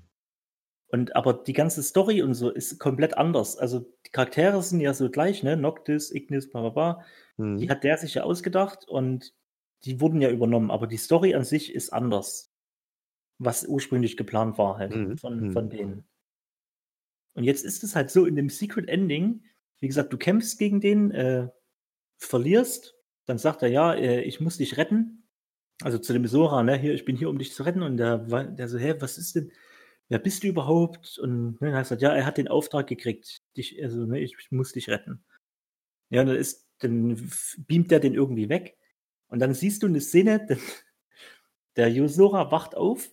Und 0.88 1.14
aber 1.14 1.34
die 1.34 1.52
ganze 1.52 1.82
Story 1.82 2.22
und 2.22 2.34
so 2.34 2.50
ist 2.50 2.78
komplett 2.80 3.16
anders. 3.16 3.56
Also 3.56 3.80
die 4.06 4.10
Charaktere 4.10 4.60
sind 4.62 4.80
ja 4.80 4.92
so 4.92 5.10
gleich, 5.10 5.42
ne? 5.42 5.56
Noctis, 5.56 6.10
Ignis, 6.10 6.50
bla 6.50 6.62
bla 6.62 6.70
bla. 6.70 7.04
Mhm. 7.36 7.58
Die 7.58 7.70
hat 7.70 7.84
der 7.84 7.98
sich 7.98 8.14
ja 8.14 8.24
ausgedacht 8.24 8.88
und 8.88 9.32
die 9.84 10.00
wurden 10.00 10.20
ja 10.20 10.30
übernommen, 10.30 10.70
aber 10.70 10.86
die 10.86 10.96
Story 10.96 11.34
an 11.34 11.44
sich 11.44 11.74
ist 11.74 11.92
anders. 11.92 12.52
Was 13.38 13.66
ursprünglich 13.66 14.16
geplant 14.16 14.58
war 14.58 14.78
halt 14.78 14.94
Mhm, 14.94 15.18
von, 15.18 15.40
mhm. 15.40 15.52
von 15.52 15.70
denen. 15.70 16.04
Und 17.34 17.44
jetzt 17.44 17.64
ist 17.64 17.84
es 17.84 17.94
halt 17.96 18.10
so 18.10 18.26
in 18.26 18.36
dem 18.36 18.48
Secret 18.48 18.88
Ending, 18.88 19.44
wie 19.80 19.86
gesagt, 19.86 20.12
du 20.12 20.18
kämpfst 20.18 20.58
gegen 20.58 20.80
den, 20.80 21.10
äh, 21.10 21.48
verlierst, 22.18 22.94
dann 23.26 23.38
sagt 23.38 23.62
er, 23.62 23.68
ja, 23.68 23.94
äh, 23.94 24.22
ich 24.22 24.40
muss 24.40 24.58
dich 24.58 24.76
retten. 24.76 25.28
Also 25.82 25.98
zu 25.98 26.12
dem 26.12 26.26
Sora, 26.26 26.62
ne, 26.62 26.76
hier, 26.76 26.94
ich 26.94 27.04
bin 27.04 27.16
hier, 27.16 27.30
um 27.30 27.38
dich 27.38 27.54
zu 27.54 27.62
retten. 27.62 27.82
Und 27.82 27.96
der, 27.96 28.18
der 28.18 28.68
so, 28.68 28.78
hä, 28.78 28.96
was 28.98 29.18
ist 29.18 29.36
denn, 29.36 29.52
wer 30.08 30.18
bist 30.18 30.42
du 30.42 30.48
überhaupt? 30.48 31.18
Und 31.18 31.60
ne, 31.60 31.70
dann 31.70 31.74
hat 31.74 31.90
er 31.90 31.98
ja, 31.98 32.14
er 32.14 32.26
hat 32.26 32.36
den 32.36 32.48
Auftrag 32.48 32.86
gekriegt, 32.86 33.42
dich, 33.56 33.82
also, 33.82 34.04
ne, 34.04 34.20
ich, 34.20 34.36
ich 34.38 34.50
muss 34.50 34.72
dich 34.72 34.88
retten. 34.90 35.24
Ja, 36.10 36.22
und 36.22 36.28
dann 36.28 36.36
ist, 36.36 36.68
dann 36.80 37.30
beamt 37.66 37.90
der 37.90 38.00
den 38.00 38.14
irgendwie 38.14 38.48
weg. 38.48 38.76
Und 39.28 39.38
dann 39.40 39.54
siehst 39.54 39.82
du 39.82 39.86
eine 39.86 40.00
Szene, 40.00 40.46
der 41.76 41.88
Yosora 41.88 42.50
wacht 42.50 42.74
auf, 42.74 43.10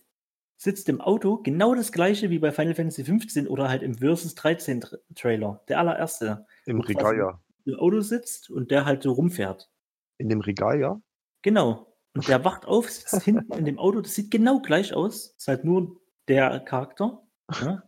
sitzt 0.58 0.88
im 0.88 1.00
Auto, 1.00 1.38
genau 1.38 1.74
das 1.74 1.92
gleiche 1.92 2.30
wie 2.30 2.40
bei 2.40 2.50
Final 2.50 2.74
Fantasy 2.74 3.04
15 3.04 3.46
oder 3.46 3.68
halt 3.68 3.82
im 3.82 3.94
Versus 3.94 4.34
13 4.34 4.80
Tra 4.80 4.98
Trailer, 5.14 5.62
der 5.68 5.78
allererste. 5.78 6.46
Im 6.66 6.80
Regal, 6.80 7.16
ja. 7.16 7.40
Im 7.64 7.76
Auto 7.76 8.00
sitzt 8.00 8.50
und 8.50 8.70
der 8.70 8.84
halt 8.84 9.04
so 9.04 9.12
rumfährt. 9.12 9.70
In 10.18 10.28
dem 10.28 10.40
Regal, 10.40 10.80
ja. 10.80 11.00
Genau. 11.42 11.96
Und 12.12 12.26
der 12.28 12.44
wacht 12.44 12.66
auf, 12.66 12.90
sitzt 12.90 13.22
hinten 13.22 13.52
in 13.52 13.64
dem 13.64 13.78
Auto, 13.78 14.00
das 14.00 14.16
sieht 14.16 14.32
genau 14.32 14.60
gleich 14.60 14.92
aus, 14.92 15.34
ist 15.38 15.48
halt 15.48 15.64
nur 15.64 16.00
der 16.26 16.60
Charakter. 16.60 17.22
Ne? 17.62 17.82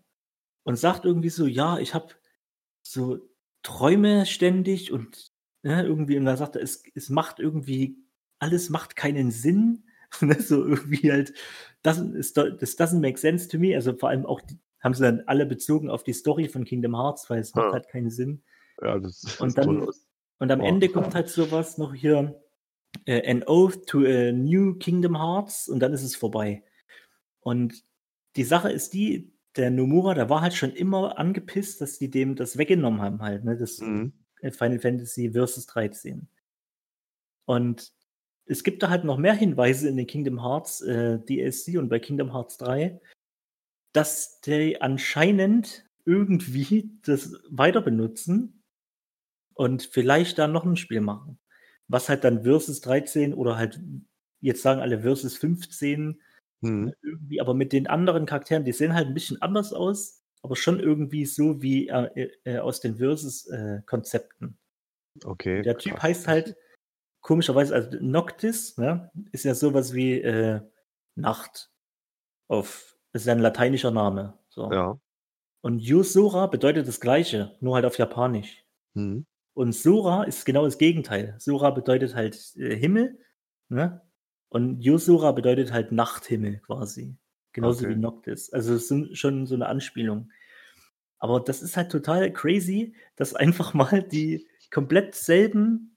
Und 0.63 0.77
sagt 0.77 1.05
irgendwie 1.05 1.31
so, 1.31 1.47
ja, 1.47 1.79
ich 1.79 1.93
habe 1.93 2.15
so 2.83 3.19
Träume 3.63 4.27
ständig 4.27 4.93
und 4.93 5.33
ne, 5.63 5.83
irgendwie, 5.83 6.17
und 6.17 6.25
dann 6.25 6.37
sagt 6.37 6.55
er, 6.55 6.63
es, 6.63 6.85
es 6.95 7.11
macht 7.11 7.41
irgendwie, 7.41 7.99
alles 8.39 8.71
macht 8.71 8.95
keinen 8.95 9.33
Sinn. 9.33 9.85
Ne, 10.21 10.41
so 10.41 10.67
irgendwie 10.67 11.13
halt, 11.13 11.33
das, 11.83 11.99
ist, 11.99 12.37
das 12.37 12.79
doesn't 12.79 13.01
make 13.01 13.19
sense 13.19 13.49
to 13.49 13.59
me. 13.59 13.75
Also 13.75 13.95
vor 13.97 14.09
allem 14.11 14.27
auch, 14.27 14.41
die, 14.41 14.59
haben 14.81 14.95
sie 14.95 15.03
dann 15.03 15.23
alle 15.27 15.47
bezogen 15.47 15.91
auf 15.91 16.05
die 16.05 16.13
Story 16.13 16.49
von 16.49 16.65
Kingdom 16.65 16.97
Hearts, 16.97 17.29
weil 17.31 17.41
es 17.41 17.55
macht 17.55 17.67
Ja. 17.67 17.73
halt 17.73 17.89
keinen 17.89 18.11
Sinn. 18.11 18.43
Ja, 18.83 18.99
das 18.99 19.39
Und 19.41 19.57
dann-. 19.59 19.89
Und 20.39 20.51
am 20.51 20.59
Boah. 20.61 20.67
Ende 20.69 20.89
kommt 20.89 21.15
halt 21.15 21.29
sowas 21.29 21.77
noch 21.77 21.93
hier, 21.95 22.41
äh, 23.05 23.31
an 23.31 23.43
oath 23.47 23.87
to 23.87 23.99
a 24.01 24.33
new 24.33 24.75
Kingdom 24.75 25.17
Hearts 25.19 25.69
und 25.69 25.81
dann 25.81 25.93
ist 25.93 26.03
es 26.03 26.17
vorbei. 26.17 26.65
Und 27.41 27.85
die 28.37 28.45
Sache 28.45 28.71
ist 28.73 28.95
die, 28.95 29.33
der 29.57 29.71
Nomura, 29.71 30.15
der 30.15 30.31
war 30.31 30.41
halt 30.41 30.55
schon 30.55 30.71
immer 30.73 31.19
angepisst, 31.19 31.81
dass 31.81 31.99
die 31.99 32.11
dem 32.11 32.37
das 32.37 32.57
weggenommen 32.57 33.01
haben 33.03 33.21
halt, 33.21 33.45
ne, 33.45 33.57
das 33.57 33.79
Mhm. 33.81 34.13
Final 34.53 34.79
Fantasy 34.79 35.31
Versus 35.33 35.67
13. 35.67 36.27
Und 37.45 37.93
es 38.47 38.65
gibt 38.65 38.83
da 38.83 38.91
halt 38.91 39.05
noch 39.05 39.19
mehr 39.19 39.35
Hinweise 39.35 39.89
in 39.89 39.97
den 39.97 40.07
Kingdom 40.07 40.41
Hearts 40.41 40.81
äh, 40.81 41.19
DLC 41.19 41.79
und 41.79 41.89
bei 41.89 41.99
Kingdom 41.99 42.33
Hearts 42.33 42.59
3, 42.59 43.01
dass 43.93 44.41
die 44.41 44.81
anscheinend 44.81 45.85
irgendwie 46.05 46.91
das 47.03 47.35
weiter 47.51 47.83
benutzen 47.83 48.63
und 49.55 49.83
vielleicht 49.83 50.39
da 50.39 50.49
noch 50.49 50.65
ein 50.65 50.77
Spiel 50.77 51.01
machen. 51.01 51.39
Was 51.89 52.09
halt 52.09 52.25
dann 52.25 52.43
Versus 52.43 52.81
13 52.81 53.35
oder 53.35 53.57
halt, 53.57 53.81
jetzt 54.41 54.63
sagen 54.63 54.81
alle 54.81 55.01
Versus 55.01 55.37
15, 55.37 56.21
Mhm. 56.63 56.93
irgendwie, 57.03 57.41
aber 57.41 57.55
mit 57.55 57.73
den 57.73 57.87
anderen 57.87 58.27
Charakteren, 58.27 58.65
die 58.65 58.73
sehen 58.73 58.95
halt 58.95 59.09
ein 59.09 59.15
bisschen 59.15 59.41
anders 59.41 59.73
aus, 59.73 60.23
aber 60.43 60.57
schon 60.57 60.79
irgendwie 60.79 61.25
so 61.25 61.63
wie 61.63 61.89
äh, 61.89 62.31
äh, 62.45 62.59
aus 62.59 62.81
den 62.81 62.97
Versus-Konzepten. 62.97 64.59
Okay. 65.25 65.63
Der 65.63 65.79
Typ 65.79 65.93
krass. 65.93 66.03
heißt 66.03 66.29
halt 66.29 66.57
komischerweise, 67.21 67.75
also 67.75 67.97
Noctis, 68.01 68.77
ne, 68.79 69.11
ist 69.33 69.45
ja 69.45 69.55
sowas 69.55 69.95
wie 69.95 70.21
äh, 70.21 70.61
Nacht. 71.15 71.71
Auf, 72.49 72.97
ist 73.13 73.27
ja 73.27 73.33
ein 73.33 73.39
lateinischer 73.41 73.91
Name. 73.91 74.39
So. 74.49 74.71
Ja. 74.73 74.99
Und 75.63 75.81
Yusora 75.81 76.47
bedeutet 76.47 76.89
das 76.89 77.01
Gleiche, 77.01 77.57
nur 77.61 77.75
halt 77.75 77.85
auf 77.85 77.99
Japanisch. 77.99 78.65
Mhm. 78.95 79.27
Und 79.55 79.75
Sora 79.75 80.25
ist 80.25 80.47
genau 80.47 80.65
das 80.65 80.79
Gegenteil. 80.79 81.35
Sora 81.39 81.71
bedeutet 81.71 82.15
halt 82.15 82.57
äh, 82.57 82.75
Himmel, 82.77 83.19
ne? 83.69 84.01
Und 84.49 84.81
Yusora 84.81 85.33
bedeutet 85.33 85.73
halt 85.73 85.93
Nachthimmel 85.93 86.59
quasi. 86.61 87.17
Genauso 87.53 87.85
Okay. 87.85 87.95
wie 87.95 88.01
Noctis. 88.01 88.53
Also 88.53 88.75
es 88.75 88.89
sind 88.89 89.17
schon 89.17 89.47
so 89.47 89.55
eine 89.55 89.67
Anspielung. 89.67 90.31
Aber 91.19 91.41
das 91.41 91.63
ist 91.63 91.77
halt 91.77 91.93
total 91.93 92.33
crazy, 92.33 92.95
dass 93.17 93.35
einfach 93.35 93.75
mal 93.75 94.03
die 94.03 94.49
komplett 94.73 95.15
selben, 95.15 95.90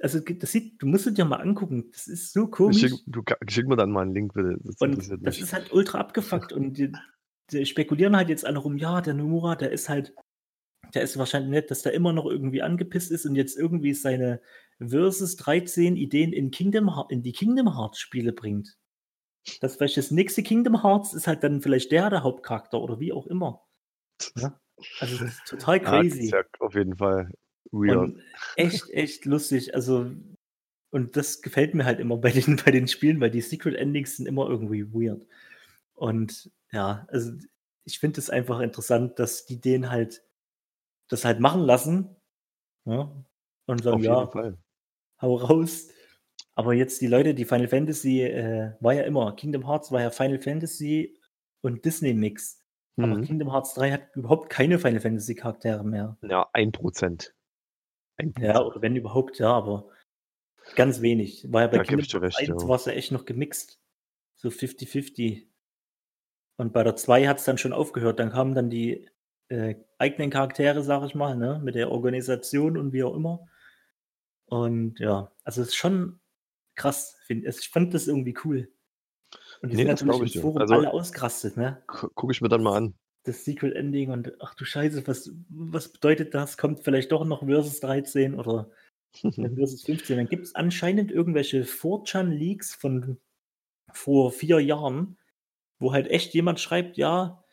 also 0.00 0.20
das 0.20 0.52
sieht, 0.52 0.80
du 0.80 0.86
musst 0.86 1.06
es 1.06 1.14
dir 1.14 1.24
mal 1.24 1.36
angucken. 1.36 1.90
Das 1.92 2.06
ist 2.06 2.32
so 2.32 2.48
komisch. 2.48 2.80
Schick, 2.80 2.92
du, 3.06 3.22
schick 3.48 3.66
mir 3.66 3.76
dann 3.76 3.90
mal 3.90 4.02
einen 4.02 4.14
Link, 4.14 4.34
bitte. 4.34 4.56
Das 4.62 4.76
Und 4.80 4.96
das 4.98 5.08
mich. 5.08 5.40
ist 5.40 5.52
halt 5.52 5.72
ultra 5.72 5.98
abgefuckt 5.98 6.52
und 6.52 6.78
die, 6.78 6.92
die 7.50 7.66
spekulieren 7.66 8.16
halt 8.16 8.28
jetzt 8.28 8.46
alle 8.46 8.58
rum, 8.58 8.76
ja, 8.76 9.00
der 9.00 9.14
Nomura, 9.14 9.54
der 9.54 9.70
ist 9.70 9.88
halt, 9.88 10.14
der 10.94 11.02
ist 11.02 11.18
wahrscheinlich 11.18 11.50
nett, 11.50 11.70
dass 11.70 11.82
der 11.82 11.94
immer 11.94 12.12
noch 12.12 12.26
irgendwie 12.26 12.62
angepisst 12.62 13.10
ist 13.10 13.26
und 13.26 13.34
jetzt 13.34 13.56
irgendwie 13.56 13.94
seine 13.94 14.40
Versus 14.78 15.36
13 15.36 15.96
Ideen 15.96 16.32
in 16.32 16.50
Kingdom 16.50 16.90
in 17.08 17.22
die 17.22 17.32
Kingdom 17.32 17.76
Hearts 17.76 18.00
Spiele 18.00 18.32
bringt. 18.32 18.76
Das 19.60 19.76
vielleicht 19.76 19.96
das 19.96 20.10
nächste 20.10 20.42
Kingdom 20.42 20.82
Hearts 20.82 21.14
ist 21.14 21.26
halt 21.26 21.42
dann 21.42 21.60
vielleicht 21.60 21.92
der 21.92 22.10
der 22.10 22.22
Hauptcharakter 22.22 22.80
oder 22.80 23.00
wie 23.00 23.12
auch 23.12 23.26
immer. 23.26 23.62
Ja? 24.36 24.58
Also 24.98 25.16
das 25.16 25.34
ist 25.34 25.46
total 25.46 25.80
crazy. 25.80 26.30
ja 26.30 26.42
auf 26.58 26.74
jeden 26.74 26.96
Fall 26.96 27.30
weird. 27.70 27.96
Und 27.96 28.22
echt, 28.56 28.90
echt 28.90 29.24
lustig. 29.24 29.74
Also, 29.74 30.10
und 30.90 31.16
das 31.16 31.42
gefällt 31.42 31.74
mir 31.74 31.84
halt 31.84 32.00
immer 32.00 32.16
bei 32.16 32.30
den, 32.30 32.56
bei 32.64 32.70
den 32.70 32.88
Spielen, 32.88 33.20
weil 33.20 33.30
die 33.30 33.40
Secret 33.40 33.74
Endings 33.74 34.16
sind 34.16 34.26
immer 34.26 34.48
irgendwie 34.48 34.92
weird. 34.92 35.26
Und 35.94 36.50
ja, 36.72 37.06
also 37.08 37.32
ich 37.84 37.98
finde 37.98 38.20
es 38.20 38.30
einfach 38.30 38.60
interessant, 38.60 39.18
dass 39.18 39.44
die 39.46 39.60
den 39.60 39.90
halt 39.90 40.22
das 41.08 41.24
halt 41.24 41.40
machen 41.40 41.62
lassen. 41.62 42.16
Ja, 42.84 43.12
und 43.66 43.82
sagen, 43.82 43.96
auf 43.96 44.02
ja, 44.02 44.26
Fall. 44.26 44.58
hau 45.20 45.36
raus. 45.36 45.88
Aber 46.54 46.74
jetzt 46.74 47.00
die 47.00 47.06
Leute, 47.06 47.34
die 47.34 47.44
Final 47.44 47.68
Fantasy 47.68 48.22
äh, 48.22 48.72
war 48.80 48.94
ja 48.94 49.02
immer, 49.02 49.34
Kingdom 49.36 49.66
Hearts 49.66 49.92
war 49.92 50.00
ja 50.00 50.10
Final 50.10 50.40
Fantasy 50.40 51.18
und 51.62 51.84
Disney 51.84 52.12
Mix. 52.12 52.58
Aber 52.98 53.16
Mhm. 53.16 53.22
Kingdom 53.24 53.50
Hearts 53.50 53.74
3 53.74 53.92
hat 53.92 54.14
überhaupt 54.14 54.50
keine 54.50 54.78
Final 54.78 55.00
Fantasy 55.00 55.34
Charaktere 55.34 55.84
mehr. 55.84 56.18
Ja, 56.22 56.48
ein 56.52 56.72
Prozent. 56.72 57.34
Ja, 58.38 58.62
oder 58.62 58.82
wenn 58.82 58.96
überhaupt, 58.96 59.38
ja, 59.38 59.52
aber 59.52 59.88
ganz 60.76 61.00
wenig. 61.00 61.50
War 61.52 61.62
ja 61.62 61.66
bei 61.68 61.78
dir 61.78 61.84
Kingdom 61.84 62.22
recht, 62.22 62.38
1 62.38 62.48
ja. 62.48 62.68
war 62.68 62.76
es 62.76 62.84
ja 62.84 62.92
echt 62.92 63.12
noch 63.12 63.24
gemixt. 63.24 63.80
So 64.36 64.48
50-50. 64.48 65.46
Und 66.56 66.72
bei 66.72 66.82
der 66.84 66.96
2 66.96 67.26
hat 67.26 67.38
es 67.38 67.44
dann 67.44 67.58
schon 67.58 67.72
aufgehört. 67.72 68.18
Dann 68.18 68.30
kamen 68.30 68.54
dann 68.54 68.70
die 68.70 69.08
äh, 69.48 69.76
eigenen 69.98 70.30
Charaktere, 70.30 70.82
sag 70.82 71.04
ich 71.04 71.14
mal, 71.14 71.36
ne, 71.36 71.60
mit 71.62 71.74
der 71.74 71.90
Organisation 71.90 72.76
und 72.76 72.92
wie 72.92 73.02
auch 73.04 73.14
immer. 73.14 73.48
Und 74.46 74.98
ja, 75.00 75.32
also 75.44 75.62
es 75.62 75.68
ist 75.68 75.76
schon 75.76 76.20
krass, 76.74 77.18
finde 77.26 77.48
ich. 77.48 77.68
Fand 77.68 77.94
das 77.94 78.06
irgendwie 78.06 78.36
cool. 78.44 78.70
Und 79.62 79.70
die 79.72 79.76
Nee, 79.76 79.86
sind 79.86 80.06
natürlich 80.06 80.30
ich 80.30 80.36
im. 80.36 80.42
Forum 80.42 80.58
Also- 80.58 80.74
alle 80.74 80.92
ausgerastet, 80.92 81.56
ne? 81.56 81.82
Gucke 81.86 82.32
ich 82.32 82.40
mir 82.40 82.48
dann 82.48 82.62
mal 82.62 82.76
an. 82.76 82.94
Das 83.24 83.44
Secret 83.44 83.74
Ending 83.74 84.10
und 84.10 84.32
ach 84.40 84.54
du 84.54 84.64
Scheiße, 84.64 85.06
was, 85.06 85.30
was 85.48 85.88
bedeutet 85.92 86.34
das? 86.34 86.56
Kommt 86.56 86.82
vielleicht 86.84 87.12
doch 87.12 87.24
noch 87.24 87.44
Versus 87.44 87.80
13 87.80 88.34
oder 88.34 88.70
Versus 89.54 89.84
15? 89.84 90.16
Dann 90.16 90.28
gibt 90.28 90.46
es 90.46 90.54
anscheinend 90.54 91.12
irgendwelche 91.12 91.64
4chan-Leaks 91.64 92.74
von 92.74 93.18
vor 93.92 94.32
vier 94.32 94.60
Jahren, 94.60 95.18
wo 95.78 95.92
halt 95.92 96.08
echt 96.08 96.34
jemand 96.34 96.60
schreibt, 96.60 96.96
ja, 96.96 97.44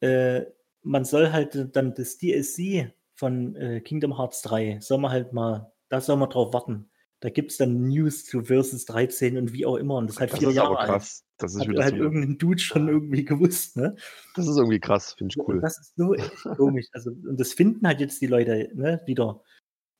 äh, 0.00 0.42
man 0.82 1.04
soll 1.04 1.32
halt 1.32 1.76
dann 1.76 1.94
das 1.94 2.18
DLC 2.18 2.92
von 3.14 3.54
äh, 3.56 3.80
Kingdom 3.80 4.16
Hearts 4.16 4.42
3, 4.42 4.78
soll 4.80 4.98
man 4.98 5.12
halt 5.12 5.32
mal, 5.32 5.72
da 5.88 6.00
soll 6.00 6.16
man 6.16 6.30
drauf 6.30 6.52
warten. 6.52 6.90
Da 7.22 7.30
gibt 7.30 7.52
es 7.52 7.56
dann 7.56 7.88
News 7.88 8.24
zu 8.24 8.42
Versus 8.42 8.84
13 8.84 9.38
und 9.38 9.52
wie 9.52 9.64
auch 9.64 9.76
immer. 9.76 9.94
Und 9.94 10.08
das 10.08 10.16
ist 10.16 10.20
halt 10.20 10.32
Das 10.32 10.38
vier 10.40 10.48
ist 10.48 10.56
Jahre 10.56 10.70
aber 10.70 10.80
alt. 10.80 10.90
krass. 10.90 11.24
Das 11.38 11.54
ist 11.54 11.60
Hat 11.60 11.68
wieder 11.68 11.84
halt 11.84 11.94
so 11.96 12.02
irgendein 12.02 12.36
Dude 12.36 12.58
schon 12.58 12.88
irgendwie 12.88 13.24
gewusst, 13.24 13.76
ne? 13.76 13.94
Das 14.34 14.48
ist 14.48 14.56
irgendwie 14.56 14.80
krass, 14.80 15.14
finde 15.14 15.32
ich 15.32 15.38
Und 15.38 15.48
cool. 15.48 15.60
Das 15.60 15.78
ist 15.78 15.94
so 15.96 16.14
echt 16.14 16.42
komisch. 16.56 16.88
Also, 16.92 17.10
und 17.10 17.38
das 17.38 17.52
finden 17.52 17.86
halt 17.86 18.00
jetzt 18.00 18.20
die 18.22 18.26
Leute, 18.26 18.70
ne, 18.74 19.00
wieder 19.06 19.40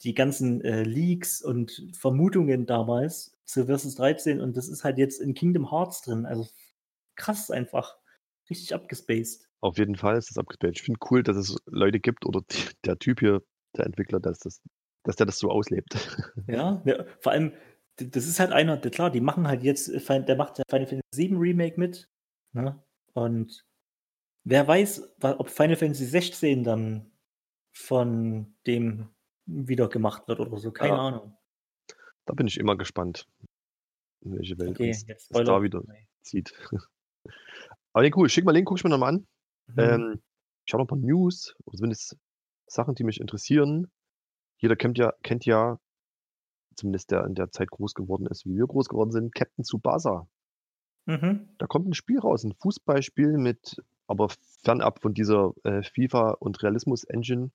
die 0.02 0.14
ganzen 0.14 0.62
äh, 0.62 0.82
Leaks 0.82 1.40
und 1.42 1.90
Vermutungen 1.92 2.66
damals 2.66 3.38
zu 3.44 3.66
Versus 3.66 3.94
13 3.94 4.40
und 4.40 4.56
das 4.56 4.68
ist 4.68 4.82
halt 4.82 4.98
jetzt 4.98 5.20
in 5.20 5.34
Kingdom 5.34 5.70
Hearts 5.70 6.02
drin. 6.02 6.26
Also 6.26 6.48
krass 7.14 7.52
einfach. 7.52 7.96
Richtig 8.50 8.74
abgespaced. 8.74 9.48
Auf 9.60 9.78
jeden 9.78 9.94
Fall 9.94 10.16
ist 10.16 10.28
das 10.28 10.38
abgespaced. 10.38 10.78
Ich 10.78 10.82
finde 10.82 10.98
cool, 11.10 11.22
dass 11.22 11.36
es 11.36 11.56
Leute 11.66 12.00
gibt 12.00 12.26
oder 12.26 12.42
der 12.84 12.98
Typ 12.98 13.20
hier, 13.20 13.42
der 13.76 13.86
Entwickler, 13.86 14.18
dass, 14.18 14.40
das, 14.40 14.60
dass 15.04 15.16
der 15.16 15.26
das 15.26 15.38
so 15.38 15.50
auslebt. 15.50 15.96
Ja, 16.46 16.82
ja, 16.84 17.04
vor 17.20 17.32
allem, 17.32 17.52
das 17.96 18.26
ist 18.26 18.40
halt 18.40 18.52
einer, 18.52 18.78
klar, 18.78 19.10
die 19.10 19.20
machen 19.20 19.46
halt 19.48 19.62
jetzt, 19.62 19.88
äh, 19.88 20.24
der 20.24 20.36
macht 20.36 20.58
ja 20.58 20.64
Final 20.68 20.86
Fantasy 20.86 21.02
7 21.14 21.36
Remake 21.36 21.78
mit. 21.78 22.08
Ne? 22.52 22.82
Und 23.12 23.64
wer 24.44 24.66
weiß, 24.66 25.16
ob 25.22 25.50
Final 25.50 25.76
Fantasy 25.76 26.06
16 26.06 26.64
dann 26.64 27.10
von 27.72 28.54
dem 28.66 29.08
wieder 29.46 29.88
gemacht 29.88 30.28
wird 30.28 30.40
oder 30.40 30.58
so. 30.58 30.70
Keine 30.70 30.94
Ja. 30.94 30.98
Ahnung. 30.98 31.36
Da 32.26 32.34
bin 32.34 32.46
ich 32.46 32.58
immer 32.58 32.76
gespannt, 32.76 33.26
in 34.20 34.36
welche 34.36 34.58
Welt 34.58 34.70
Okay, 34.70 34.88
uns 34.88 35.06
jetzt 35.06 35.34
das 35.34 35.44
da 35.44 35.62
wieder 35.62 35.82
zieht. 36.22 36.52
Aber 37.92 38.02
nee, 38.04 38.12
cool. 38.14 38.28
Schick 38.28 38.44
mal 38.44 38.52
Link, 38.52 38.68
guck 38.68 38.78
ich 38.78 38.84
mir 38.84 38.90
nochmal 38.90 39.14
an. 39.14 39.26
Mhm. 39.66 39.78
Ähm, 39.78 40.22
ich 40.64 40.72
habe 40.72 40.82
noch 40.82 40.86
ein 40.86 40.88
paar 40.88 40.98
News, 40.98 41.54
zumindest 41.74 42.16
Sachen, 42.66 42.94
die 42.94 43.04
mich 43.04 43.20
interessieren. 43.20 43.90
Jeder 44.62 44.76
kennt 44.76 44.96
ja, 44.96 45.12
kennt 45.22 45.44
ja, 45.44 45.78
zumindest 46.76 47.10
der 47.10 47.24
in 47.26 47.34
der 47.34 47.50
Zeit 47.50 47.70
groß 47.70 47.94
geworden 47.94 48.26
ist, 48.26 48.46
wie 48.46 48.56
wir 48.56 48.66
groß 48.66 48.88
geworden 48.88 49.10
sind, 49.10 49.34
Captain 49.34 49.64
Tsubasa. 49.64 50.26
Mhm. 51.06 51.48
Da 51.58 51.66
kommt 51.66 51.88
ein 51.88 51.94
Spiel 51.94 52.20
raus, 52.20 52.44
ein 52.44 52.54
Fußballspiel 52.54 53.36
mit, 53.38 53.82
aber 54.06 54.28
fernab 54.64 55.02
von 55.02 55.14
dieser 55.14 55.52
äh, 55.64 55.80
FIFA- 55.82 56.36
und 56.38 56.62
Realismus-Engine. 56.62 57.50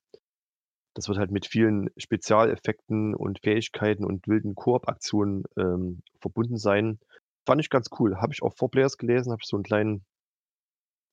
Das 0.95 1.07
wird 1.07 1.17
halt 1.17 1.31
mit 1.31 1.45
vielen 1.45 1.89
Spezialeffekten 1.95 3.15
und 3.15 3.39
Fähigkeiten 3.39 4.03
und 4.03 4.27
wilden 4.27 4.55
Koop-Aktionen 4.55 5.43
ähm, 5.57 6.01
verbunden 6.19 6.57
sein. 6.57 6.99
Fand 7.45 7.61
ich 7.61 7.69
ganz 7.69 7.87
cool. 7.99 8.17
Habe 8.17 8.33
ich 8.33 8.43
auch 8.43 8.53
vor 8.57 8.69
Players 8.69 8.97
gelesen, 8.97 9.31
habe 9.31 9.39
ich 9.41 9.47
so 9.47 9.55
einen 9.55 9.63
kleinen, 9.63 10.05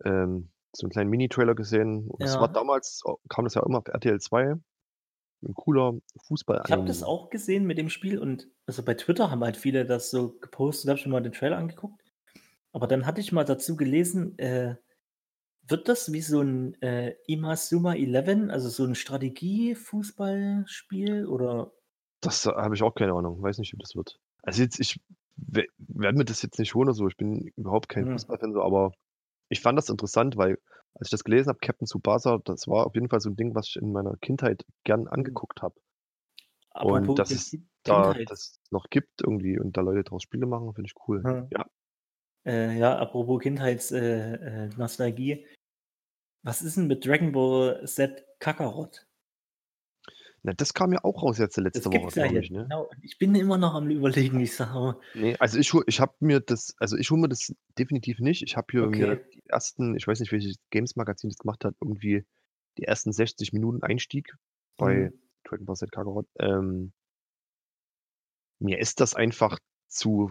ähm, 0.05 0.51
so 0.75 0.87
einen 0.87 0.91
kleinen 0.91 1.11
Mini-Trailer 1.11 1.55
gesehen. 1.55 2.09
Und 2.09 2.21
das 2.21 2.35
war 2.35 2.49
Ja. 2.49 2.53
damals, 2.53 3.03
kam 3.29 3.45
das 3.45 3.55
ja 3.55 3.63
immer 3.65 3.79
auf 3.79 3.87
RTL 3.87 4.21
2. 4.21 4.57
Ein 5.47 5.55
cooler 5.55 5.95
Fußball. 6.27 6.63
Ich 6.67 6.73
habe 6.73 6.87
das 6.87 7.03
auch 7.03 7.31
gesehen 7.31 7.67
mit 7.67 7.79
dem 7.79 7.91
Spiel 7.91 8.19
und 8.19 8.49
also 8.67 8.83
bei 8.83 8.95
Twitter 8.95 9.31
haben 9.31 9.45
halt 9.45 9.57
viele 9.57 9.85
das 9.85 10.11
so 10.11 10.33
gepostet, 10.39 10.91
habe 10.91 11.01
mir 11.09 11.13
mal 11.13 11.23
den 11.23 11.33
Trailer 11.33 11.59
angeguckt. 11.59 12.01
Aber 12.73 12.87
dann 12.87 13.07
hatte 13.07 13.21
ich 13.21 13.33
mal 13.33 13.45
dazu 13.45 13.77
gelesen, 13.77 14.39
äh, 14.39 14.77
wird 15.69 15.89
das 15.89 16.13
wie 16.13 16.21
so 16.21 16.41
ein 16.41 16.81
äh, 16.83 17.15
Imasuma 17.27 17.95
11, 17.95 18.51
also 18.51 18.69
so 18.69 18.85
ein 18.85 18.95
Strategie-Fußballspiel 18.95 21.27
oder 21.27 21.73
Das 22.21 22.45
habe 22.47 22.75
ich 22.75 22.83
auch 22.83 22.95
keine 22.95 23.13
Ahnung. 23.15 23.41
Weiß 23.43 23.59
nicht, 23.59 23.73
wie 23.73 23.79
das 23.79 23.95
wird. 23.95 24.19
Also 24.43 24.63
jetzt, 24.63 24.79
ich 24.81 25.01
we- 25.37 25.67
werde 25.79 26.19
mir 26.19 26.25
das 26.25 26.43
jetzt 26.43 26.59
nicht 26.59 26.75
holen 26.75 26.89
oder 26.89 26.95
so. 26.97 27.07
Ich 27.09 27.17
bin 27.17 27.51
überhaupt 27.57 27.89
kein 27.89 28.07
Hm. 28.07 28.13
Fußballfan, 28.13 28.53
so, 28.53 28.63
aber 28.63 28.93
ich 29.49 29.61
fand 29.61 29.79
das 29.79 29.89
interessant, 29.89 30.37
weil 30.37 30.59
als 30.95 31.09
ich 31.09 31.11
das 31.11 31.25
gelesen 31.25 31.49
habe, 31.49 31.59
Captain 31.61 31.87
Tsubasa, 31.87 32.39
das 32.45 32.69
war 32.69 32.87
auf 32.87 32.95
jeden 32.95 33.09
Fall 33.09 33.21
so 33.21 33.31
ein 33.31 33.37
Ding, 33.37 33.55
was 33.55 33.69
ich 33.69 33.77
in 33.77 33.93
meiner 33.93 34.17
Kindheit 34.19 34.65
gern 34.85 35.09
angeguckt 35.09 35.63
habe. 35.63 35.75
apropos 36.71 37.17
dass 37.17 37.31
es 37.31 37.57
Da 37.83 38.15
das 38.27 38.61
noch 38.71 38.89
gibt 38.91 39.21
irgendwie 39.23 39.59
und 39.59 39.77
da 39.77 39.81
Leute 39.81 40.05
draus 40.05 40.23
Spiele 40.23 40.47
machen, 40.47 40.73
finde 40.75 40.89
ich 40.89 41.09
cool. 41.09 41.23
Hm. 41.23 41.49
Ja. 41.51 41.67
Äh, 42.47 42.79
ja, 42.79 42.97
apropos 42.99 43.43
Kindheitsnostalgie. 43.43 44.73
Äh, 44.75 44.79
Nostalgie. 44.79 45.47
Was 46.43 46.63
ist 46.63 46.77
denn 46.77 46.87
mit 46.87 47.07
Dragon 47.07 47.33
Ball 47.33 47.87
Z 47.87 48.25
Kakarot? 48.39 49.07
Na, 50.45 50.53
das 50.53 50.75
kam 50.75 50.93
ja 50.93 51.03
auch 51.03 51.23
raus 51.23 51.39
jetzt 51.39 51.57
Das 51.57 51.65
letzte 51.65 51.87
Woche, 51.87 52.01
gibt's 52.01 52.15
ja 52.17 52.27
ich, 52.27 52.51
ne? 52.51 52.65
Genau. 52.65 52.91
Ich 53.03 53.19
bin 53.19 53.35
immer 53.35 53.57
noch 53.57 53.75
am 53.75 53.89
überlegen, 53.91 54.41
ich 54.41 54.55
sage, 54.55 54.99
Nee, 55.15 55.37
also 55.39 55.59
ich, 55.59 55.73
ich 55.87 56.01
habe 56.01 56.15
mir 56.21 56.41
das, 56.41 56.75
also 56.79 56.97
ich 56.99 57.11
hole 57.11 57.21
mir 57.21 57.29
das 57.29 57.55
definitiv 57.79 58.19
nicht. 58.19 58.43
Ich 58.43 58.57
habe 58.57 58.67
hier 58.71 58.91
mir 58.91 59.17
Okay. 59.17 59.25
die 59.33 59.43
ersten, 59.49 59.97
ich 59.97 60.07
weiß 60.07 60.21
nicht, 60.21 60.33
welches 60.33 60.57
Games-Magazin 60.71 61.31
das 61.31 61.39
gemacht 61.39 61.65
hat, 61.65 61.75
irgendwie 61.81 62.25
die 62.79 62.83
ersten 62.85 63.13
60 63.13 63.53
Minuten 63.53 63.83
Einstieg 63.83 64.35
bei 64.77 65.07
Hm. 65.07 65.13
Dragon 65.45 65.65
Ball 65.67 65.77
Z 65.77 65.93
Kakarot. 65.93 66.27
Ähm, 66.39 66.93
mir 68.61 68.79
ist 68.79 69.01
das 69.01 69.15
einfach 69.15 69.59
zu 69.89 70.31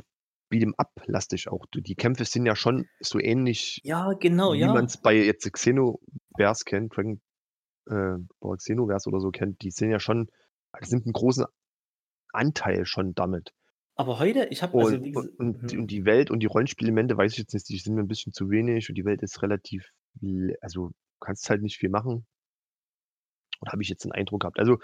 Beat'em 0.52 0.74
Up-lastig 0.78 1.48
auch. 1.50 1.66
Du, 1.72 1.82
die 1.82 1.96
Kämpfe 1.96 2.26
sind 2.26 2.46
ja 2.46 2.56
schon 2.56 2.86
so 3.00 3.20
ähnlich, 3.20 3.82
Ja, 3.84 4.14
genau, 4.14 4.54
wie 4.54 4.60
ja. 4.60 4.74
man 4.74 4.86
es 4.86 4.98
bei 4.98 5.16
jetzt 5.16 5.52
Xenoverse 5.52 6.66
kennt, 6.66 6.96
Dragon 6.96 7.22
äh, 7.88 8.18
Ball 8.40 8.58
Xenoverse 8.58 9.10
oder 9.10 9.20
so 9.20 9.32
kennt. 9.32 9.62
Die 9.62 9.72
sind 9.72 9.92
ja 9.92 10.00
schon, 10.00 10.30
die 10.82 10.88
sind 10.88 11.06
einen 11.06 11.14
großen 11.14 11.46
Anteil 12.32 12.86
schon 12.86 13.14
damit. 13.16 13.54
Aber 13.96 14.18
heute, 14.20 14.46
ich 14.50 14.64
habe 14.64 14.78
also 14.78 14.96
Und, 14.96 15.04
und, 15.06 15.14
gesagt, 15.14 15.40
und, 15.40 15.72
die- 15.72 15.78
und 15.78 15.88
die 15.88 16.06
Welt 16.06 16.32
und 16.32 16.40
die 16.40 16.48
Rollenspielelemente, 16.48 17.16
weiß 17.16 17.34
ich 17.34 17.38
jetzt 17.38 17.54
nicht, 17.54 17.70
die 17.70 17.78
sind 17.78 17.94
mir 17.94 18.02
ein 18.02 18.08
bisschen 18.08 18.34
zu 18.34 18.50
wenig 18.50 18.90
und 18.90 18.96
die 18.96 19.06
Welt 19.06 19.22
ist 19.22 19.42
relativ, 19.44 19.88
also 20.62 20.88
du 20.88 20.94
kannst 21.20 21.50
halt 21.50 21.62
nicht 21.62 21.78
viel 21.78 21.90
machen. 21.90 22.26
Oder 23.62 23.72
habe 23.72 23.84
ich 23.84 23.90
jetzt 23.90 24.04
den 24.04 24.12
Eindruck 24.12 24.42
gehabt. 24.42 24.60
Also 24.60 24.80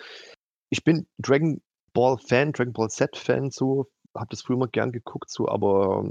ich 0.69 0.83
bin 0.83 1.07
Dragon 1.17 1.61
Ball 1.93 2.17
Fan, 2.19 2.51
Dragon 2.51 2.71
Ball 2.73 2.89
Z 2.89 3.17
Fan, 3.17 3.49
so, 3.49 3.89
habe 4.15 4.29
das 4.29 4.43
früher 4.43 4.57
immer 4.57 4.67
gern 4.67 4.91
geguckt, 4.91 5.31
so, 5.31 5.47
aber 5.47 6.07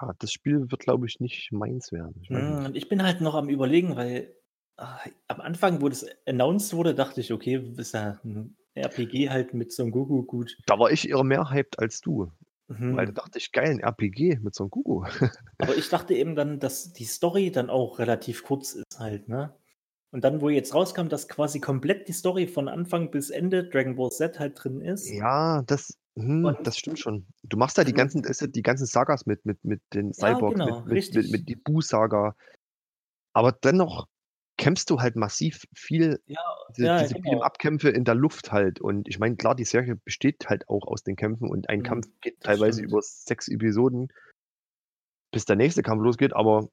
ja, 0.00 0.12
das 0.18 0.30
Spiel 0.32 0.70
wird, 0.70 0.80
glaube 0.80 1.06
ich, 1.06 1.20
nicht 1.20 1.52
meins 1.52 1.90
werden. 1.90 2.20
Ich 2.22 2.30
und 2.30 2.76
ich 2.76 2.88
bin 2.88 3.02
halt 3.02 3.20
noch 3.22 3.34
am 3.34 3.48
überlegen, 3.48 3.96
weil 3.96 4.34
am 4.76 5.40
Anfang, 5.40 5.80
wo 5.80 5.88
das 5.88 6.06
announced 6.26 6.74
wurde, 6.74 6.94
dachte 6.94 7.20
ich, 7.20 7.32
okay, 7.32 7.72
ist 7.76 7.94
ja 7.94 8.20
ein 8.24 8.56
RPG 8.74 9.30
halt 9.30 9.54
mit 9.54 9.72
Son 9.72 9.90
Goku 9.90 10.22
gut. 10.22 10.56
Da 10.66 10.78
war 10.78 10.90
ich 10.90 11.08
eher 11.08 11.22
mehr 11.24 11.50
hyped 11.50 11.78
als 11.78 12.00
du, 12.00 12.30
weil 12.68 13.06
da 13.06 13.12
Mhm. 13.12 13.14
dachte 13.14 13.38
ich, 13.38 13.52
geil, 13.52 13.70
ein 13.70 13.80
RPG 13.80 14.38
mit 14.40 14.54
so 14.54 14.64
einem 14.64 14.70
Gugu. 14.70 15.04
Aber 15.58 15.76
ich 15.76 15.88
dachte 15.88 16.14
eben 16.14 16.34
dann, 16.34 16.58
dass 16.58 16.92
die 16.92 17.04
Story 17.04 17.50
dann 17.50 17.70
auch 17.70 17.98
relativ 17.98 18.44
kurz 18.44 18.74
ist 18.74 18.98
halt, 18.98 19.28
ne? 19.28 19.54
Und 20.10 20.24
dann, 20.24 20.42
wo 20.42 20.50
jetzt 20.50 20.74
rauskam, 20.74 21.08
dass 21.08 21.26
quasi 21.26 21.58
komplett 21.58 22.06
die 22.06 22.12
Story 22.12 22.46
von 22.46 22.68
Anfang 22.68 23.10
bis 23.10 23.30
Ende 23.30 23.64
Dragon 23.64 23.96
Ball 23.96 24.10
Z 24.10 24.38
halt 24.38 24.62
drin 24.62 24.82
ist. 24.82 25.10
Ja, 25.10 25.62
das, 25.62 25.96
hm, 26.16 26.54
das 26.64 26.76
stimmt 26.76 26.98
schon. 26.98 27.26
Du 27.44 27.56
machst 27.56 27.78
da 27.78 27.84
die 27.84 27.94
ganzen, 27.94 28.22
ja 28.22 28.46
die 28.46 28.62
ganzen 28.62 28.84
Sagas 28.84 29.24
mit, 29.24 29.46
mit, 29.46 29.64
mit 29.64 29.80
den 29.94 30.08
ja, 30.08 30.34
Cyborgs, 30.34 30.58
genau, 30.58 30.80
mit, 30.84 30.86
mit, 30.86 31.14
mit, 31.14 31.30
mit 31.30 31.48
die 31.48 31.56
Buu-Saga. 31.56 32.36
Aber 33.32 33.52
dennoch 33.52 34.06
kämpfst 34.56 34.88
du 34.90 35.00
halt 35.00 35.16
massiv 35.16 35.64
viel, 35.74 36.20
Ja, 36.26 36.38
diese, 36.76 36.86
ja, 36.88 37.02
diese 37.02 37.14
genau. 37.14 37.30
Beat'em-up-Kämpfe 37.30 37.88
in 37.90 38.04
der 38.04 38.14
Luft 38.14 38.52
halt. 38.52 38.80
Und 38.80 39.08
ich 39.08 39.18
meine, 39.18 39.36
klar, 39.36 39.54
die 39.54 39.64
Serie 39.64 39.96
besteht 39.96 40.48
halt 40.48 40.68
auch 40.68 40.86
aus 40.86 41.02
den 41.02 41.16
Kämpfen 41.16 41.48
und 41.50 41.68
ein 41.68 41.80
Mhm, 41.80 41.84
Kampf 41.84 42.06
geht 42.20 42.40
teilweise 42.40 42.78
stimmt. 42.78 42.92
über 42.92 43.02
sechs 43.02 43.48
Episoden, 43.48 44.08
bis 45.32 45.44
der 45.44 45.56
nächste 45.56 45.82
Kampf 45.82 46.02
losgeht. 46.02 46.34
Aber 46.34 46.68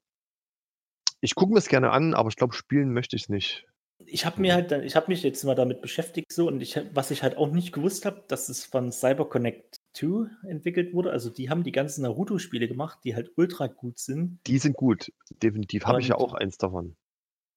ich 1.22 1.36
gucke 1.36 1.54
mir 1.54 1.60
es 1.60 1.68
gerne 1.68 1.92
an, 1.92 2.14
aber 2.14 2.30
ich 2.30 2.36
glaube, 2.36 2.54
spielen 2.54 2.92
möchte 2.94 3.16
ich 3.16 3.24
es 3.24 3.30
nicht. 3.30 3.66
Ich 4.06 4.26
habe 4.26 4.40
mir 4.42 4.54
So. 4.54 4.56
halt 4.56 4.72
dann, 4.72 4.84
ich 4.84 4.96
habe 4.96 5.08
mich 5.10 5.24
jetzt 5.24 5.44
mal 5.44 5.56
damit 5.56 5.82
beschäftigt 5.82 6.32
so 6.32 6.48
und 6.48 6.62
ich, 6.62 6.80
was 6.94 7.12
ich 7.12 7.22
halt 7.22 7.36
auch 7.38 7.52
nicht 7.52 7.74
gewusst 7.74 8.06
habe, 8.06 8.24
dass 8.28 8.48
es 8.48 8.66
von 8.66 8.92
CyberConnect 8.92 9.76
2 9.94 10.30
entwickelt 10.48 10.94
wurde. 10.94 11.12
Also 11.12 11.30
die 11.30 11.50
haben 11.50 11.64
die 11.64 11.74
ganzen 11.74 12.04
Naruto-Spiele 12.04 12.68
gemacht, 12.70 13.00
die 13.04 13.16
halt 13.16 13.32
ultra 13.36 13.68
gut 13.68 14.00
sind. 14.00 14.40
Die 14.48 14.58
sind 14.58 14.76
gut, 14.76 15.12
definitiv. 15.42 15.86
Habe 15.86 16.02
ich 16.02 16.10
ja 16.10 16.16
auch 16.16 16.34
eins 16.34 16.58
davon. 16.58 16.96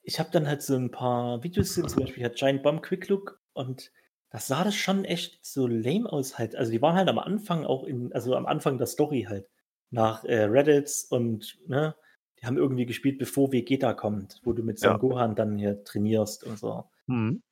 Ich 0.02 0.18
habe 0.18 0.30
dann 0.32 0.46
halt 0.46 0.62
so 0.62 0.76
ein 0.76 0.90
paar 0.90 1.42
Videos 1.42 1.68
gesehen, 1.68 1.88
zum 1.88 2.02
Beispiel 2.02 2.24
hat 2.24 2.36
Giant 2.36 2.62
Bomb 2.62 2.82
Quick 2.82 3.08
Look 3.08 3.40
und 3.52 3.92
das 4.30 4.46
sah 4.46 4.64
das 4.64 4.74
schon 4.74 5.04
echt 5.04 5.44
so 5.44 5.66
lame 5.66 6.10
aus 6.10 6.38
halt. 6.38 6.56
Also 6.56 6.72
die 6.72 6.82
waren 6.82 6.96
halt 6.96 7.08
am 7.08 7.18
Anfang 7.18 7.64
auch 7.64 7.84
in, 7.84 8.12
also 8.12 8.34
am 8.34 8.46
Anfang 8.46 8.78
der 8.78 8.86
Story 8.86 9.26
halt 9.28 9.48
nach 9.90 10.24
äh, 10.24 10.44
Reddits 10.44 11.04
und 11.04 11.58
ne, 11.66 11.94
die 12.40 12.46
haben 12.46 12.56
irgendwie 12.56 12.86
gespielt, 12.86 13.18
bevor 13.18 13.52
Vegeta 13.52 13.92
kommt, 13.92 14.40
wo 14.42 14.52
du 14.52 14.62
mit 14.62 14.78
Son 14.78 14.92
Ja. 14.92 14.96
Gohan 14.96 15.36
dann 15.36 15.58
hier 15.58 15.84
trainierst 15.84 16.44
und 16.44 16.58
so. 16.58 16.84
Mhm. 17.06 17.42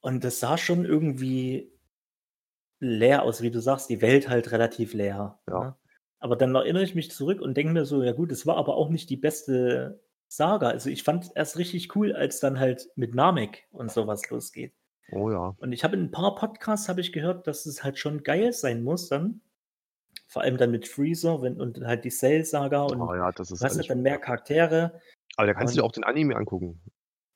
Und 0.00 0.24
das 0.24 0.40
sah 0.40 0.56
schon 0.56 0.84
irgendwie 0.84 1.70
leer 2.80 3.22
aus, 3.22 3.42
wie 3.42 3.50
du 3.50 3.60
sagst, 3.60 3.90
die 3.90 4.00
Welt 4.00 4.28
halt 4.28 4.52
relativ 4.52 4.94
leer. 4.94 5.38
Ja. 5.48 5.64
Ne? 5.64 5.76
Aber 6.18 6.36
dann 6.36 6.54
erinnere 6.54 6.82
ich 6.82 6.94
mich 6.94 7.10
zurück 7.10 7.40
und 7.40 7.56
denke 7.56 7.72
mir 7.72 7.84
so, 7.84 8.02
ja 8.02 8.12
gut, 8.12 8.32
es 8.32 8.46
war 8.46 8.56
aber 8.56 8.76
auch 8.76 8.88
nicht 8.88 9.08
die 9.10 9.16
beste 9.16 10.02
Saga. 10.30 10.68
Also 10.68 10.90
ich 10.90 11.02
fand 11.02 11.30
erst 11.34 11.58
richtig 11.58 11.94
cool, 11.96 12.12
als 12.14 12.40
dann 12.40 12.58
halt 12.60 12.88
mit 12.96 13.14
Namek 13.14 13.66
und 13.72 13.90
sowas 13.90 14.28
losgeht. 14.30 14.72
Oh 15.12 15.30
ja. 15.30 15.56
Und 15.58 15.72
ich 15.72 15.82
habe 15.82 15.96
in 15.96 16.04
ein 16.04 16.10
paar 16.12 16.34
Podcasts 16.36 16.88
habe 16.88 17.00
ich 17.00 17.12
gehört, 17.12 17.46
dass 17.48 17.66
es 17.66 17.82
halt 17.82 17.98
schon 17.98 18.22
geil 18.22 18.52
sein 18.52 18.82
muss 18.82 19.08
dann. 19.08 19.40
Vor 20.28 20.42
allem 20.42 20.56
dann 20.56 20.70
mit 20.70 20.86
Freezer 20.86 21.42
wenn, 21.42 21.60
und 21.60 21.80
halt 21.84 22.04
die 22.04 22.10
Cell-Saga 22.10 22.82
und 22.84 23.00
Oh 23.00 23.14
ja, 23.14 23.32
das 23.32 23.48
du 23.48 23.54
ist 23.54 23.64
hast 23.64 23.76
halt 23.76 23.90
dann 23.90 24.02
mehr 24.02 24.18
Charaktere. 24.18 25.00
Aber 25.36 25.46
da 25.48 25.54
kannst 25.54 25.74
du 25.74 25.80
dir 25.80 25.84
Und 25.84 25.88
auch 25.88 25.92
den 25.92 26.04
Anime 26.04 26.36
angucken. 26.36 26.80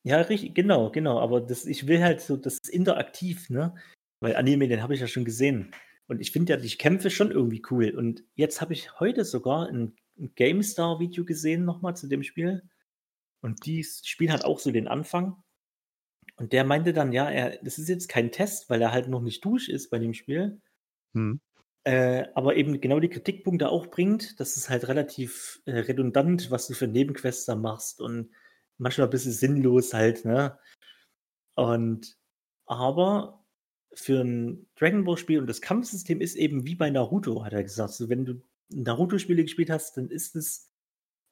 ja, 0.03 0.17
richtig, 0.21 0.55
genau, 0.55 0.89
genau. 0.91 1.19
Aber 1.19 1.41
das, 1.41 1.65
ich 1.65 1.87
will 1.87 2.01
halt 2.01 2.21
so, 2.21 2.37
das 2.37 2.53
ist 2.55 2.69
interaktiv, 2.69 3.49
ne? 3.49 3.75
Weil 4.21 4.35
Anime, 4.37 4.67
den 4.69 4.81
habe 4.81 4.93
ich 4.93 5.01
ja 5.01 5.07
schon 5.07 5.25
gesehen. 5.25 5.71
Und 6.07 6.21
ich 6.21 6.31
finde 6.31 6.53
ja 6.53 6.57
die 6.59 6.69
Kämpfe 6.77 7.09
schon 7.09 7.31
irgendwie 7.31 7.61
cool. 7.71 7.89
Und 7.89 8.23
jetzt 8.35 8.61
habe 8.61 8.73
ich 8.73 8.99
heute 8.99 9.25
sogar 9.25 9.67
ein, 9.67 9.95
ein 10.17 10.33
GameStar-Video 10.35 11.25
gesehen, 11.25 11.65
nochmal 11.65 11.95
zu 11.97 12.07
dem 12.07 12.23
Spiel. 12.23 12.63
Und 13.45 13.67
die 13.67 13.83
spielen 13.83 14.31
halt 14.31 14.43
auch 14.43 14.57
so 14.57 14.71
den 14.71 14.87
Anfang. 14.87 15.35
Und 16.37 16.51
der 16.51 16.63
meinte 16.63 16.93
dann, 16.93 17.11
ja, 17.11 17.29
er, 17.29 17.59
das 17.63 17.77
ist 17.77 17.87
jetzt 17.87 18.09
kein 18.09 18.31
Test, 18.31 18.71
weil 18.71 18.81
er 18.81 18.91
halt 18.91 19.07
noch 19.07 19.21
nicht 19.21 19.45
durch 19.45 19.69
ist 19.69 19.91
bei 19.91 19.99
dem 19.99 20.15
Spiel. 20.15 20.59
Hm. 21.13 21.39
Äh, 21.83 22.25
aber 22.33 22.55
eben 22.55 22.81
genau 22.81 22.99
die 22.99 23.09
Kritikpunkte 23.09 23.69
auch 23.69 23.85
bringt, 23.85 24.39
dass 24.39 24.57
es 24.57 24.67
halt 24.71 24.87
relativ 24.87 25.61
äh, 25.65 25.77
redundant, 25.77 26.49
was 26.49 26.65
du 26.65 26.73
für 26.73 26.87
Nebenquests 26.87 27.45
da 27.45 27.55
machst 27.55 28.01
und 28.01 28.31
manchmal 28.79 29.05
ein 29.05 29.11
bisschen 29.11 29.31
sinnlos 29.31 29.93
halt, 29.93 30.25
ne? 30.25 30.57
Und 31.53 32.17
aber 32.65 33.45
für 33.93 34.21
ein 34.21 34.67
Dragon 34.73 35.03
Ball 35.03 35.17
Spiel 35.17 35.37
und 35.37 35.45
das 35.45 35.61
Kampfsystem 35.61 36.19
ist 36.19 36.35
eben 36.35 36.65
wie 36.65 36.73
bei 36.73 36.89
Naruto, 36.89 37.45
hat 37.45 37.53
er 37.53 37.61
gesagt. 37.61 37.93
So, 37.93 38.09
wenn 38.09 38.25
du 38.25 38.41
Naruto-Spiele 38.69 39.43
gespielt 39.43 39.69
hast, 39.69 39.97
dann 39.97 40.09
ist 40.09 40.35
es 40.35 40.71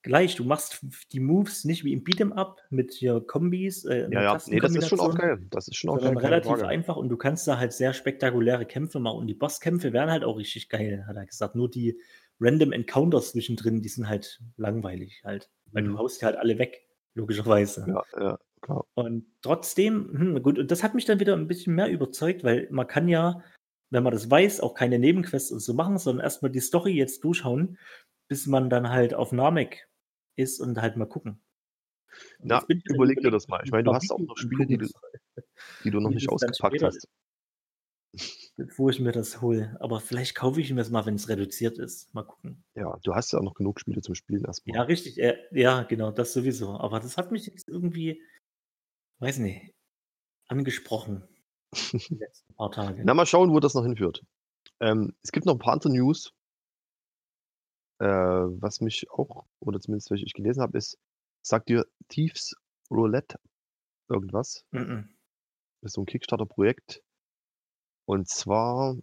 gleich. 0.04 0.36
Du 0.36 0.44
machst 0.44 0.86
die 1.12 1.20
Moves 1.20 1.66
nicht 1.66 1.84
wie 1.84 1.94
im 1.94 2.04
Beat'em 2.04 2.32
Up 2.34 2.62
mit 2.70 2.94
hier 2.94 3.22
Kombis. 3.22 3.86
Äh, 3.86 4.10
Ja, 4.12 4.22
ja, 4.22 4.38
nee, 4.48 4.60
das 4.60 4.76
ist 4.76 4.88
schon 4.90 5.00
auch 5.00 5.16
geil. 5.16 5.40
Das 5.50 5.68
ist 5.68 5.76
schon 5.78 5.90
auch 5.90 6.00
geil, 6.02 6.18
relativ 6.18 6.52
Frage. 6.52 6.68
einfach 6.68 6.96
und 6.98 7.10
du 7.10 7.18
kannst 7.18 7.48
da 7.48 7.58
halt 7.58 7.74
sehr 7.74 7.94
spektakuläre 7.94 8.66
Kämpfe 8.66 9.00
machen. 9.00 9.18
Und 9.20 9.28
die 9.28 9.34
Bosskämpfe 9.34 9.94
wären 9.94 10.12
halt 10.12 10.24
auch 10.24 10.38
richtig 10.38 10.70
geil, 10.70 11.06
hat 11.08 11.16
er 11.16 11.26
gesagt. 11.26 11.56
Nur 11.56 11.70
die 11.70 12.00
Random 12.40 12.72
Encounters 12.72 13.32
zwischendrin, 13.32 13.82
die 13.82 13.90
sind 13.90 14.08
halt 14.10 14.42
langweilig 14.58 15.22
halt. 15.24 15.50
Weil 15.72 15.84
du 15.84 15.92
Mhm. 15.92 15.98
haust 16.00 16.22
die 16.22 16.26
halt 16.26 16.36
alle 16.38 16.60
weg, 16.60 16.86
logischerweise. 17.16 17.86
Ja, 17.88 18.04
ja, 18.20 18.40
klar. 18.62 18.86
Und 18.96 19.26
trotzdem, 19.42 20.10
hm, 20.12 20.44
gut, 20.44 20.60
und 20.60 20.70
das 20.72 20.84
hat 20.84 20.94
mich 20.96 21.06
dann 21.06 21.20
wieder 21.20 21.36
ein 21.36 21.48
bisschen 21.48 21.76
mehr 21.76 21.90
überzeugt, 21.90 22.44
weil 22.44 22.68
man 22.72 22.88
kann 22.88 23.08
ja, 23.08 23.42
wenn 23.92 24.04
man 24.04 24.14
das 24.14 24.30
weiß, 24.30 24.60
auch 24.62 24.74
keine 24.74 25.00
Nebenquests 25.00 25.52
und 25.52 25.60
so 25.60 25.74
machen, 25.74 25.98
sondern 25.98 26.24
erstmal 26.24 26.52
die 26.52 26.60
Story 26.60 26.92
jetzt 26.94 27.24
durchschauen, 27.24 27.78
bis 28.28 28.48
man 28.48 28.70
dann 28.70 28.90
halt 28.90 29.14
auf 29.14 29.32
Namek 29.32 29.88
ist 30.36 30.60
und 30.60 30.82
halt 30.82 30.98
mal 30.98 31.06
gucken. 31.06 31.42
Und 32.40 32.48
Na, 32.50 32.64
überleg 32.86 33.20
dir 33.22 33.32
das 33.32 33.48
mal. 33.48 33.62
Ich 33.64 33.70
ein 33.70 33.72
meine, 33.72 33.84
du 33.84 33.94
hast 33.94 34.12
auch 34.12 34.20
noch 34.20 34.38
Spiele, 34.38 34.66
die 34.66 34.78
du, 34.78 34.88
die 35.84 35.92
du 35.92 36.00
noch 36.00 36.12
nicht 36.12 36.30
ausgepackt 36.30 36.84
hast. 36.84 37.08
bevor 38.56 38.92
ich 38.92 39.00
mir 39.00 39.12
das 39.12 39.42
hole. 39.42 39.76
Aber 39.80 40.00
vielleicht 40.00 40.36
kaufe 40.36 40.62
ich 40.62 40.70
mir 40.70 40.76
das 40.78 40.92
mal, 40.92 41.06
wenn 41.06 41.16
es 41.16 41.30
reduziert 41.30 41.80
ist. 41.80 42.14
Mal 42.14 42.24
gucken. 42.24 42.64
Ja, 42.76 42.98
du 43.04 43.16
hast 43.16 43.32
ja 43.34 43.40
auch 43.40 43.44
noch 43.44 43.56
genug 43.56 43.80
Spiele 43.80 44.02
zum 44.02 44.14
Spielen 44.16 44.46
erstmal. 44.46 44.76
Ja, 44.76 44.84
richtig. 44.84 45.18
äh, 45.20 45.38
Ja, 45.52 45.84
genau, 45.84 46.12
das 46.12 46.34
sowieso. 46.34 46.78
Aber 46.78 47.00
das 47.00 47.18
hat 47.18 47.32
mich 47.32 47.48
jetzt 47.48 47.68
irgendwie, 47.68 48.22
weiß 49.20 49.40
nicht, 49.40 49.74
angesprochen. 50.48 51.24
Die 51.74 52.16
letzten 52.16 52.54
paar 52.54 52.72
Tage. 52.72 53.02
Na, 53.04 53.14
mal 53.16 53.26
schauen, 53.26 53.52
wo 53.52 53.60
das 53.60 53.74
noch 53.74 53.84
hinführt. 53.84 54.24
Ähm, 54.80 55.16
es 55.24 55.32
gibt 55.32 55.46
noch 55.48 55.54
ein 55.56 55.60
paar 55.60 55.74
andere 55.74 55.92
News. 55.92 56.32
Äh, 58.04 58.62
was 58.62 58.82
mich 58.82 59.10
auch, 59.12 59.46
oder 59.62 59.80
zumindest 59.80 60.12
welche 60.12 60.26
ich 60.26 60.34
gelesen 60.34 60.62
habe, 60.62 60.78
ist, 60.78 60.98
sagt 61.42 61.70
dir 61.70 61.86
Thieves 62.10 62.54
Roulette 62.92 63.40
irgendwas? 64.10 64.66
Mhm. 64.72 65.08
Das 65.80 65.92
ist 65.92 65.94
so 65.94 66.02
ein 66.02 66.06
Kickstarter-Projekt. 66.06 67.02
Und 68.06 68.28
zwar, 68.28 68.98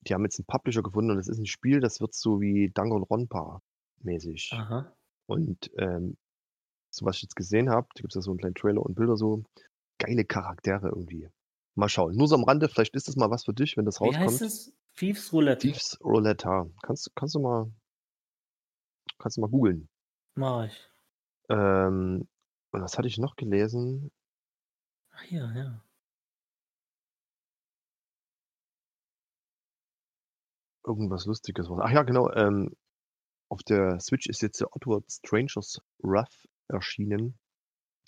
die 0.00 0.12
haben 0.12 0.24
jetzt 0.24 0.40
einen 0.40 0.46
Publisher 0.46 0.82
gefunden 0.82 1.12
und 1.12 1.18
das 1.18 1.28
ist 1.28 1.38
ein 1.38 1.46
Spiel, 1.46 1.78
das 1.78 2.00
wird 2.00 2.14
so 2.14 2.40
wie 2.40 2.68
Danganronpa 2.74 3.62
mäßig. 4.02 4.50
Aha. 4.54 4.92
Und 5.26 5.70
ähm, 5.78 6.16
so 6.90 7.06
was 7.06 7.16
ich 7.18 7.22
jetzt 7.22 7.36
gesehen 7.36 7.70
habe, 7.70 7.86
da 7.94 8.00
gibt 8.00 8.12
es 8.12 8.16
ja 8.16 8.22
so 8.22 8.32
einen 8.32 8.38
kleinen 8.38 8.56
Trailer 8.56 8.82
und 8.82 8.96
Bilder 8.96 9.16
so, 9.16 9.44
geile 9.98 10.24
Charaktere 10.24 10.88
irgendwie. 10.88 11.28
Mal 11.76 11.88
schauen. 11.88 12.16
Nur 12.16 12.26
so 12.26 12.34
am 12.34 12.42
Rande, 12.42 12.68
vielleicht 12.68 12.96
ist 12.96 13.06
das 13.06 13.14
mal 13.14 13.30
was 13.30 13.44
für 13.44 13.54
dich, 13.54 13.76
wenn 13.76 13.84
das 13.84 14.00
Wie 14.00 14.06
heißt 14.06 14.42
rauskommt. 14.42 14.50
es? 14.50 14.72
Thieves 14.96 15.32
Roulette. 15.32 15.68
Thieves 15.68 16.00
Roulette, 16.02 16.48
ja. 16.48 16.66
Kannst, 16.82 17.14
kannst 17.14 17.36
du 17.36 17.40
mal, 17.40 17.70
kannst 19.18 19.36
du 19.36 19.40
mal 19.42 19.50
googeln. 19.50 19.88
Mach 20.36 20.66
ich. 20.66 20.88
Ähm, 21.48 22.28
und 22.72 22.82
was 22.82 22.98
hatte 22.98 23.08
ich 23.08 23.18
noch 23.18 23.34
gelesen? 23.36 24.10
Ach 25.10 25.24
ja, 25.24 25.50
ja. 25.52 25.82
Irgendwas 30.86 31.26
Lustiges. 31.26 31.68
Ach 31.70 31.90
ja, 31.90 32.02
genau. 32.02 32.30
Ähm, 32.32 32.74
auf 33.50 33.62
der 33.62 34.00
Switch 34.00 34.26
ist 34.28 34.42
jetzt 34.42 34.60
der 34.60 34.74
Oddworld 34.74 35.10
Strangers 35.10 35.80
Wrath 35.98 36.48
erschienen. 36.68 37.38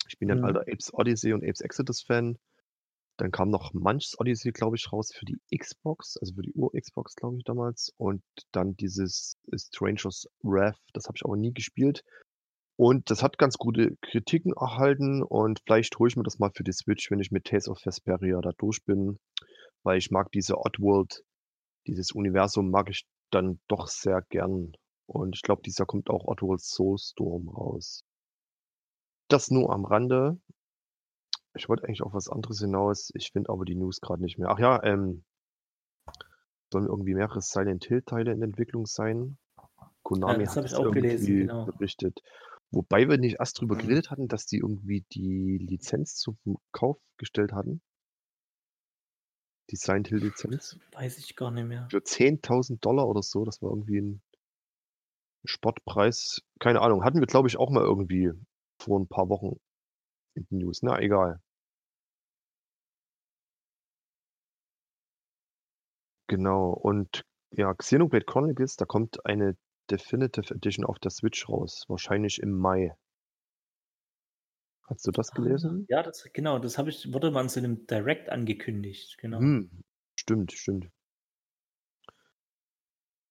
Ich 0.07 0.19
bin 0.19 0.29
ja 0.29 0.35
ein 0.35 0.39
Mhm. 0.39 0.45
alter 0.45 0.61
Apes 0.61 0.93
Odyssey 0.93 1.33
und 1.33 1.43
Apes 1.43 1.61
Exodus 1.61 2.01
Fan. 2.01 2.37
Dann 3.19 3.31
kam 3.31 3.49
noch 3.49 3.73
Munch's 3.73 4.17
Odyssey, 4.17 4.51
glaube 4.51 4.77
ich, 4.77 4.93
raus 4.93 5.11
für 5.13 5.25
die 5.25 5.37
Xbox, 5.53 6.15
also 6.17 6.33
für 6.35 6.41
die 6.41 6.53
Ur-Xbox, 6.53 7.15
glaube 7.15 7.35
ich, 7.37 7.43
damals. 7.43 7.91
Und 7.97 8.23
dann 8.53 8.77
dieses 8.77 9.35
Strangers 9.53 10.25
Wrath, 10.41 10.79
das 10.93 11.05
habe 11.05 11.17
ich 11.17 11.25
aber 11.25 11.35
nie 11.35 11.53
gespielt. 11.53 12.05
Und 12.77 13.09
das 13.11 13.21
hat 13.21 13.37
ganz 13.37 13.57
gute 13.57 13.97
Kritiken 14.01 14.53
erhalten 14.53 15.21
und 15.21 15.59
vielleicht 15.65 15.99
hole 15.99 16.07
ich 16.07 16.15
mir 16.15 16.23
das 16.23 16.39
mal 16.39 16.51
für 16.55 16.63
die 16.63 16.71
Switch, 16.71 17.11
wenn 17.11 17.19
ich 17.19 17.29
mit 17.29 17.43
Tales 17.43 17.67
of 17.67 17.85
Vesperia 17.85 18.39
da 18.39 18.51
durch 18.57 18.85
bin, 18.85 19.19
weil 19.83 19.97
ich 19.97 20.11
mag 20.11 20.31
diese 20.31 20.57
Oddworld, 20.57 21.21
dieses 21.87 22.13
Universum 22.13 22.71
mag 22.71 22.89
ich 22.89 23.05
dann 23.31 23.59
doch 23.67 23.87
sehr 23.87 24.21
gern. 24.29 24.71
Und 25.07 25.35
ich 25.35 25.41
glaube, 25.41 25.61
dieses 25.65 25.79
Jahr 25.79 25.87
kommt 25.87 26.09
auch 26.09 26.23
Oddworld 26.23 26.61
Soulstorm 26.61 27.49
raus. 27.49 28.05
Das 29.27 29.51
nur 29.51 29.73
am 29.73 29.83
Rande. 29.83 30.39
Ich 31.55 31.67
wollte 31.67 31.83
eigentlich 31.85 32.03
auf 32.03 32.13
was 32.13 32.29
anderes 32.29 32.59
hinaus. 32.59 33.11
Ich 33.15 33.31
finde 33.31 33.49
aber 33.49 33.65
die 33.65 33.75
News 33.75 34.01
gerade 34.01 34.21
nicht 34.21 34.37
mehr. 34.37 34.49
Ach 34.49 34.59
ja, 34.59 34.83
ähm, 34.83 35.23
sollen 36.71 36.85
irgendwie 36.85 37.15
mehrere 37.15 37.41
Silent 37.41 37.85
Hill 37.85 38.03
Teile 38.03 38.31
in 38.31 38.41
Entwicklung 38.41 38.85
sein. 38.85 39.37
Konami 40.03 40.43
das 40.43 40.55
hat 40.55 40.65
das 40.65 40.73
auch 40.75 40.91
gelesen, 40.91 41.47
genau. 41.47 41.65
berichtet. 41.65 42.19
Wobei 42.71 43.09
wir 43.09 43.17
nicht 43.17 43.37
erst 43.39 43.59
drüber 43.59 43.75
Mhm. 43.75 43.79
geredet 43.79 44.11
hatten, 44.11 44.27
dass 44.27 44.45
die 44.45 44.57
irgendwie 44.57 45.03
die 45.11 45.57
Lizenz 45.57 46.15
zum 46.15 46.37
Kauf 46.71 46.97
gestellt 47.17 47.51
hatten. 47.51 47.81
Die 49.71 49.75
Silent 49.75 50.07
Hill 50.07 50.19
Lizenz. 50.19 50.77
Weiß 50.93 51.17
ich 51.17 51.35
gar 51.35 51.51
nicht 51.51 51.65
mehr. 51.65 51.87
Für 51.89 52.01
10.000 52.01 52.79
Dollar 52.85 53.07
oder 53.07 53.21
so. 53.23 53.43
Das 53.43 53.61
war 53.61 53.69
irgendwie 53.71 53.99
ein 54.01 54.21
Spottpreis. 55.45 56.41
Keine 56.59 56.81
Ahnung. 56.81 57.03
Hatten 57.03 57.19
wir, 57.19 57.27
glaube 57.27 57.47
ich, 57.47 57.57
auch 57.57 57.69
mal 57.69 57.83
irgendwie 57.83 58.31
vor 58.79 58.99
ein 58.99 59.07
paar 59.07 59.29
Wochen 59.29 59.59
News. 60.49 60.81
Na, 60.83 60.99
egal. 60.99 61.41
Genau. 66.27 66.71
Und 66.71 67.23
ja, 67.51 67.73
Xenoblade 67.73 68.25
Chronicles, 68.25 68.75
da 68.75 68.85
kommt 68.85 69.25
eine 69.25 69.57
Definitive 69.89 70.53
Edition 70.53 70.85
auf 70.85 70.99
der 70.99 71.11
Switch 71.11 71.49
raus. 71.49 71.85
Wahrscheinlich 71.87 72.39
im 72.41 72.51
Mai. 72.57 72.95
Hast 74.87 75.05
du 75.05 75.11
das 75.11 75.31
gelesen? 75.31 75.85
Ja, 75.89 76.01
das, 76.03 76.27
genau, 76.33 76.59
das 76.59 76.77
habe 76.77 76.89
ich, 76.89 77.13
wurde 77.13 77.27
in 77.27 77.49
so 77.49 77.59
einem 77.59 77.85
Direct 77.85 78.29
angekündigt. 78.29 79.17
Genau. 79.19 79.39
Hm, 79.39 79.83
stimmt, 80.19 80.51
stimmt. 80.51 80.89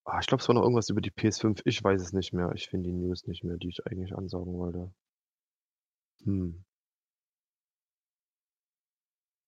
Ah, 0.04 0.20
ich 0.20 0.26
glaube, 0.26 0.40
es 0.40 0.48
war 0.48 0.54
noch 0.54 0.62
irgendwas 0.62 0.88
über 0.88 1.00
die 1.00 1.10
PS5. 1.10 1.62
Ich 1.64 1.82
weiß 1.82 2.00
es 2.00 2.12
nicht 2.12 2.32
mehr. 2.32 2.50
Ich 2.54 2.68
finde 2.68 2.88
die 2.88 2.96
News 2.96 3.26
nicht 3.26 3.44
mehr, 3.44 3.56
die 3.56 3.68
ich 3.68 3.86
eigentlich 3.86 4.14
ansagen 4.14 4.54
wollte. 4.54 4.92
Hm. 6.24 6.64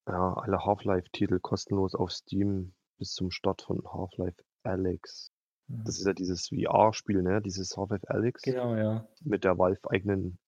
Ja, 0.07 0.35
alle 0.35 0.65
Half-Life-Titel 0.65 1.39
kostenlos 1.41 1.95
auf 1.95 2.11
Steam 2.11 2.75
bis 2.99 3.13
zum 3.13 3.31
Start 3.31 3.63
von 3.63 3.83
Half-Life 3.85 4.43
Alyx. 4.65 5.31
Mhm. 5.69 5.85
Das 5.85 5.99
ist 5.99 6.07
ja 6.07 6.13
dieses 6.13 6.49
VR-Spiel, 6.49 7.23
ne? 7.23 7.41
Dieses 7.43 7.77
Half-Life 7.77 8.09
Alyx 8.09 8.43
Genau, 8.43 8.75
ja. 8.75 9.07
mit 9.23 9.45
der 9.45 9.59
Valve-eigenen 9.59 10.39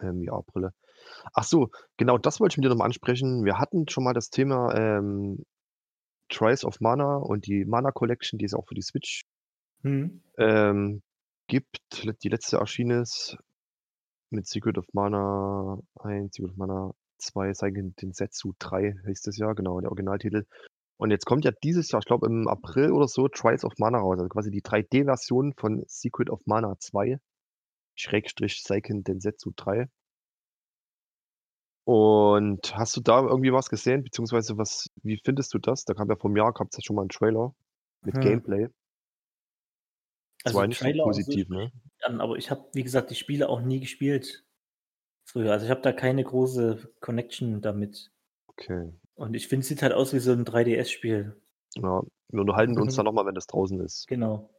ähm, 0.00 0.24
VR-Brille. 0.26 0.72
Ach 1.34 1.44
so, 1.44 1.70
genau, 1.96 2.18
das 2.18 2.40
wollte 2.40 2.54
ich 2.54 2.56
mit 2.58 2.64
dir 2.64 2.70
nochmal 2.70 2.86
ansprechen. 2.86 3.44
Wir 3.44 3.58
hatten 3.58 3.88
schon 3.88 4.04
mal 4.04 4.14
das 4.14 4.30
Thema 4.30 4.74
ähm, 4.74 5.44
Trials 6.28 6.64
of 6.64 6.80
Mana 6.80 7.16
und 7.18 7.46
die 7.46 7.64
Mana 7.64 7.92
Collection, 7.92 8.38
die 8.38 8.44
es 8.46 8.54
auch 8.54 8.66
für 8.66 8.74
die 8.74 8.82
Switch 8.82 9.22
Hm. 9.82 10.22
ähm, 10.38 11.02
gibt. 11.46 11.78
Die 12.22 12.28
letzte 12.28 12.56
erschienen 12.56 13.02
ist 13.02 13.36
mit 14.30 14.46
Secret 14.48 14.78
of 14.78 14.86
Mana 14.92 15.78
1, 16.00 16.34
Secret 16.34 16.50
of 16.50 16.56
Mana 16.56 16.92
2, 17.18 17.52
Seiken 17.54 17.94
Densetsu 17.96 18.52
3 18.58 18.94
hieß 19.06 19.22
das 19.22 19.36
ja, 19.38 19.52
genau, 19.54 19.80
der 19.80 19.90
Originaltitel. 19.90 20.46
Und 20.98 21.10
jetzt 21.10 21.26
kommt 21.26 21.44
ja 21.44 21.52
dieses 21.64 21.90
Jahr, 21.90 22.00
ich 22.00 22.06
glaube 22.06 22.26
im 22.26 22.48
April 22.48 22.92
oder 22.92 23.08
so, 23.08 23.28
Trials 23.28 23.64
of 23.64 23.74
Mana 23.78 23.98
raus, 23.98 24.18
also 24.18 24.28
quasi 24.28 24.50
die 24.50 24.62
3D-Version 24.62 25.54
von 25.56 25.84
Secret 25.86 26.30
of 26.30 26.40
Mana 26.46 26.76
2, 26.78 27.18
Schrägstrich 27.96 28.62
Seiken 28.64 29.04
Densetsu 29.04 29.52
3. 29.56 29.88
Und 31.84 32.74
hast 32.76 32.96
du 32.96 33.00
da 33.00 33.20
irgendwie 33.22 33.52
was 33.52 33.68
gesehen, 33.70 34.02
beziehungsweise 34.02 34.58
was, 34.58 34.88
wie 35.02 35.20
findest 35.24 35.54
du 35.54 35.58
das? 35.58 35.84
Da 35.84 35.94
kam 35.94 36.08
ja 36.10 36.16
vom 36.16 36.36
Jahr, 36.36 36.52
gab 36.52 36.68
es 36.70 36.76
ja 36.76 36.82
schon 36.82 36.96
mal 36.96 37.02
einen 37.02 37.08
Trailer 37.10 37.54
mit 38.02 38.18
Hm. 38.18 38.20
Gameplay. 38.20 38.68
Das 40.44 40.54
Also 40.54 40.54
war 40.54 40.66
nicht 40.66 40.80
so 40.80 40.88
Trailer 40.88 41.12
so 41.12 41.32
positiv, 41.32 41.48
ne? 41.50 41.70
sprechen 41.82 42.14
an, 42.14 42.20
aber 42.20 42.36
ich 42.36 42.50
habe, 42.50 42.68
wie 42.72 42.82
gesagt, 42.82 43.10
die 43.10 43.14
Spiele 43.16 43.48
auch 43.48 43.60
nie 43.62 43.80
gespielt 43.80 44.45
früher. 45.26 45.52
Also 45.52 45.66
ich 45.66 45.70
habe 45.70 45.82
da 45.82 45.92
keine 45.92 46.24
große 46.24 46.94
Connection 47.00 47.60
damit. 47.60 48.10
Okay. 48.48 48.92
Und 49.14 49.34
ich 49.34 49.48
finde, 49.48 49.62
es 49.62 49.68
sieht 49.68 49.82
halt 49.82 49.92
aus 49.92 50.12
wie 50.14 50.18
so 50.18 50.32
ein 50.32 50.44
3DS-Spiel. 50.44 51.40
Ja, 51.76 52.02
wir 52.28 52.40
unterhalten 52.40 52.78
uns 52.78 52.94
Mhm. 52.94 52.96
dann 52.96 53.04
nochmal, 53.06 53.26
wenn 53.26 53.34
das 53.34 53.46
draußen 53.46 53.80
ist. 53.80 54.06
Genau. 54.08 54.50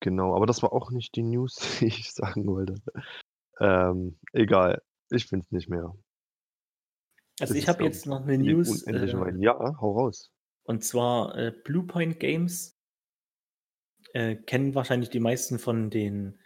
Genau, 0.00 0.34
aber 0.36 0.46
das 0.46 0.62
war 0.62 0.72
auch 0.72 0.90
nicht 0.90 1.14
die 1.16 1.22
News, 1.22 1.56
die 1.80 1.86
ich 1.86 2.12
sagen 2.12 2.46
wollte. 2.46 2.74
Ähm, 3.60 4.18
egal, 4.32 4.82
ich 5.10 5.26
finde 5.26 5.46
es 5.46 5.52
nicht 5.52 5.68
mehr. 5.68 5.94
Also 7.40 7.52
Das 7.54 7.62
ich 7.62 7.68
habe 7.68 7.84
jetzt 7.84 8.06
noch 8.06 8.22
eine 8.22 8.38
News. 8.38 8.82
Äh. 8.84 9.06
Ja, 9.38 9.56
hau 9.80 9.92
raus. 9.98 10.32
Und 10.64 10.84
zwar 10.84 11.36
äh, 11.36 11.52
Bluepoint 11.64 12.18
Games. 12.20 12.76
Äh, 14.12 14.36
kennen 14.36 14.74
wahrscheinlich 14.74 15.10
die 15.10 15.20
meisten 15.20 15.58
von 15.58 15.90
den 15.90 16.38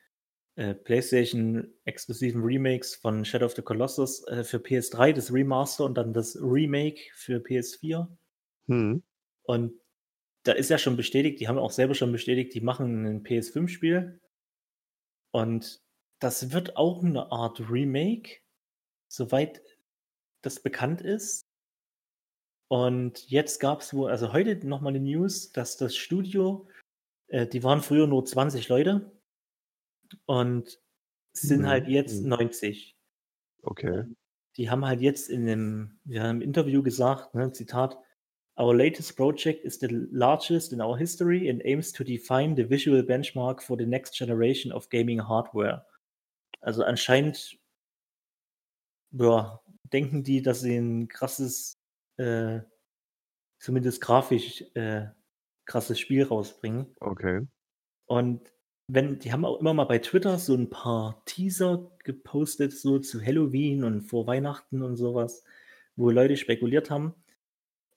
äh, 0.60 0.74
PlayStation-exklusiven 0.74 2.42
Remakes 2.42 2.94
von 2.94 3.24
Shadow 3.24 3.46
of 3.46 3.56
the 3.56 3.62
Colossus 3.62 4.26
äh, 4.28 4.44
für 4.44 4.58
PS3, 4.58 5.14
das 5.14 5.32
Remaster 5.32 5.86
und 5.86 5.94
dann 5.94 6.12
das 6.12 6.36
Remake 6.36 7.00
für 7.14 7.38
PS4. 7.38 8.06
Hm. 8.66 9.02
Und 9.44 9.72
da 10.42 10.52
ist 10.52 10.68
ja 10.68 10.76
schon 10.76 10.98
bestätigt, 10.98 11.40
die 11.40 11.48
haben 11.48 11.56
auch 11.56 11.70
selber 11.70 11.94
schon 11.94 12.12
bestätigt, 12.12 12.52
die 12.52 12.60
machen 12.60 13.06
ein 13.06 13.22
PS5-Spiel. 13.22 14.20
Und 15.30 15.80
das 16.18 16.52
wird 16.52 16.76
auch 16.76 17.02
eine 17.02 17.32
Art 17.32 17.70
Remake, 17.70 18.40
soweit 19.08 19.62
das 20.42 20.60
bekannt 20.62 21.00
ist. 21.00 21.46
Und 22.68 23.30
jetzt 23.30 23.60
gab 23.60 23.80
es 23.80 23.94
wohl, 23.94 24.10
also 24.10 24.34
heute 24.34 24.66
nochmal 24.66 24.94
eine 24.94 25.00
News, 25.00 25.52
dass 25.52 25.78
das 25.78 25.96
Studio, 25.96 26.68
äh, 27.28 27.46
die 27.46 27.64
waren 27.64 27.80
früher 27.80 28.06
nur 28.06 28.26
20 28.26 28.68
Leute 28.68 29.10
und 30.26 30.78
sind 31.32 31.62
Mhm, 31.62 31.66
halt 31.66 31.88
jetzt 31.88 32.22
mhm. 32.22 32.30
90. 32.30 32.96
Okay. 33.62 34.04
Die 34.56 34.70
haben 34.70 34.84
halt 34.84 35.00
jetzt 35.00 35.30
in 35.30 35.42
einem, 35.42 36.00
ja, 36.04 36.30
im 36.30 36.40
Interview 36.40 36.82
gesagt, 36.82 37.34
ne, 37.34 37.52
Zitat, 37.52 37.96
Our 38.58 38.74
latest 38.74 39.16
project 39.16 39.64
is 39.64 39.78
the 39.78 39.88
largest 40.10 40.72
in 40.72 40.82
our 40.82 40.98
history 40.98 41.48
and 41.48 41.64
aims 41.64 41.92
to 41.92 42.04
define 42.04 42.54
the 42.54 42.68
visual 42.68 43.02
benchmark 43.02 43.62
for 43.62 43.74
the 43.78 43.86
next 43.86 44.14
generation 44.14 44.70
of 44.70 44.90
gaming 44.90 45.18
hardware. 45.18 45.86
Also 46.60 46.82
anscheinend 46.82 47.58
ja, 49.12 49.60
denken 49.92 50.24
die, 50.24 50.42
dass 50.42 50.60
sie 50.60 50.76
ein 50.76 51.08
krasses, 51.08 51.78
äh, 52.18 52.60
zumindest 53.58 54.02
grafisch 54.02 54.62
äh, 54.74 55.06
krasses 55.64 55.98
Spiel 55.98 56.24
rausbringen. 56.24 56.94
Okay. 57.00 57.46
Und 58.06 58.52
wenn, 58.94 59.18
die 59.18 59.32
haben 59.32 59.44
auch 59.44 59.60
immer 59.60 59.74
mal 59.74 59.84
bei 59.84 59.98
Twitter 59.98 60.38
so 60.38 60.54
ein 60.54 60.70
paar 60.70 61.22
Teaser 61.24 61.90
gepostet, 62.04 62.72
so 62.72 62.98
zu 62.98 63.24
Halloween 63.24 63.84
und 63.84 64.02
vor 64.02 64.26
Weihnachten 64.26 64.82
und 64.82 64.96
sowas, 64.96 65.44
wo 65.96 66.10
Leute 66.10 66.36
spekuliert 66.36 66.90
haben. 66.90 67.14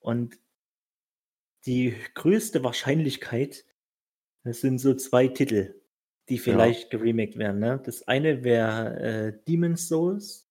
Und 0.00 0.38
die 1.66 1.94
größte 2.14 2.62
Wahrscheinlichkeit, 2.62 3.64
das 4.44 4.60
sind 4.60 4.78
so 4.78 4.94
zwei 4.94 5.28
Titel, 5.28 5.80
die 6.28 6.38
vielleicht 6.38 6.90
geremaked 6.90 7.38
werden. 7.38 7.60
Ne? 7.60 7.80
Das 7.84 8.06
eine 8.06 8.44
wäre 8.44 9.00
äh, 9.00 9.38
Demon's 9.46 9.88
Souls 9.88 10.44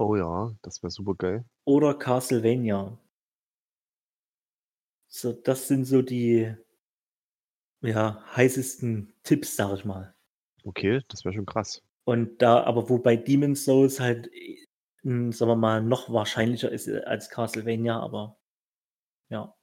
Oh 0.00 0.14
ja, 0.14 0.54
das 0.62 0.82
wäre 0.82 0.90
super 0.92 1.14
geil. 1.14 1.44
oder 1.64 1.92
Castlevania. 1.94 2.96
So, 5.08 5.32
das 5.32 5.66
sind 5.66 5.86
so 5.86 6.02
die 6.02 6.54
ja, 7.82 8.22
heißesten 8.36 9.12
Tipps, 9.24 9.56
sag 9.56 9.74
ich 9.76 9.84
mal. 9.84 10.14
Okay, 10.64 11.02
das 11.08 11.24
wäre 11.24 11.34
schon 11.34 11.46
krass. 11.46 11.82
Und 12.04 12.40
da, 12.42 12.62
aber 12.64 12.88
wobei 12.88 13.16
Demon's 13.16 13.64
Souls 13.64 14.00
halt, 14.00 14.30
mh, 15.02 15.32
sagen 15.32 15.50
wir 15.50 15.56
mal, 15.56 15.82
noch 15.82 16.12
wahrscheinlicher 16.12 16.70
ist 16.72 16.88
äh, 16.88 17.02
als 17.02 17.30
Castlevania, 17.30 17.98
aber 18.00 18.38
ja. 19.30 19.54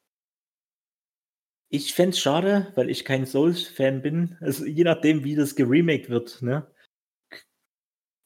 Ich 1.69 1.93
fände 1.93 2.11
es 2.11 2.19
schade, 2.19 2.71
weil 2.75 2.89
ich 2.89 3.05
kein 3.05 3.27
Souls-Fan 3.27 4.01
bin. 4.01 4.35
Also 4.41 4.65
je 4.65 4.83
nachdem, 4.83 5.23
wie 5.23 5.35
das 5.35 5.55
geremaked 5.55 6.09
wird, 6.09 6.41
ne? 6.41 6.65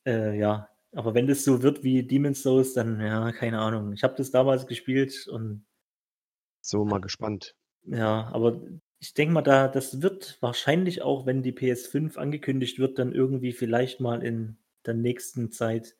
Äh, 0.05 0.37
ja, 0.37 0.69
aber 0.93 1.13
wenn 1.13 1.27
das 1.27 1.43
so 1.45 1.61
wird 1.61 1.83
wie 1.83 2.03
Demon's 2.03 2.41
Souls, 2.43 2.73
dann 2.73 2.99
ja, 2.99 3.31
keine 3.31 3.59
Ahnung. 3.59 3.93
Ich 3.93 4.03
habe 4.03 4.15
das 4.15 4.31
damals 4.31 4.67
gespielt 4.67 5.27
und 5.27 5.65
So 6.61 6.85
mal 6.85 7.01
gespannt. 7.01 7.53
ja, 7.83 8.27
aber 8.31 8.61
ich 8.99 9.13
denke 9.13 9.33
mal, 9.33 9.41
da, 9.41 9.67
das 9.67 10.01
wird 10.01 10.37
wahrscheinlich 10.41 11.01
auch, 11.01 11.25
wenn 11.25 11.41
die 11.43 11.53
PS5 11.53 12.17
angekündigt 12.17 12.79
wird, 12.79 12.99
dann 12.99 13.13
irgendwie 13.13 13.53
vielleicht 13.53 13.99
mal 13.99 14.23
in 14.23 14.57
der 14.85 14.93
nächsten 14.93 15.51
Zeit 15.51 15.95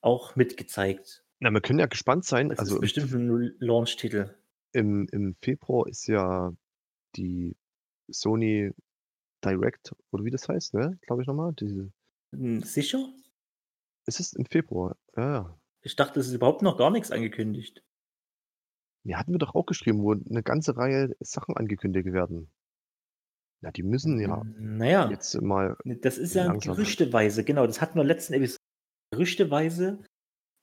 auch 0.00 0.36
mitgezeigt. 0.36 1.24
Na, 1.40 1.50
wir 1.50 1.60
können 1.60 1.78
ja 1.78 1.86
gespannt 1.86 2.24
sein. 2.24 2.48
Das 2.48 2.58
also 2.60 2.76
ist 2.76 2.80
bestimmt 2.80 3.12
ein 3.12 3.54
Launch-Titel. 3.58 4.30
im, 4.72 5.06
im 5.12 5.36
Februar 5.42 5.86
ist 5.86 6.06
ja 6.06 6.52
die 7.16 7.56
Sony 8.10 8.72
Direct, 9.44 9.92
oder 10.10 10.24
wie 10.24 10.30
das 10.30 10.48
heißt, 10.48 10.74
ne? 10.74 10.98
Glaube 11.02 11.22
ich 11.22 11.28
nochmal. 11.28 11.52
Diese, 11.54 11.92
Hm, 12.32 12.62
Sicher? 12.62 13.12
es 14.06 14.20
ist 14.20 14.36
im 14.36 14.46
Februar. 14.46 14.96
Ja, 15.16 15.32
ja. 15.32 15.58
Ich 15.82 15.96
dachte, 15.96 16.18
es 16.20 16.28
ist 16.28 16.34
überhaupt 16.34 16.62
noch 16.62 16.78
gar 16.78 16.90
nichts 16.90 17.10
angekündigt. 17.10 17.82
Ja, 19.04 19.18
hatten 19.18 19.32
wir 19.32 19.38
doch 19.38 19.54
auch 19.54 19.66
geschrieben, 19.66 20.02
wo 20.02 20.12
eine 20.12 20.42
ganze 20.42 20.76
Reihe 20.76 21.14
Sachen 21.20 21.56
angekündigt 21.56 22.12
werden. 22.12 22.50
Ja, 23.62 23.70
die 23.70 23.82
müssen 23.82 24.18
ja 24.20 24.40
Hm, 24.40 24.76
Naja, 24.78 25.10
jetzt 25.10 25.40
mal. 25.40 25.76
das 25.84 26.18
ist 26.18 26.34
ja 26.34 26.44
langsam. 26.46 26.74
gerüchteweise, 26.74 27.44
genau, 27.44 27.66
das 27.66 27.80
hatten 27.80 27.96
wir 27.98 28.04
letzten 28.04 28.34
Episode. 28.34 28.58
Gerüchteweise 29.12 30.02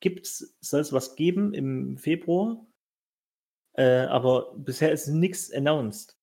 gibt's, 0.01 0.55
soll 0.61 0.81
es 0.81 0.91
was 0.91 1.15
geben 1.15 1.53
im 1.53 1.97
Februar, 1.97 2.65
äh, 3.73 4.05
aber 4.05 4.55
bisher 4.57 4.91
ist 4.91 5.07
nichts 5.07 5.51
announced. 5.51 6.17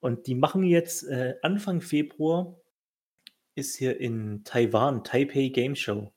Und 0.00 0.26
die 0.28 0.34
machen 0.36 0.62
jetzt 0.62 1.02
äh, 1.04 1.34
Anfang 1.42 1.80
Februar 1.80 2.56
ist 3.56 3.76
hier 3.76 4.00
in 4.00 4.44
Taiwan, 4.44 5.02
Taipei 5.02 5.48
Game 5.48 5.74
Show. 5.74 6.12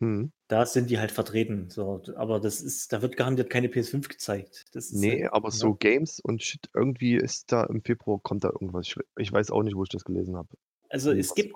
Hm. 0.00 0.32
Da 0.48 0.66
sind 0.66 0.90
die 0.90 0.98
halt 0.98 1.10
vertreten. 1.10 1.70
So, 1.70 2.02
aber 2.16 2.38
das 2.38 2.60
ist, 2.60 2.92
da 2.92 3.02
wird 3.02 3.16
garantiert 3.16 3.50
keine 3.50 3.68
PS5 3.68 4.08
gezeigt. 4.08 4.64
Das 4.72 4.92
Nee, 4.92 5.22
halt, 5.22 5.32
aber 5.32 5.48
ja. 5.48 5.54
so 5.54 5.74
Games 5.74 6.20
und 6.20 6.42
Shit, 6.42 6.68
irgendwie 6.74 7.16
ist 7.16 7.50
da 7.50 7.64
im 7.64 7.82
Februar 7.82 8.20
kommt 8.22 8.44
da 8.44 8.48
irgendwas. 8.48 8.86
Ich, 8.88 8.96
ich 9.16 9.32
weiß 9.32 9.50
auch 9.50 9.62
nicht, 9.62 9.76
wo 9.76 9.82
ich 9.82 9.88
das 9.88 10.04
gelesen 10.04 10.36
habe. 10.36 10.48
Also 10.90 11.12
es 11.12 11.34
gibt 11.34 11.54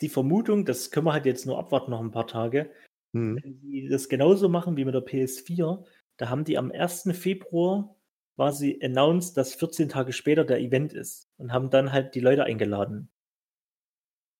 die 0.00 0.08
Vermutung, 0.08 0.64
das 0.64 0.90
können 0.90 1.06
wir 1.06 1.12
halt 1.12 1.26
jetzt 1.26 1.46
nur 1.46 1.58
abwarten 1.58 1.90
noch 1.90 2.00
ein 2.00 2.10
paar 2.10 2.26
Tage, 2.26 2.70
Hm. 3.14 3.40
wenn 3.42 3.60
die 3.60 3.88
das 3.88 4.08
genauso 4.08 4.48
machen 4.48 4.76
wie 4.76 4.84
mit 4.84 4.94
der 4.94 5.04
PS4, 5.04 5.84
da 6.18 6.28
haben 6.28 6.44
die 6.44 6.58
am 6.58 6.70
1. 6.70 7.10
Februar 7.12 7.96
quasi 8.34 8.78
announced, 8.82 9.36
dass 9.36 9.54
14 9.54 9.88
Tage 9.88 10.12
später 10.12 10.44
der 10.44 10.60
Event 10.60 10.92
ist 10.92 11.28
und 11.38 11.52
haben 11.52 11.70
dann 11.70 11.92
halt 11.92 12.14
die 12.14 12.20
Leute 12.20 12.44
eingeladen. 12.44 13.08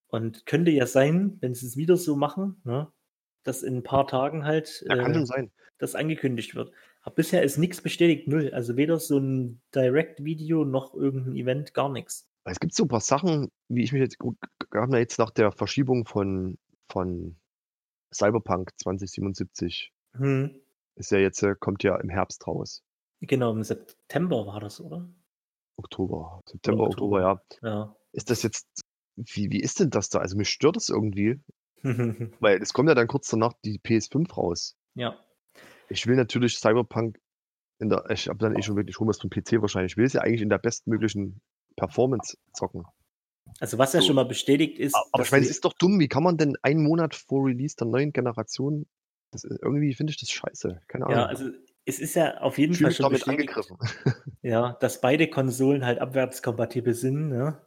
Und 0.09 0.47
könnte 0.47 0.71
ja 0.71 0.87
sein, 0.87 1.39
wenn 1.41 1.55
sie 1.55 1.67
es 1.67 1.77
wieder 1.77 1.97
so 1.97 2.17
machen, 2.17 2.61
ne, 2.65 2.93
dass 3.47 3.63
in 3.63 3.77
ein 3.79 3.83
paar 3.83 4.07
Tagen 4.07 4.45
halt 4.45 4.85
Ja, 4.89 4.97
kann 4.97 5.13
äh, 5.13 5.15
schon 5.15 5.27
sein. 5.27 5.53
das 5.79 5.95
angekündigt 5.95 6.55
wird. 6.55 6.73
Aber 7.03 7.15
bisher 7.15 7.43
ist 7.43 7.59
nichts 7.59 7.81
bestätigt, 7.81 8.27
null. 8.29 8.51
Also 8.53 8.77
weder 8.77 8.99
so 8.99 9.19
ein 9.19 9.61
Direct-Video 9.75 10.65
noch 10.65 10.95
irgendein 10.95 11.37
Event, 11.37 11.75
gar 11.75 11.89
nichts. 11.89 12.29
Es 12.45 12.61
gibt 12.61 12.75
so 12.75 12.85
ein 12.85 12.89
paar 12.89 13.01
Sachen, 13.01 13.51
wie 13.69 13.83
ich 13.83 13.93
mich 13.93 14.01
jetzt 14.01 14.19
gut, 14.19 14.37
wir 14.71 14.81
haben 14.81 14.93
ja 14.93 14.99
jetzt 14.99 15.19
nach 15.19 15.31
der 15.31 15.51
Verschiebung 15.53 16.05
von, 16.07 16.59
von 16.91 17.37
Cyberpunk 18.15 18.71
2077, 18.79 19.93
Hm. 20.17 20.61
ist 20.95 21.11
ja 21.11 21.19
jetzt, 21.19 21.43
äh, 21.43 21.55
kommt 21.59 21.83
ja 21.83 21.97
im 21.97 22.09
Herbst 22.09 22.47
raus. 22.47 22.83
Genau, 23.21 23.53
im 23.53 23.63
September 23.65 24.47
war 24.47 24.61
das, 24.61 24.81
oder? 24.81 25.09
Oktober, 25.77 26.41
September, 26.47 26.85
Oder 26.85 26.91
Oktober, 26.91 27.21
ja. 27.21 27.43
Ja. 27.63 27.97
Ist 28.13 28.31
das 28.31 28.43
jetzt, 28.43 28.67
wie, 29.17 29.51
wie 29.51 29.61
ist 29.61 29.81
denn 29.81 29.91
das 29.91 30.09
da? 30.09 30.21
Also 30.21 30.37
mich 30.37 30.49
stört 30.49 30.77
das 30.77 30.89
irgendwie, 30.89 31.41
weil 32.41 32.61
es 32.63 32.73
kommt 32.73 32.89
ja 32.89 32.95
dann 32.95 33.07
kurz 33.07 33.29
danach 33.29 33.53
die 33.65 33.79
PS5 33.81 34.33
raus. 34.35 34.77
ja. 34.95 35.17
Ich 35.89 36.05
will 36.09 36.17
natürlich 36.17 36.59
Cyberpunk 36.59 37.21
in 37.79 37.89
der, 37.91 38.11
ich 38.11 38.27
habe 38.29 38.39
dann 38.39 38.57
eh 38.57 38.63
schon 38.63 38.75
wirklich 38.75 38.97
was 38.99 39.21
vom 39.21 39.31
PC 39.31 39.61
wahrscheinlich. 39.63 39.93
Ich 39.93 39.97
will 39.97 40.05
es 40.07 40.15
ja 40.15 40.21
eigentlich 40.23 40.43
in 40.43 40.49
der 40.49 40.59
bestmöglichen 40.59 41.41
Performance 41.77 42.37
zocken. 42.53 42.83
Also 43.61 43.79
was 43.79 43.93
ja 43.93 44.01
So. 44.01 44.09
schon 44.09 44.17
mal 44.17 44.25
bestätigt 44.25 44.81
ist, 44.81 44.97
Aber 45.13 45.23
ich 45.23 45.31
meine, 45.31 45.45
es 45.45 45.51
ist 45.51 45.65
doch 45.65 45.75
dumm. 45.75 46.01
Wie 46.01 46.09
kann 46.09 46.25
man 46.25 46.39
denn 46.39 46.57
einen 46.63 46.83
Monat 46.83 47.15
vor 47.15 47.47
Release 47.47 47.77
der 47.77 47.87
neuen 47.87 48.13
Generation, 48.13 48.87
das 49.31 49.45
ist, 49.45 49.63
irgendwie 49.63 49.95
finde 49.95 50.11
ich 50.11 50.19
das 50.19 50.29
scheiße. 50.31 50.81
Keine 50.89 51.07
Ahnung. 51.07 51.19
ja, 51.19 51.27
also 51.27 51.51
es 51.85 52.01
ist 52.01 52.17
ja 52.17 52.39
auf 52.39 52.59
jeden 52.59 52.73
ich 52.73 52.81
Fall 52.81 52.91
schon 52.91 53.05
damit 53.05 53.25
bestätigt, 53.25 53.51
angegriffen. 53.57 53.79
ja, 54.43 54.73
dass 54.81 55.01
beide 55.01 55.31
Konsolen 55.31 55.85
halt 55.85 56.01
abwärtskompatibel 56.01 56.95
sind. 56.95 57.29
Ne? 57.29 57.65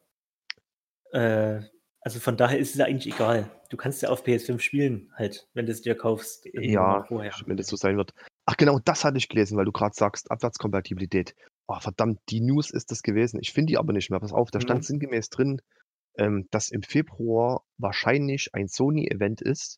Äh, 1.12 1.62
also 2.02 2.20
von 2.20 2.38
daher 2.38 2.58
ist 2.60 2.72
es 2.72 2.76
ja 2.78 2.86
eigentlich 2.86 3.14
egal. 3.14 3.50
Du 3.70 3.78
kannst 3.78 4.02
ja 4.02 4.10
auf 4.10 4.24
PS5 4.26 4.60
spielen, 4.60 5.12
halt, 5.16 5.47
wenn 5.54 5.66
du 5.66 5.72
es 5.72 5.82
dir 5.82 5.95
kaufst. 5.95 6.45
im 6.45 6.64
Ja, 6.64 7.04
vorher. 7.04 7.34
wenn 7.45 7.58
das 7.58 7.68
so 7.68 7.76
sein 7.76 7.97
wird. 7.97 8.14
Ach 8.45 8.58
genau, 8.58 8.80
das 8.80 9.04
hatte 9.06 9.18
ich 9.18 9.30
gelesen, 9.30 9.58
weil 9.58 9.66
du 9.66 9.72
gerade 9.72 9.93
sagst, 9.93 10.32
Abwärtskompatibilität. 10.32 11.36
Oh, 11.68 11.80
verdammt, 11.80 12.20
die 12.30 12.41
News 12.41 12.72
ist 12.72 12.89
das 12.91 13.04
gewesen. 13.04 13.39
Ich 13.41 13.54
finde 13.54 13.72
die 13.72 13.78
aber 13.78 13.93
nicht 13.93 14.10
mehr. 14.10 14.20
Pass 14.20 14.34
auf, 14.34 14.50
da 14.50 14.60
stand 14.60 14.80
Mhm. 14.80 14.86
sinngemäß 14.86 15.30
drin, 15.30 15.62
ähm, 16.18 16.47
dass 16.50 16.70
im 16.70 16.82
Februar 16.82 17.64
wahrscheinlich 17.78 18.50
ein 18.54 18.68
Sony-Event 18.68 19.41
ist, 19.41 19.78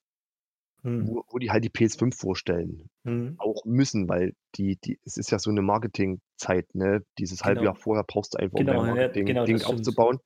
Hm. 0.84 1.08
wo, 1.08 1.24
wo 1.28 1.38
die 1.38 1.52
halt 1.52 1.64
die 1.66 1.70
PS5 1.70 2.16
vorstellen. 2.16 2.88
Hm. 3.06 3.36
Auch 3.40 3.66
müssen, 3.66 4.08
weil 4.08 4.34
die, 4.56 4.78
die, 4.78 5.00
es 5.06 5.18
ist 5.18 5.32
ja 5.32 5.38
so 5.38 5.52
eine 5.52 5.62
Marketingzeit, 5.62 6.74
ne? 6.74 7.04
Dieses 7.20 7.44
halbe 7.44 7.60
Genau. 7.60 7.72
Jahr 7.74 7.76
vorher 7.76 8.04
brauchst 8.04 8.34
du 8.34 8.38
einfach, 8.40 8.58
um 8.60 8.66
Genau, 8.66 8.80
dein 8.86 8.88
ja, 8.88 8.96
Marketing 8.96 9.26
genau, 9.26 9.46
Ding 9.46 9.58
das 9.58 9.64
stimmt. 9.66 9.80
aufzubauen. 9.80 10.20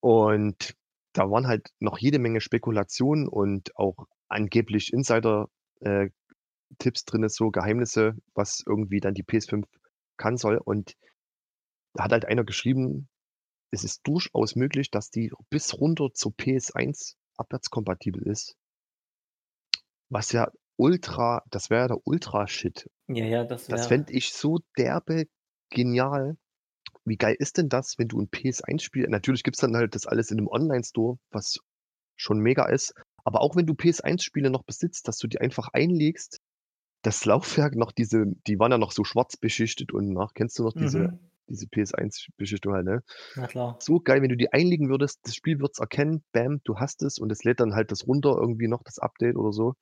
Und 0.00 0.74
da 1.12 1.30
waren 1.30 1.46
halt 1.46 1.70
noch 1.78 1.98
jede 1.98 2.18
Menge 2.18 2.40
Spekulationen 2.40 3.28
und 3.28 3.76
auch 3.76 4.06
angeblich 4.28 4.92
Insider 4.92 5.48
äh, 5.80 6.08
Tipps 6.78 7.04
drin, 7.04 7.28
so 7.28 7.50
Geheimnisse, 7.50 8.14
was 8.34 8.62
irgendwie 8.66 9.00
dann 9.00 9.14
die 9.14 9.24
PS5 9.24 9.64
kann 10.16 10.36
soll. 10.36 10.58
Und 10.58 10.94
da 11.94 12.04
hat 12.04 12.12
halt 12.12 12.24
einer 12.24 12.44
geschrieben, 12.44 13.08
es 13.70 13.84
ist 13.84 14.00
durchaus 14.06 14.56
möglich, 14.56 14.90
dass 14.90 15.10
die 15.10 15.32
bis 15.50 15.78
runter 15.78 16.12
zur 16.14 16.32
PS1 16.32 17.14
abwärtskompatibel 17.36 18.22
ist. 18.26 18.56
Was 20.08 20.32
ja 20.32 20.50
ultra, 20.76 21.42
das 21.50 21.70
wäre 21.70 21.82
ja 21.82 21.88
der 21.88 22.06
Ultra-Shit. 22.06 22.90
Ja, 23.08 23.24
ja, 23.24 23.44
das 23.44 23.66
Das 23.66 23.82
wäre. 23.82 23.88
fände 23.88 24.12
ich 24.12 24.32
so 24.32 24.58
derbe 24.76 25.24
genial. 25.70 26.36
Wie 27.04 27.16
geil 27.16 27.36
ist 27.38 27.58
denn 27.58 27.68
das, 27.68 27.98
wenn 27.98 28.08
du 28.08 28.20
ein 28.20 28.28
PS1-Spiel, 28.28 29.08
natürlich 29.08 29.42
gibt's 29.42 29.60
dann 29.60 29.76
halt 29.76 29.94
das 29.94 30.06
alles 30.06 30.30
in 30.30 30.38
einem 30.38 30.48
Online-Store, 30.48 31.18
was 31.30 31.58
schon 32.16 32.38
mega 32.40 32.66
ist. 32.66 32.94
Aber 33.24 33.40
auch 33.40 33.56
wenn 33.56 33.66
du 33.66 33.74
PS1-Spiele 33.74 34.50
noch 34.50 34.64
besitzt, 34.64 35.08
dass 35.08 35.18
du 35.18 35.26
die 35.28 35.40
einfach 35.40 35.68
einlegst, 35.72 36.38
das 37.02 37.24
Laufwerk 37.24 37.76
noch 37.76 37.92
diese, 37.92 38.26
die 38.46 38.58
waren 38.58 38.72
ja 38.72 38.78
noch 38.78 38.92
so 38.92 39.04
schwarz 39.04 39.36
beschichtet 39.36 39.92
und 39.92 40.12
nach, 40.12 40.34
kennst 40.34 40.58
du 40.58 40.64
noch 40.64 40.74
diese, 40.74 41.08
Mhm. 41.10 41.18
diese 41.48 41.66
PS1-Beschichtung 41.66 42.74
halt, 42.74 42.86
ne? 42.86 43.02
Na 43.36 43.46
klar. 43.46 43.76
So 43.78 44.00
geil, 44.00 44.22
wenn 44.22 44.28
du 44.30 44.36
die 44.36 44.52
einlegen 44.52 44.88
würdest, 44.90 45.20
das 45.24 45.34
Spiel 45.34 45.60
wird's 45.60 45.80
erkennen, 45.80 46.22
bam, 46.32 46.60
du 46.64 46.78
hast 46.78 47.02
es 47.02 47.18
und 47.18 47.32
es 47.32 47.44
lädt 47.44 47.60
dann 47.60 47.74
halt 47.74 47.90
das 47.92 48.06
runter, 48.06 48.36
irgendwie 48.38 48.68
noch 48.68 48.82
das 48.84 48.98
Update 48.98 49.36
oder 49.36 49.52
so. 49.52 49.74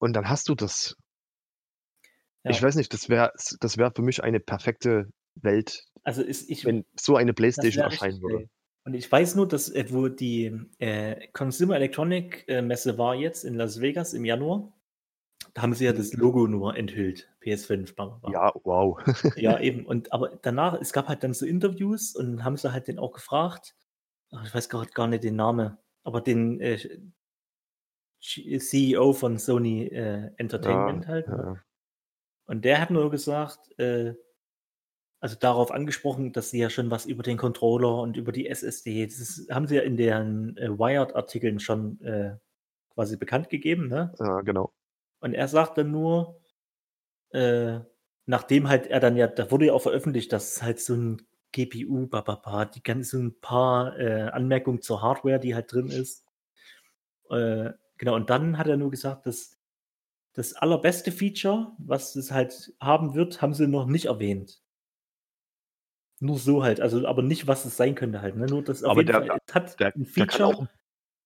Und 0.00 0.14
dann 0.14 0.28
hast 0.28 0.48
du 0.48 0.56
das. 0.56 0.96
Ich 2.48 2.60
Ja. 2.60 2.62
weiß 2.62 2.74
nicht, 2.76 2.92
das 2.92 3.08
wäre 3.08 3.32
das 3.60 3.76
wäre 3.76 3.92
für 3.94 4.02
mich 4.02 4.22
eine 4.24 4.40
perfekte 4.40 5.08
Welt, 5.42 5.86
Also 6.04 6.22
ist 6.22 6.50
ich 6.50 6.64
wenn 6.64 6.84
so 6.98 7.16
eine 7.16 7.34
Playstation 7.34 7.84
erscheinen 7.84 8.20
würde. 8.22 8.48
Und 8.84 8.94
ich 8.94 9.10
weiß 9.10 9.34
nur, 9.34 9.46
dass 9.46 9.68
äh, 9.68 9.84
wo 9.90 10.08
die 10.08 10.58
äh, 10.78 11.28
Consumer 11.32 11.76
Electronic 11.76 12.44
äh, 12.48 12.62
Messe 12.62 12.96
war 12.96 13.14
jetzt 13.14 13.44
in 13.44 13.54
Las 13.54 13.80
Vegas 13.80 14.14
im 14.14 14.24
Januar, 14.24 14.72
da 15.54 15.62
haben 15.62 15.74
sie 15.74 15.84
ja 15.84 15.92
das 15.92 16.12
Logo 16.14 16.46
nur 16.46 16.76
enthüllt, 16.76 17.28
PS5. 17.42 17.94
bla, 17.94 18.06
bla, 18.06 18.16
bla. 18.18 18.32
Ja, 18.32 18.52
wow. 18.64 18.98
Ja, 19.36 19.60
eben. 19.60 19.84
Und 19.86 20.12
aber 20.12 20.38
danach, 20.42 20.80
es 20.80 20.92
gab 20.92 21.08
halt 21.08 21.22
dann 21.22 21.34
so 21.34 21.46
Interviews 21.46 22.14
und 22.14 22.44
haben 22.44 22.56
sie 22.56 22.72
halt 22.72 22.88
den 22.88 22.98
auch 22.98 23.12
gefragt. 23.12 23.74
Ich 24.44 24.54
weiß 24.54 24.68
gerade 24.68 24.90
gar 24.90 25.06
nicht 25.06 25.24
den 25.24 25.36
Namen, 25.36 25.76
aber 26.04 26.20
den 26.20 26.60
äh, 26.60 26.78
CEO 28.20 29.12
von 29.12 29.38
Sony 29.38 29.86
äh, 29.86 30.30
Entertainment 30.36 31.04
Ja, 31.04 31.10
halt. 31.10 31.28
Ne? 31.28 31.36
ja. 31.36 31.62
Und 32.46 32.64
der 32.64 32.80
hat 32.80 32.90
nur 32.90 33.10
gesagt, 33.10 33.78
äh, 33.78 34.14
also 35.20 35.36
darauf 35.36 35.70
angesprochen, 35.70 36.32
dass 36.32 36.50
sie 36.50 36.58
ja 36.58 36.70
schon 36.70 36.90
was 36.90 37.06
über 37.06 37.22
den 37.22 37.36
Controller 37.36 38.00
und 38.02 38.16
über 38.16 38.32
die 38.32 38.48
SSD, 38.48 39.06
das 39.06 39.46
haben 39.50 39.66
sie 39.66 39.76
ja 39.76 39.82
in 39.82 39.96
deren 39.96 40.56
äh, 40.56 40.70
Wired-Artikeln 40.70 41.58
schon 41.58 42.00
äh, 42.02 42.36
quasi 42.94 43.16
bekannt 43.16 43.48
gegeben, 43.48 43.88
ne? 43.88 44.12
Ja, 44.18 44.40
genau. 44.42 44.72
Und 45.20 45.34
er 45.34 45.48
sagt 45.48 45.78
dann 45.78 45.90
nur, 45.90 46.40
äh, 47.30 47.80
nachdem 48.26 48.68
halt 48.68 48.86
er 48.86 49.00
dann 49.00 49.16
ja, 49.16 49.26
da 49.26 49.50
wurde 49.50 49.66
ja 49.66 49.72
auch 49.72 49.82
veröffentlicht, 49.82 50.32
dass 50.32 50.56
es 50.56 50.62
halt 50.62 50.80
so 50.80 50.94
ein 50.94 51.26
GPU, 51.52 52.06
bababa, 52.06 52.66
die 52.66 52.82
ganz 52.82 53.10
so 53.10 53.18
ein 53.18 53.40
paar 53.40 53.98
äh, 53.98 54.24
Anmerkungen 54.30 54.82
zur 54.82 55.02
Hardware, 55.02 55.40
die 55.40 55.54
halt 55.54 55.72
drin 55.72 55.88
ist. 55.88 56.26
Äh, 57.30 57.70
genau, 57.96 58.14
und 58.14 58.30
dann 58.30 58.58
hat 58.58 58.66
er 58.68 58.76
nur 58.76 58.90
gesagt, 58.90 59.26
dass 59.26 59.58
das 60.34 60.54
allerbeste 60.54 61.10
Feature, 61.10 61.72
was 61.78 62.14
es 62.14 62.30
halt 62.30 62.74
haben 62.80 63.14
wird, 63.14 63.42
haben 63.42 63.54
sie 63.54 63.66
noch 63.66 63.86
nicht 63.86 64.06
erwähnt. 64.06 64.62
Nur 66.20 66.38
so 66.38 66.62
halt, 66.64 66.80
also 66.80 67.06
aber 67.06 67.22
nicht, 67.22 67.46
was 67.46 67.64
es 67.64 67.76
sein 67.76 67.94
könnte 67.94 68.20
halt. 68.22 68.36
Ne? 68.36 68.46
Nur 68.46 68.62
das 68.64 68.82
auf 68.82 68.90
Aber 68.92 69.00
jeden 69.02 69.12
der- 69.12 69.26
Fall, 69.26 69.38
hat 69.52 69.78
Der, 69.80 69.94
ein 69.94 70.04
der, 70.04 70.26
kann 70.26 70.38
Feature. 70.40 70.48
auch, 70.48 70.66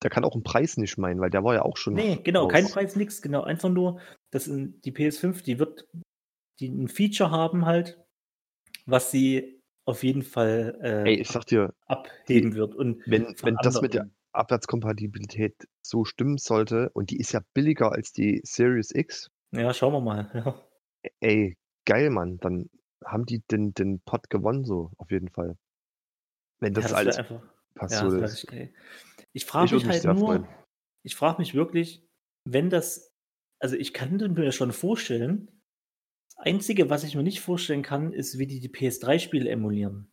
der 0.03 0.11
kann 0.11 0.25
auch 0.25 0.35
einen 0.35 0.43
Preis 0.43 0.77
nicht 0.77 0.99
meinen, 0.99 1.21
weil 1.21 1.31
der 1.31 1.45
war 1.45 1.55
ja 1.55 1.63
auch 1.63 1.77
schon. 1.77 1.95
Nee, 1.95 2.21
genau, 2.23 2.49
kein 2.49 2.65
raus. 2.65 2.73
Preis, 2.73 2.97
nix, 2.97 3.23
genau. 3.23 3.43
Einfach 3.43 3.71
nur, 3.71 4.01
dass 4.31 4.45
die 4.47 4.93
PS5, 4.93 5.43
die 5.43 5.59
wird 5.59 5.87
die 6.61 6.69
ein 6.69 6.89
Feature 6.89 7.31
haben 7.31 7.65
halt, 7.65 7.99
was 8.87 9.11
sie 9.11 9.61
auf 9.87 10.05
jeden 10.05 10.23
Fall 10.23 10.79
äh, 10.83 11.09
Ey, 11.11 11.21
ich 11.21 11.29
sag 11.29 11.47
dir, 11.47 11.75
abheben 11.87 12.55
wird. 12.55 12.75
Und 12.75 13.03
wenn, 13.07 13.35
wenn 13.43 13.57
das 13.63 13.81
mit 13.81 13.95
der. 13.95 14.11
Abwärtskompatibilität 14.35 15.55
so 15.83 16.05
stimmen 16.07 16.39
sollte 16.39 16.91
und 16.95 17.11
die 17.11 17.19
ist 17.19 17.33
ja 17.33 17.41
billiger 17.53 17.93
als 17.93 18.13
die 18.13 18.41
Series 18.45 18.91
X, 18.95 19.31
Ja, 19.53 19.75
schauen 19.75 19.93
wir 19.93 20.01
mal. 20.01 20.31
Ja. 20.35 21.11
ey, 21.21 21.57
geil, 21.85 22.09
Mann, 22.11 22.39
dann 22.39 22.71
haben 23.05 23.27
die 23.27 23.41
den, 23.51 23.75
den 23.75 24.01
Pot 24.01 24.31
gewonnen, 24.31 24.65
so 24.65 24.91
auf 24.99 25.11
jeden 25.11 25.29
Fall. 25.29 25.57
Wenn 26.61 26.75
das 26.75 26.85
ja, 26.85 26.91
das 26.91 26.99
alles 26.99 27.17
einfach. 27.19 27.43
passt, 27.75 27.95
Ja, 27.95 28.11
so 28.11 28.19
das. 28.19 28.45
Ich 29.33 29.45
frage 29.47 29.67
Ich 29.67 29.73
würd 29.73 29.87
mich 29.87 30.05
halt 30.07 30.17
nur, 30.17 30.27
freuen. 30.27 30.49
ich 31.03 31.17
frage 31.17 31.41
mich 31.41 31.55
wirklich, 31.55 32.07
wenn 32.45 32.71
das, 32.71 33.15
also 33.59 33.77
ich 33.77 33.93
kann 33.93 34.17
mir 34.17 34.53
schon 34.53 34.73
vorstellen, 34.73 35.63
das 36.29 36.47
Einzige, 36.47 36.91
was 36.91 37.05
ich 37.05 37.15
mir 37.15 37.23
nicht 37.23 37.41
vorstellen 37.41 37.83
kann, 37.83 38.13
ist, 38.13 38.39
wie 38.39 38.47
die 38.47 38.61
die 38.61 38.69
PS3-Spiele 38.71 39.49
emulieren. 39.51 40.13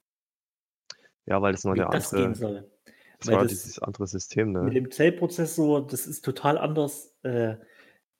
Ja, 1.25 1.41
weil 1.41 1.51
das 1.51 1.63
noch 1.63 1.75
Wie 1.75 1.81
eine 1.81 1.91
das 1.91 2.11
gehen 2.11 2.19
andere, 2.33 2.35
soll. 2.35 2.71
das 3.19 3.27
weil 3.27 3.35
war 3.35 3.43
das- 3.43 3.51
dieses 3.51 3.79
andere 3.79 4.07
System, 4.07 4.51
Mit 4.53 4.63
ne? 4.63 4.69
dem 4.71 4.91
Zellprozessor, 4.91 5.85
das 5.87 6.07
ist 6.07 6.23
total 6.25 6.57
anders. 6.57 7.15
Äh, 7.23 7.57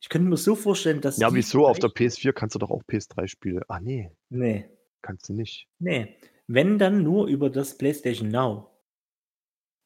ich 0.02 0.10
könnte 0.10 0.30
mir 0.30 0.38
so 0.38 0.56
vorstellen, 0.56 1.02
dass. 1.02 1.18
Ja, 1.18 1.34
wieso? 1.34 1.68
Auf 1.68 1.80
der 1.80 1.90
vielleicht- 1.90 2.18
PS4 2.18 2.34
kannst 2.34 2.56
du 2.56 2.60
doch 2.60 2.72
auch 2.72 2.84
PS3-Spiele. 2.84 3.64
Ah, 3.68 3.80
nee, 3.80 4.12
Nee, 4.30 4.70
kannst 5.02 5.30
du 5.30 5.34
nicht. 5.34 5.68
nee. 5.80 6.16
Wenn 6.48 6.80
dann 6.80 7.04
nur 7.04 7.28
über 7.28 7.50
das 7.50 7.78
PlayStation 7.78 8.30
Now. 8.30 8.72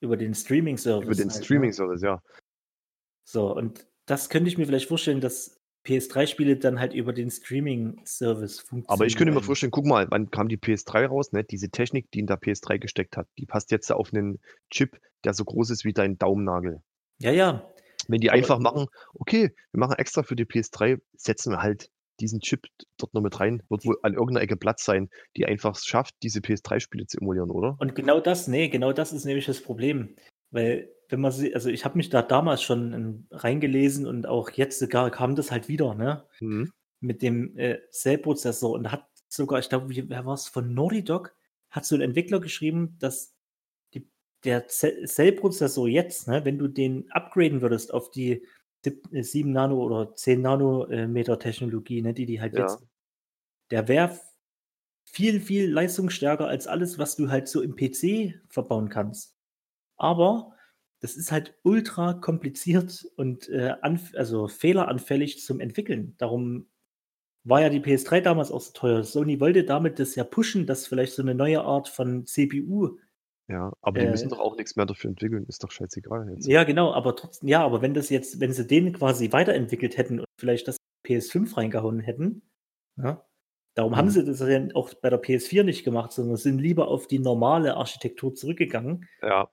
Über 0.01 0.15
den 0.17 0.33
Streaming-Service. 0.33 1.05
Über 1.05 1.15
den 1.15 1.29
halt, 1.29 1.39
ne? 1.39 1.45
Streaming-Service, 1.45 2.01
ja. 2.01 2.21
So, 3.25 3.53
und 3.55 3.85
das 4.05 4.29
könnte 4.29 4.49
ich 4.49 4.57
mir 4.57 4.65
vielleicht 4.65 4.87
vorstellen, 4.87 5.19
dass 5.21 5.59
PS3-Spiele 5.85 6.57
dann 6.57 6.79
halt 6.79 6.93
über 6.93 7.11
den 7.13 7.29
Streaming-Service 7.29 8.59
funktionieren. 8.61 8.89
Aber 8.89 9.05
ich 9.05 9.15
könnte 9.17 9.33
mir 9.33 9.41
vorstellen, 9.41 9.71
guck 9.71 9.85
mal, 9.85 10.07
wann 10.11 10.29
kam 10.31 10.47
die 10.47 10.57
PS3 10.57 11.05
raus, 11.05 11.31
ne? 11.33 11.43
Diese 11.43 11.69
Technik, 11.69 12.09
die 12.11 12.19
in 12.19 12.27
der 12.27 12.37
PS3 12.39 12.79
gesteckt 12.79 13.17
hat, 13.17 13.27
die 13.37 13.45
passt 13.45 13.71
jetzt 13.71 13.91
auf 13.91 14.13
einen 14.13 14.39
Chip, 14.69 14.99
der 15.25 15.33
so 15.33 15.43
groß 15.45 15.69
ist 15.69 15.83
wie 15.85 15.93
dein 15.93 16.17
Daumennagel. 16.17 16.81
Ja, 17.19 17.31
ja. 17.31 17.72
Wenn 18.07 18.21
die 18.21 18.31
einfach 18.31 18.59
machen, 18.59 18.87
okay, 19.13 19.53
wir 19.71 19.79
machen 19.79 19.95
extra 19.97 20.23
für 20.23 20.35
die 20.35 20.45
PS3, 20.45 20.99
setzen 21.15 21.51
wir 21.51 21.61
halt 21.61 21.89
diesen 22.19 22.41
Chip 22.41 22.67
dort 22.97 23.13
noch 23.13 23.21
mit 23.21 23.39
rein, 23.39 23.63
wird 23.69 23.85
wohl 23.85 23.97
an 24.03 24.13
irgendeiner 24.13 24.41
Ecke 24.41 24.55
Platz 24.55 24.85
sein, 24.85 25.09
die 25.35 25.45
einfach 25.45 25.75
es 25.75 25.85
schafft, 25.85 26.15
diese 26.21 26.39
PS3-Spiele 26.41 27.07
zu 27.07 27.17
emulieren, 27.19 27.49
oder? 27.49 27.75
Und 27.79 27.95
genau 27.95 28.19
das, 28.19 28.47
nee, 28.47 28.69
genau 28.69 28.93
das 28.93 29.13
ist 29.13 29.25
nämlich 29.25 29.45
das 29.47 29.61
Problem. 29.61 30.15
Weil, 30.51 30.89
wenn 31.09 31.19
man 31.21 31.31
sie, 31.31 31.55
also 31.55 31.69
ich 31.69 31.85
habe 31.85 31.97
mich 31.97 32.09
da 32.09 32.21
damals 32.21 32.61
schon 32.61 33.27
reingelesen 33.31 34.05
und 34.05 34.27
auch 34.27 34.51
jetzt 34.51 34.77
sogar 34.79 35.09
kam 35.09 35.35
das 35.35 35.51
halt 35.51 35.67
wieder, 35.67 35.95
ne? 35.95 36.25
Mhm. 36.39 36.71
Mit 36.99 37.21
dem 37.23 37.57
äh, 37.57 37.79
Cell-Prozessor 37.91 38.71
und 38.71 38.91
hat 38.91 39.07
sogar, 39.27 39.59
ich 39.59 39.69
glaube, 39.69 39.89
wie- 39.89 40.07
wer 40.09 40.25
war 40.25 40.35
es 40.35 40.47
von 40.47 40.73
Naughty 40.73 41.03
Dog, 41.03 41.35
hat 41.71 41.85
so 41.85 41.95
ein 41.95 42.01
Entwickler 42.01 42.39
geschrieben, 42.39 42.95
dass 42.99 43.32
der 44.43 44.67
Cell- 44.67 45.05
Cell-Prozessor 45.07 45.87
jetzt, 45.87 46.27
ne, 46.27 46.43
wenn 46.45 46.57
du 46.57 46.67
den 46.67 47.09
upgraden 47.11 47.61
würdest 47.61 47.93
auf 47.93 48.11
die 48.11 48.45
sieb- 48.83 49.07
äh, 49.13 49.23
7 49.23 49.51
Nano 49.51 49.81
oder 49.83 50.15
10 50.15 50.41
Nanometer 50.41 51.39
Technologie, 51.39 52.01
ne, 52.01 52.13
die 52.13 52.25
die 52.25 52.41
halt 52.41 52.53
Ja. 52.55 52.61
jetzt, 52.63 52.79
der 53.71 53.87
wäre 53.87 54.19
viel, 55.05 55.39
viel 55.39 55.69
leistungsstärker 55.71 56.47
als 56.47 56.67
alles, 56.67 56.97
was 56.97 57.15
du 57.15 57.29
halt 57.29 57.47
so 57.47 57.61
im 57.61 57.75
PC 57.75 58.33
verbauen 58.49 58.89
kannst. 58.89 59.35
Aber 59.97 60.55
das 61.01 61.15
ist 61.15 61.31
halt 61.31 61.55
ultra 61.63 62.13
kompliziert 62.13 63.05
und 63.17 63.49
äh, 63.49 63.75
also 64.13 64.47
fehleranfällig 64.47 65.41
zum 65.43 65.59
Entwickeln. 65.59 66.15
Darum 66.17 66.67
war 67.45 67.61
ja 67.61 67.69
die 67.69 67.81
PS3 67.81 68.21
damals 68.21 68.51
auch 68.51 68.61
so 68.61 68.71
teuer. 68.71 69.03
Sony 69.03 69.39
wollte 69.41 69.65
damit 69.65 69.99
das 69.99 70.15
ja 70.15 70.23
pushen, 70.23 70.65
dass 70.65 70.87
vielleicht 70.87 71.13
so 71.13 71.21
eine 71.21 71.35
neue 71.35 71.61
Art 71.61 71.89
von 71.89 72.25
CPU. 72.25 72.97
Ja, 73.53 73.71
aber 73.81 73.99
die 73.99 74.05
Äh, 74.07 74.11
müssen 74.11 74.29
doch 74.29 74.39
auch 74.39 74.57
nichts 74.57 74.75
mehr 74.75 74.85
dafür 74.87 75.11
entwickeln, 75.11 75.45
ist 75.47 75.63
doch 75.63 75.69
scheißegal 75.71 76.27
jetzt. 76.31 76.47
Ja, 76.47 76.63
genau, 76.63 76.91
aber 76.91 77.15
trotzdem, 77.15 77.49
ja, 77.49 77.63
aber 77.63 77.81
wenn 77.83 77.93
das 77.93 78.09
jetzt, 78.09 78.39
wenn 78.39 78.51
sie 78.51 78.65
den 78.65 78.93
quasi 78.93 79.31
weiterentwickelt 79.31 79.95
hätten 79.97 80.19
und 80.19 80.25
vielleicht 80.39 80.67
das 80.67 80.77
PS5 81.05 81.55
reingehauen 81.55 81.99
hätten, 81.99 82.41
ja, 82.97 83.23
darum 83.75 83.95
haben 83.95 84.07
Mhm. 84.07 84.11
sie 84.11 84.25
das 84.25 84.39
ja 84.39 84.67
auch 84.73 84.93
bei 84.95 85.09
der 85.11 85.21
PS4 85.21 85.63
nicht 85.63 85.83
gemacht, 85.83 86.11
sondern 86.13 86.37
sind 86.37 86.57
lieber 86.59 86.87
auf 86.87 87.05
die 87.07 87.19
normale 87.19 87.75
Architektur 87.77 88.33
zurückgegangen. 88.33 89.07
Ja, 89.21 89.49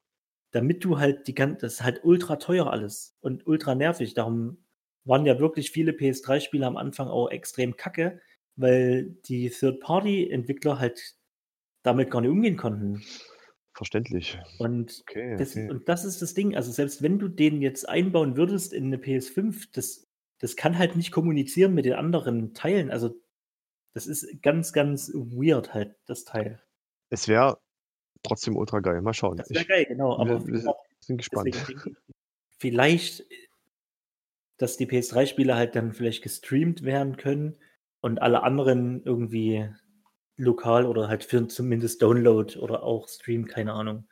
damit 0.53 0.83
du 0.85 0.99
halt 0.99 1.29
die 1.29 1.35
ganze, 1.35 1.59
das 1.59 1.75
ist 1.75 1.85
halt 1.85 2.01
ultra 2.05 2.37
teuer 2.37 2.71
alles 2.73 3.17
und 3.21 3.47
ultra 3.47 3.75
nervig. 3.77 4.15
Darum 4.15 4.65
waren 5.05 5.25
ja 5.27 5.39
wirklich 5.39 5.71
viele 5.71 5.93
PS3-Spiele 5.93 6.67
am 6.67 6.77
Anfang 6.77 7.07
auch 7.09 7.29
extrem 7.31 7.77
kacke, 7.77 8.21
weil 8.57 9.11
die 9.27 9.51
Third-Party-Entwickler 9.51 10.79
halt 10.81 11.15
damit 11.85 12.11
gar 12.11 12.21
nicht 12.21 12.31
umgehen 12.31 12.57
konnten. 12.57 13.03
Verständlich. 13.75 14.39
Und 14.59 15.03
Okay, 15.09 15.37
das, 15.37 15.53
okay. 15.53 15.71
und 15.71 15.89
das 15.89 16.05
ist 16.05 16.21
das 16.23 16.35
Ding. 16.35 16.57
Also 16.57 16.73
selbst 16.73 17.03
wenn 17.03 17.19
du 17.19 17.29
den 17.29 17.63
jetzt 17.63 17.89
einbauen 17.89 18.37
würdest 18.37 18.73
in 18.73 18.87
eine 18.87 18.97
PS5, 18.99 19.69
das, 19.73 20.07
das 20.39 20.57
kann 20.57 20.79
halt 20.79 20.97
nicht 20.97 21.13
kommunizieren 21.13 21.75
mit 21.75 21.85
den 21.85 21.95
anderen 21.95 22.55
Teilen. 22.55 22.91
Also 22.91 23.15
das 23.95 24.07
ist 24.07 24.43
ganz, 24.43 24.73
ganz 24.73 25.13
weird 25.15 25.75
halt, 25.75 25.97
das 26.07 26.25
Teil. 26.25 26.63
Es 27.11 27.27
wäre 27.29 27.59
trotzdem 28.23 28.57
ultra 28.57 28.81
geil. 28.81 29.01
Mal 29.03 29.15
schauen. 29.15 29.37
Das 29.39 29.51
wäre 29.51 29.65
geil, 29.65 29.85
genau. 29.87 30.17
Aber 30.19 30.47
wir- 30.47 30.63
wir 30.65 30.75
sind 31.01 31.17
gespannt. 31.19 31.55
Deswegen 31.55 31.97
vielleicht, 32.59 33.25
dass 34.59 34.77
die 34.77 34.87
PS3-Spiele 34.87 35.55
halt 35.55 35.75
dann 35.75 35.93
vielleicht 35.93 36.23
gestreamt 36.23 36.83
werden 36.83 37.17
können 37.17 37.57
und 38.01 38.21
alle 38.21 38.43
anderen 38.43 39.03
irgendwie 39.05 39.69
lokal 40.41 40.87
oder 40.87 41.09
halt 41.09 41.25
für 41.25 41.47
zumindest 41.49 42.03
Download 42.03 42.59
oder 42.59 42.83
auch 42.83 43.09
Stream, 43.09 43.47
keine 43.47 43.73
Ahnung. 43.73 44.09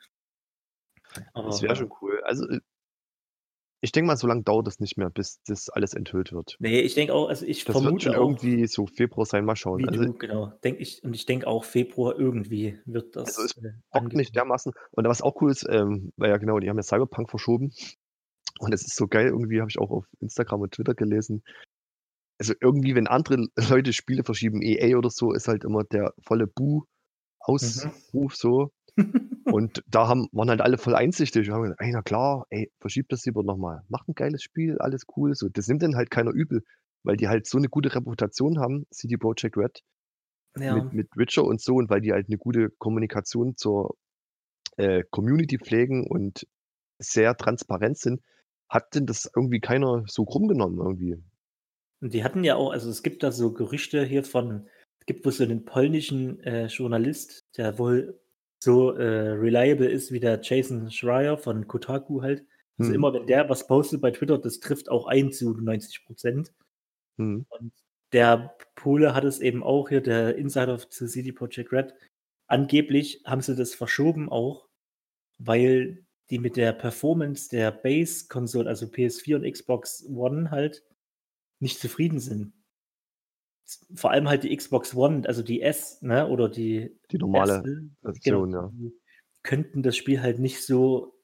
Aber, 1.33 1.49
Das 1.49 1.63
wäre 1.63 1.75
schon 1.75 1.91
cool. 2.01 2.21
Also, 2.25 2.49
äh, 2.49 2.61
ich 3.81 3.93
denke 3.93 4.09
mal, 4.09 4.17
so 4.17 4.27
lange 4.27 4.43
dauert 4.43 4.67
es 4.67 4.81
nicht 4.81 4.97
mehr, 4.99 5.09
bis 5.09 5.41
das 5.47 5.69
alles 5.69 5.95
enthüllt 5.95 6.33
wird. 6.33 6.57
Nee, 6.59 6.81
ich 6.81 6.95
denke 6.95 7.15
auch, 7.15 7.29
also 7.29 7.47
ich 7.47 7.65
Das 7.65 7.75
wird 7.75 7.85
vermute 7.85 8.07
schon 8.07 8.15
auch, 8.17 8.21
irgendwie 8.21 8.67
so 8.67 8.87
Februar 8.87 9.25
sein, 9.25 9.45
mal 9.45 9.55
schauen. 9.55 9.89
Also, 9.89 10.05
du, 10.05 10.15
genau, 10.15 10.53
denke 10.65 10.83
ich, 10.83 11.03
und 11.05 11.15
ich 11.15 11.27
denke 11.27 11.47
auch 11.47 11.65
Februar 11.65 12.19
irgendwie 12.19 12.81
wird 12.87 13.15
das 13.15 13.39
Also 13.39 13.43
es 13.45 13.57
äh, 13.65 13.73
bockt 13.93 14.15
nicht 14.15 14.35
dermaßen. 14.35 14.73
Und 14.91 15.09
was 15.09 15.23
auch 15.23 15.41
cool 15.41 15.53
ist, 15.53 15.65
ähm, 15.71 16.13
weil 16.17 16.31
ja 16.31 16.39
genau, 16.39 16.59
die 16.59 16.69
haben 16.69 16.77
ja 16.77 16.83
Cyberpunk 16.83 17.31
verschoben. 17.31 17.73
Und 18.59 18.75
es 18.75 18.83
ist 18.83 18.97
so 18.97 19.07
geil, 19.07 19.29
irgendwie 19.29 19.61
habe 19.61 19.71
ich 19.71 19.79
auch 19.79 19.91
auf 19.91 20.07
Instagram 20.19 20.63
und 20.63 20.73
Twitter 20.73 20.95
gelesen. 20.95 21.45
Also 22.39 22.55
irgendwie, 22.61 22.95
wenn 22.95 23.07
andere 23.07 23.49
Leute 23.71 23.93
Spiele 23.93 24.25
verschieben, 24.25 24.63
EA 24.63 24.97
oder 24.97 25.11
so, 25.11 25.33
ist 25.33 25.49
halt 25.49 25.65
immer 25.65 25.85
der 25.85 26.15
volle 26.23 26.47
Mhm. 26.47 26.53
Bu-Ausruf 26.55 28.37
so. 28.37 28.73
Und 29.45 29.83
da 29.87 30.09
haben, 30.09 30.29
waren 30.33 30.51
halt 30.51 30.61
alle 30.61 30.77
voll 30.79 30.95
einsichtig 30.95 31.49
und 31.49 31.55
haben 31.55 31.63
gesagt, 31.63 31.81
ey, 31.81 31.91
na 31.93 32.03
klar, 32.03 32.47
ey, 32.51 32.71
verschiebt 32.81 33.13
das 33.13 33.25
lieber 33.25 33.43
nochmal. 33.43 33.83
Macht 33.89 34.09
ein 34.09 34.15
geiles 34.15 34.43
Spiel, 34.43 34.79
alles 34.79 35.05
cool. 35.17 35.35
So, 35.35 35.49
das 35.49 35.69
nimmt 35.69 35.83
dann 35.83 35.97
halt 35.97 36.11
keiner 36.11 36.33
übel, 36.33 36.63
weil 37.03 37.17
die 37.17 37.29
halt 37.29 37.47
so 37.47 37.57
eine 37.57 37.69
gute 37.69 37.95
Reputation 37.95 38.59
haben, 38.59 38.87
CD 38.91 39.17
Projekt 39.17 39.57
Red, 39.57 39.81
ja, 40.59 40.75
mit, 40.75 40.93
mit 40.93 41.17
Witcher 41.17 41.45
und 41.45 41.63
so, 41.63 41.77
und 41.77 41.89
weil 41.89 42.03
die 42.03 42.13
halt 42.13 42.27
eine 42.29 42.37
gute 42.37 42.69
Kommunikation 42.79 43.57
zur 43.57 43.97
äh, 44.77 45.03
Community 45.11 45.59
pflegen 45.59 46.07
und 46.07 46.47
sehr 46.99 47.37
transparent 47.37 47.99
sind, 47.99 48.21
hat 48.69 48.95
denn 48.95 49.07
das 49.07 49.31
irgendwie 49.35 49.61
keiner 49.61 50.05
so 50.07 50.25
krumm 50.25 50.49
genommen 50.49 50.79
irgendwie. 50.79 51.17
Und 52.01 52.15
die 52.15 52.25
hatten 52.25 52.45
ja 52.45 52.57
auch, 52.57 52.73
also 52.73 52.91
es 52.91 53.03
gibt 53.03 53.23
da 53.23 53.33
so 53.33 53.53
Gerüchte 53.53 54.05
hier 54.05 54.25
von, 54.25 54.69
es 55.01 55.07
gibt 55.07 55.25
wohl 55.25 55.33
so 55.33 55.45
einen 55.45 55.65
polnischen 55.65 56.41
äh, 56.41 56.67
Journalist, 56.67 57.47
der 57.57 57.79
wohl 57.79 58.21
so 58.61 58.93
äh, 58.93 59.31
reliable 59.31 59.89
ist 59.89 60.13
wie 60.13 60.21
der 60.21 60.41
Jason 60.43 60.91
Schreier 60.91 61.39
von 61.39 61.67
Kotaku 61.67 62.23
halt. 62.23 62.45
Also 62.79 62.91
Hm. 62.91 62.95
immer, 62.95 63.13
wenn 63.15 63.27
der 63.27 63.49
was 63.49 63.67
postet 63.67 64.01
bei 64.01 64.11
Twitter, 64.11 64.39
das 64.39 64.61
trifft 64.61 64.89
auch 64.89 65.07
ein 65.07 65.33
zu 65.33 65.53
90 65.55 66.05
Prozent. 66.05 66.53
Hm. 67.19 67.47
Und 67.49 67.73
der 68.13 68.57
Pole 68.75 69.15
hat 69.15 69.25
es 69.25 69.41
eben 69.41 69.63
auch 69.63 69.89
hier, 69.89 70.01
der 70.01 70.37
Insider 70.37 70.79
zu 70.79 71.07
CD 71.07 71.33
Projekt 71.33 71.73
Red. 71.73 71.95
Angeblich 72.47 73.23
haben 73.25 73.43
sie 73.43 73.57
das 73.57 73.75
verschoben 73.75 74.29
auch, 74.29 74.69
weil 75.39 76.05
die 76.31 76.39
mit 76.39 76.57
der 76.57 76.73
Performance 76.73 77.49
der 77.49 77.71
Base-Konsole, 77.71 78.69
also 78.69 78.87
PS4 78.87 79.37
und 79.37 79.51
Xbox 79.51 80.07
One 80.09 80.51
halt, 80.51 80.85
nicht 81.61 81.79
zufrieden 81.79 82.21
sind. 82.21 82.53
Vor 83.95 84.11
allem 84.11 84.29
halt 84.29 84.45
die 84.45 84.57
Xbox 84.57 84.95
One, 84.95 85.27
also 85.27 85.43
die 85.43 85.61
S, 85.61 86.01
ne, 86.01 86.27
oder 86.29 86.49
die 86.49 86.99
Die 87.11 87.19
normale 87.19 87.63
Version, 88.03 88.51
genau, 88.51 88.63
ja. 88.63 88.71
die 88.73 88.93
könnten 89.43 89.83
das 89.83 89.97
Spiel 89.97 90.23
halt 90.23 90.39
nicht 90.39 90.63
so 90.65 91.15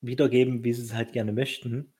wiedergeben, 0.00 0.64
wie 0.64 0.72
sie 0.72 0.82
es 0.82 0.94
halt 0.94 1.12
gerne 1.12 1.32
möchten. 1.32 1.94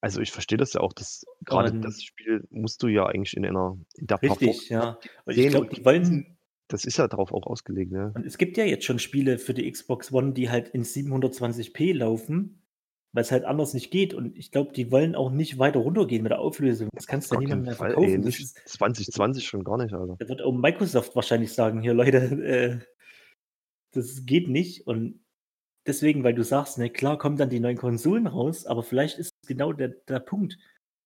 Also 0.00 0.20
ich 0.20 0.30
verstehe 0.30 0.56
das 0.56 0.72
ja 0.72 0.80
auch, 0.80 0.92
dass 0.92 1.24
gerade 1.44 1.78
das 1.78 2.02
Spiel 2.02 2.46
musst 2.50 2.82
du 2.82 2.88
ja 2.88 3.06
eigentlich 3.06 3.36
in 3.36 3.44
einer 3.44 3.78
in 3.96 4.06
der 4.06 4.22
Richtig, 4.22 4.68
Performance 4.68 4.72
ja. 4.72 4.98
Und 5.24 5.36
ich 5.36 5.48
glaube, 5.48 5.68
die 5.68 5.84
wollen. 5.84 6.38
Das 6.68 6.84
ist 6.84 6.98
ja 6.98 7.08
darauf 7.08 7.32
auch 7.32 7.46
ausgelegt, 7.46 7.90
ne? 7.90 8.12
Und 8.14 8.24
es 8.24 8.38
gibt 8.38 8.56
ja 8.56 8.64
jetzt 8.64 8.84
schon 8.84 9.00
Spiele 9.00 9.38
für 9.38 9.54
die 9.54 9.68
Xbox 9.70 10.12
One, 10.12 10.32
die 10.32 10.50
halt 10.50 10.68
in 10.68 10.84
720p 10.84 11.94
laufen, 11.94 12.59
weil 13.12 13.22
es 13.22 13.32
halt 13.32 13.44
anders 13.44 13.74
nicht 13.74 13.90
geht. 13.90 14.14
Und 14.14 14.36
ich 14.36 14.50
glaube, 14.50 14.72
die 14.72 14.90
wollen 14.90 15.14
auch 15.14 15.30
nicht 15.30 15.58
weiter 15.58 15.80
runtergehen 15.80 16.22
mit 16.22 16.30
der 16.30 16.40
Auflösung. 16.40 16.88
Das 16.92 17.06
kannst 17.06 17.30
du 17.30 17.34
ja 17.34 17.40
niemandem 17.40 17.66
mehr 17.66 17.76
verkaufen. 17.76 18.08
ey, 18.08 18.20
Das 18.20 18.38
ist, 18.38 18.68
2020 18.68 19.44
schon 19.44 19.64
gar 19.64 19.78
nicht, 19.78 19.92
Alter. 19.92 20.16
da 20.18 20.28
wird 20.28 20.42
auch 20.42 20.52
Microsoft 20.52 21.14
wahrscheinlich 21.16 21.52
sagen, 21.52 21.80
hier 21.80 21.94
Leute, 21.94 22.16
äh, 22.44 22.78
das 23.92 24.24
geht 24.26 24.48
nicht. 24.48 24.86
Und 24.86 25.24
deswegen, 25.86 26.22
weil 26.22 26.34
du 26.34 26.44
sagst, 26.44 26.78
ne, 26.78 26.90
klar 26.90 27.18
kommen 27.18 27.36
dann 27.36 27.50
die 27.50 27.60
neuen 27.60 27.76
Konsolen 27.76 28.26
raus, 28.26 28.66
aber 28.66 28.82
vielleicht 28.82 29.18
ist 29.18 29.32
genau 29.46 29.72
der, 29.72 29.88
der 29.88 30.20
Punkt, 30.20 30.58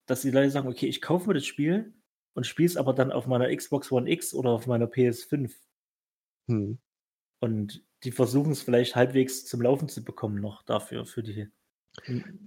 dass 0.07 0.23
die 0.23 0.31
Leute 0.31 0.51
sagen, 0.51 0.69
okay, 0.69 0.87
ich 0.87 1.01
kaufe 1.01 1.29
mir 1.29 1.35
das 1.35 1.47
Spiel 1.47 1.95
und 2.35 2.47
spiele 2.47 2.67
es 2.67 2.77
aber 2.77 2.93
dann 2.93 3.13
auf 3.13 3.27
meiner 3.27 3.55
Xbox 3.55 3.91
One 3.91 4.11
X 4.11 4.35
oder 4.35 4.51
auf 4.51 4.67
meiner 4.67 4.87
PS5. 4.87 5.53
Hm. 6.51 6.79
Und 7.41 7.83
die 8.03 8.13
versuchen 8.13 8.53
es 8.53 8.63
vielleicht 8.63 8.97
halbwegs 8.97 9.47
zum 9.47 9.63
Laufen 9.63 9.89
zu 9.89 10.05
bekommen 10.05 10.41
noch 10.41 10.63
dafür, 10.63 11.07
für 11.07 11.23
die 11.23 11.49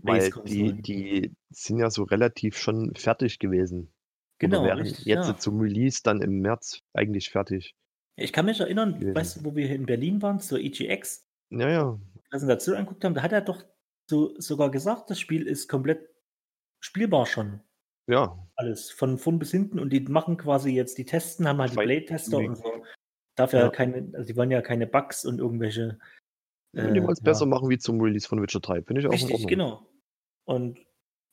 Weil 0.04 0.32
die, 0.46 0.82
die 0.82 1.36
sind 1.50 1.80
ja 1.80 1.90
so 1.90 2.04
relativ 2.04 2.58
schon 2.58 2.94
fertig 2.96 3.40
gewesen. 3.40 3.94
Genau, 4.40 4.64
richtig, 4.64 5.06
jetzt 5.06 5.28
ja. 5.28 5.38
zum 5.38 5.60
Release 5.60 6.02
dann 6.04 6.22
im 6.22 6.40
März 6.42 6.82
eigentlich 6.94 7.30
fertig. 7.30 7.76
Ich 8.16 8.34
kann 8.34 8.46
mich 8.46 8.60
erinnern, 8.60 9.00
gewesen. 9.00 9.16
weißt 9.16 9.36
du, 9.38 9.46
wo 9.46 9.56
wir 9.56 9.66
hier 9.68 9.76
in 9.76 9.86
Berlin 9.86 10.22
waren, 10.22 10.40
zur 10.40 10.60
EGX, 10.60 11.26
Ja, 11.50 11.70
ja. 11.70 12.00
Präsentation 12.30 12.76
angeguckt 12.76 13.04
haben, 13.04 13.14
da 13.14 13.22
hat 13.24 13.32
er 13.32 13.42
doch 13.42 13.64
so 14.10 14.40
sogar 14.40 14.70
gesagt, 14.72 15.10
das 15.10 15.20
Spiel 15.20 15.48
ist 15.48 15.68
komplett 15.68 16.08
spielbar 16.80 17.26
schon. 17.26 17.62
Ja, 18.10 18.38
Alles, 18.56 18.90
von 18.90 19.18
vorn 19.18 19.38
bis 19.38 19.52
hinten. 19.52 19.80
Und 19.80 19.92
die 19.92 20.00
machen 20.02 20.38
quasi 20.38 20.72
jetzt, 20.72 20.98
die 20.98 21.06
testen, 21.06 21.48
haben 21.48 21.60
halt 21.60 21.72
die 21.72 21.76
Blade-Tester 21.76 22.38
und 22.38 22.56
so. 22.56 22.86
Darf 23.36 23.54
ja, 23.54 23.60
Ja. 23.62 23.70
keine, 23.70 24.10
also 24.14 24.26
die 24.26 24.36
wollen 24.38 24.52
ja 24.52 24.62
keine 24.62 24.88
Bugs 24.88 25.26
und 25.26 25.40
irgendwelche. 25.40 26.00
Äh, 26.74 26.84
wollen 27.02 27.10
es 27.12 27.20
ja. 27.20 27.24
besser 27.24 27.46
machen 27.46 27.70
wie 27.70 27.78
zum 27.78 28.00
Release 28.02 28.28
von 28.28 28.42
Witcher 28.42 28.60
3. 28.60 28.82
Finde 28.84 29.02
ich 29.02 29.08
auch 29.08 29.12
Richtig, 29.12 29.48
genau. 29.48 29.86
Und 30.46 30.78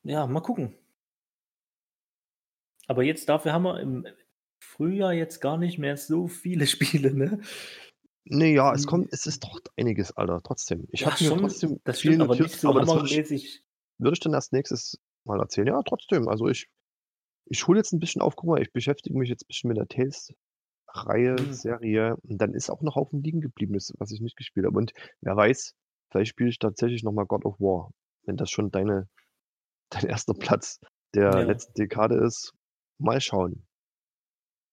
ja, 0.03 0.26
mal 0.26 0.41
gucken. 0.41 0.74
Aber 2.87 3.03
jetzt 3.03 3.28
dafür 3.28 3.53
haben 3.53 3.62
wir 3.64 3.80
im 3.80 4.07
Frühjahr 4.61 5.12
jetzt 5.12 5.41
gar 5.41 5.57
nicht 5.57 5.78
mehr 5.78 5.97
so 5.97 6.28
viele 6.28 6.66
Spiele, 6.66 7.14
ne? 7.14 7.41
Nee, 8.26 8.55
ja, 8.55 8.72
es 8.72 8.82
Die- 8.82 8.87
kommt, 8.87 9.12
es 9.12 9.26
ist 9.26 9.45
doch 9.45 9.61
einiges, 9.76 10.12
Alter, 10.16 10.41
trotzdem. 10.43 10.87
Ich 10.93 11.01
Ja, 11.01 11.11
habe 11.11 11.22
mir 11.22 11.28
schon, 11.28 11.39
trotzdem 11.41 11.80
Das 11.85 12.01
viel 12.01 12.12
stimmt, 12.12 12.22
aber 12.22 12.39
nicht 12.41 12.59
so 12.59 12.68
aber 12.70 12.80
das 12.80 12.95
würde 12.95 13.35
ich, 13.35 13.62
würde 13.99 14.14
ich 14.14 14.20
dann 14.20 14.32
erst 14.32 14.53
nächstes 14.53 14.99
Mal 15.24 15.41
erzählen. 15.41 15.66
Ja, 15.68 15.82
trotzdem. 15.82 16.28
Also 16.28 16.49
ich, 16.49 16.68
ich 17.47 17.66
hole 17.66 17.78
jetzt 17.78 17.93
ein 17.93 18.01
bisschen 18.01 18.22
auf, 18.22 18.37
guck 18.37 18.49
mal, 18.49 18.62
ich 18.62 18.72
beschäftige 18.72 19.18
mich 19.18 19.28
jetzt 19.28 19.45
ein 19.45 19.49
bisschen 19.49 19.68
mit 19.68 19.76
der 19.76 19.89
Tales-Reihe, 20.95 21.37
Mhm. 21.39 21.53
Serie. 21.53 22.17
Und 22.23 22.39
dann 22.39 22.55
ist 22.55 22.71
auch 22.71 22.83
noch 22.83 22.97
Haufen 22.97 23.23
liegen 23.23 23.41
geblieben, 23.41 23.75
was 23.75 24.11
ich 24.11 24.21
nicht 24.21 24.37
gespielt 24.37 24.67
habe. 24.67 24.79
Und 24.79 24.93
wer 25.21 25.37
weiß, 25.37 25.75
vielleicht 26.11 26.31
spiele 26.31 26.51
ich 26.51 26.59
tatsächlich 26.59 27.03
nochmal 27.03 27.27
God 27.27 27.45
of 27.45 27.59
War, 27.61 27.91
wenn 28.27 28.37
das 28.37 28.51
schon 28.51 28.71
deine, 28.71 29.09
dein 29.91 30.07
erster 30.07 30.35
Platz 30.35 30.81
der 31.15 31.31
Ja. 31.31 31.41
letzten 31.41 31.75
Dekade 31.75 32.17
ist. 32.25 32.53
Mal 32.99 33.21
schauen. 33.21 33.67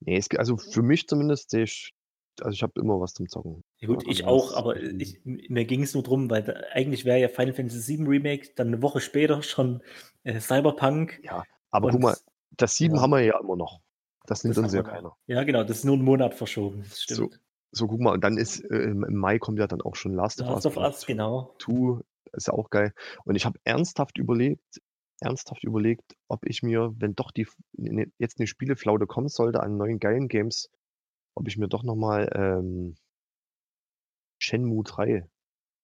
Nee, 0.02 0.18
es, 0.18 0.30
also 0.38 0.58
für 0.58 0.82
mich 0.82 1.08
zumindest 1.08 1.50
sehe 1.52 1.64
ich, 1.64 1.92
also 2.40 2.52
ich 2.52 2.64
habe 2.64 2.80
immer 2.80 3.00
was 3.00 3.14
zum 3.14 3.28
Zocken. 3.28 3.62
Ja, 3.80 3.88
gut, 3.88 4.04
ich 4.08 4.26
auch, 4.26 4.54
aber 4.56 4.78
ich, 4.78 5.20
mir 5.24 5.66
ging 5.66 5.84
es 5.84 5.94
nur 5.94 6.02
drum, 6.02 6.30
weil 6.30 6.44
da, 6.44 6.54
eigentlich 6.72 7.06
wäre 7.06 7.20
ja 7.20 7.28
Final 7.28 7.54
Fantasy 7.54 7.98
VII 7.98 8.08
Remake 8.08 8.50
dann 8.56 8.68
eine 8.68 8.82
Woche 8.82 9.00
später 9.00 9.44
schon 9.44 9.84
äh, 10.24 10.40
Cyberpunk. 10.40 11.20
Ja, 11.24 11.44
aber 11.70 11.92
guck 11.92 12.02
mal, 12.02 12.18
das 12.52 12.76
7 12.78 12.96
ja. 12.96 13.02
haben 13.02 13.12
wir 13.12 13.22
ja 13.22 13.40
immer 13.40 13.56
noch. 13.56 13.80
Das 14.26 14.44
nimmt 14.44 14.56
Das 14.58 14.64
uns 14.66 14.74
ja 14.74 14.84
keiner. 14.84 15.16
Ja, 15.28 15.44
genau, 15.44 15.64
das 15.64 15.78
ist 15.80 15.84
nur 15.86 15.96
einen 15.96 16.04
Monat 16.06 16.34
verschoben. 16.36 16.82
Das 16.84 17.00
So, 17.02 17.14
stimmt. 17.28 17.42
so, 17.72 17.88
guck 17.88 18.00
mal, 18.00 18.14
und 18.14 18.24
dann 18.24 18.38
ist 18.38 18.60
äh, 18.62 18.76
im 18.84 19.00
Mai 19.18 19.40
kommt 19.40 19.60
ja 19.60 19.68
dann 19.68 19.82
auch 19.82 19.96
schon 19.96 20.14
Last 20.14 20.42
of 20.42 20.48
Last 20.48 20.58
Us. 20.58 20.66
of 20.68 20.76
Part 20.76 20.94
Us, 20.94 21.06
genau. 21.06 21.56
2, 21.60 22.02
ist 22.34 22.48
ja 22.48 22.54
auch 22.54 22.70
geil. 22.70 22.94
Und 23.26 23.36
ich 23.36 23.46
habe 23.46 23.60
ernsthaft 23.64 24.18
überlegt, 24.18 24.82
ernsthaft 25.22 25.64
überlegt, 25.64 26.16
ob 26.28 26.46
ich 26.46 26.64
mir, 26.64 26.94
wenn 26.98 27.16
doch 27.16 27.32
die 27.32 27.48
ne- 27.74 28.12
jetzt 28.20 28.40
eine 28.40 28.48
Spieleflaute 28.48 29.08
kommen 29.08 29.28
sollte 29.30 29.62
an 29.62 29.78
neuen 29.78 30.00
geilen 30.00 30.28
Games, 30.28 30.70
ob 31.36 31.48
ich 31.48 31.58
mir 31.58 31.68
doch 31.68 31.84
nochmal 31.84 32.30
ähm, 32.36 32.96
Shenmue 34.40 34.84
3 34.84 35.28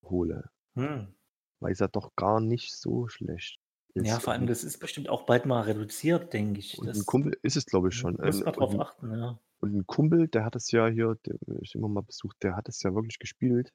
hole. 0.04 0.50
Hm. 0.76 1.14
Weil 1.60 1.72
es 1.72 1.80
ja 1.80 1.88
doch 1.88 2.16
gar 2.16 2.40
nicht 2.40 2.76
so 2.76 3.08
schlecht. 3.08 3.60
Ja, 3.96 4.20
vor 4.20 4.34
allem, 4.34 4.46
das 4.48 4.64
ist 4.64 4.78
bestimmt 4.80 5.10
auch 5.10 5.26
bald 5.26 5.46
mal 5.46 5.62
reduziert, 5.62 6.32
denke 6.34 6.60
ich. 6.60 6.78
Und 6.78 6.88
Das 6.88 7.00
ein 7.00 7.06
Kumpel 7.06 7.38
ist 7.42 7.58
es, 7.58 7.66
glaube 7.66 7.90
ich, 7.90 7.96
schon. 7.96 8.16
muss 8.18 8.40
Ähm, 8.40 8.46
man 8.46 8.54
drauf 8.54 8.74
und, 8.74 8.82
achten, 8.82 9.12
ja. 9.18 9.40
und 9.60 9.76
ein 9.76 9.88
Kumpel, 9.88 10.28
der 10.28 10.46
hat 10.46 10.56
es 10.56 10.70
ja 10.72 10.88
hier, 10.88 11.18
der 11.26 11.36
ich 11.62 11.74
immer 11.74 11.88
mal 11.90 12.04
besucht, 12.04 12.38
der 12.44 12.56
hat 12.56 12.70
es 12.70 12.82
ja 12.84 12.94
wirklich 12.94 13.18
gespielt 13.18 13.74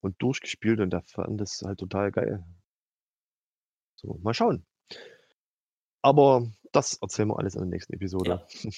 und 0.00 0.20
durchgespielt 0.22 0.80
und 0.80 0.90
der 0.90 1.02
fand 1.02 1.40
das 1.40 1.62
halt 1.62 1.78
total 1.78 2.10
geil. 2.10 2.44
So, 3.96 4.18
mal 4.22 4.34
schauen. 4.34 4.64
Aber 6.02 6.50
das 6.72 6.94
erzählen 7.00 7.28
wir 7.28 7.38
alles 7.38 7.54
in 7.54 7.60
der 7.60 7.68
nächsten 7.68 7.92
Episode. 7.94 8.46
Ja. 8.52 8.70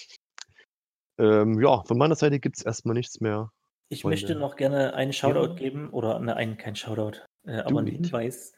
ähm, 1.43 1.61
ja, 1.61 1.83
von 1.85 1.97
meiner 1.97 2.17
Seite 2.17 2.41
gibt 2.41 2.57
es 2.59 2.65
erstmal 2.65 2.95
nichts 2.95 3.21
mehr. 3.21 3.51
Ich 3.89 4.03
Freunde. 4.03 4.15
möchte 4.17 4.35
noch 4.35 4.57
gerne 4.57 4.95
einen 4.95 5.13
Shoutout 5.13 5.53
Ja. 5.53 5.55
geben, 5.55 5.91
oder 5.91 6.19
ne, 6.19 6.35
einen, 6.37 6.57
kein 6.57 6.75
Shoutout, 6.77 7.21
äh, 7.45 7.59
aber 7.61 7.81
einen. 7.81 7.89
Hinweis. 7.89 8.53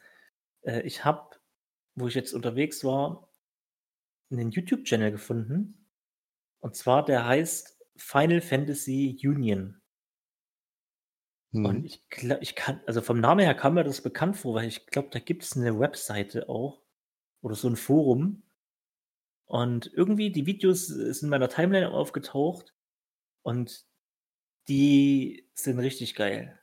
Äh, 0.63 0.81
ich 0.81 1.05
habe, 1.05 1.36
wo 1.97 2.07
ich 2.07 2.15
jetzt 2.15 2.33
unterwegs 2.33 2.85
war, 2.85 3.29
einen 4.31 4.51
YouTube-Channel 4.51 5.11
gefunden. 5.11 5.89
Und 6.59 6.75
zwar, 6.75 7.05
der 7.05 7.25
heißt 7.27 7.79
Final 7.97 8.41
Fantasy 8.41 9.17
Union. 9.23 9.81
Und 11.61 11.83
Hm. 11.83 11.85
ich 11.85 12.09
glaube, 12.09 12.41
ich 12.43 12.55
kann, 12.55 12.81
also 12.87 13.01
vom 13.01 13.19
Namen 13.19 13.41
her 13.41 13.53
kam 13.55 13.73
mir 13.75 13.83
das 13.83 14.01
bekannt 14.01 14.37
vor, 14.37 14.55
weil 14.55 14.67
ich 14.67 14.87
glaube, 14.87 15.09
da 15.11 15.19
gibt 15.19 15.43
es 15.43 15.55
eine 15.57 15.79
Webseite 15.79 16.49
auch 16.49 16.81
oder 17.41 17.55
so 17.55 17.69
ein 17.69 17.75
Forum. 17.75 18.43
Und 19.45 19.91
irgendwie 19.93 20.31
die 20.31 20.45
Videos 20.45 20.87
sind 20.87 21.23
in 21.23 21.29
meiner 21.29 21.49
Timeline 21.49 21.89
aufgetaucht 21.91 22.73
und 23.43 23.85
die 24.69 25.49
sind 25.55 25.79
richtig 25.79 26.15
geil. 26.15 26.59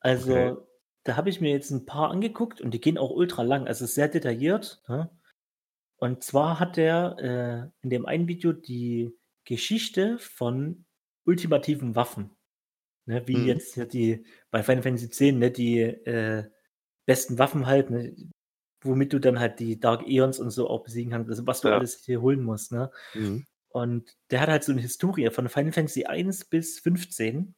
Also, 0.00 0.32
Okay. 0.34 0.56
Da 1.04 1.16
habe 1.16 1.30
ich 1.30 1.40
mir 1.40 1.50
jetzt 1.52 1.70
ein 1.70 1.86
paar 1.86 2.10
angeguckt 2.10 2.60
und 2.60 2.72
die 2.72 2.80
gehen 2.80 2.98
auch 2.98 3.10
ultra 3.10 3.42
lang, 3.42 3.66
also 3.66 3.86
sehr 3.86 4.08
detailliert, 4.08 4.82
ne? 4.88 5.10
Und 5.98 6.24
zwar 6.24 6.60
hat 6.60 6.76
der, 6.78 7.16
äh, 7.20 7.84
in 7.84 7.90
dem 7.90 8.06
einen 8.06 8.28
Video 8.28 8.52
die 8.52 9.16
Geschichte 9.46 10.18
von 10.18 10.86
ultimativen 11.26 11.96
Waffen, 11.96 12.32
ne, 13.06 13.26
wie 13.28 13.44
Mhm. 13.44 13.46
jetzt 13.46 13.74
hier 13.74 13.86
die 13.86 14.26
bei 14.50 14.62
Final 14.64 14.82
Fantasy 14.82 15.06
X, 15.06 15.20
ne, 15.38 15.50
die, 15.52 15.80
äh, 15.82 16.50
besten 17.06 17.38
Waffen 17.38 17.66
halt, 17.66 17.90
ne, 17.90 18.16
womit 18.82 19.12
du 19.14 19.20
dann 19.20 19.40
halt 19.40 19.60
die 19.60 19.80
Dark 19.80 20.02
Aeons 20.04 20.40
und 20.40 20.50
so 20.50 20.68
auch 20.70 20.84
besiegen 20.84 21.12
kannst, 21.12 21.30
also 21.30 21.46
was 21.46 21.62
du 21.62 21.68
Ja. 21.68 21.80
alles 21.80 22.04
hier 22.06 22.22
holen 22.22 22.42
musst, 22.44 22.72
ne? 22.72 22.90
Mhm. 23.14 23.44
Und 23.70 24.16
der 24.32 24.40
hat 24.42 24.48
halt 24.50 24.64
so 24.64 24.72
'ne 24.74 24.80
Historie 24.82 25.30
von 25.30 25.48
Final 25.50 25.72
Fantasy 25.72 26.06
1 26.06 26.44
bis 26.46 26.80
15 26.80 27.54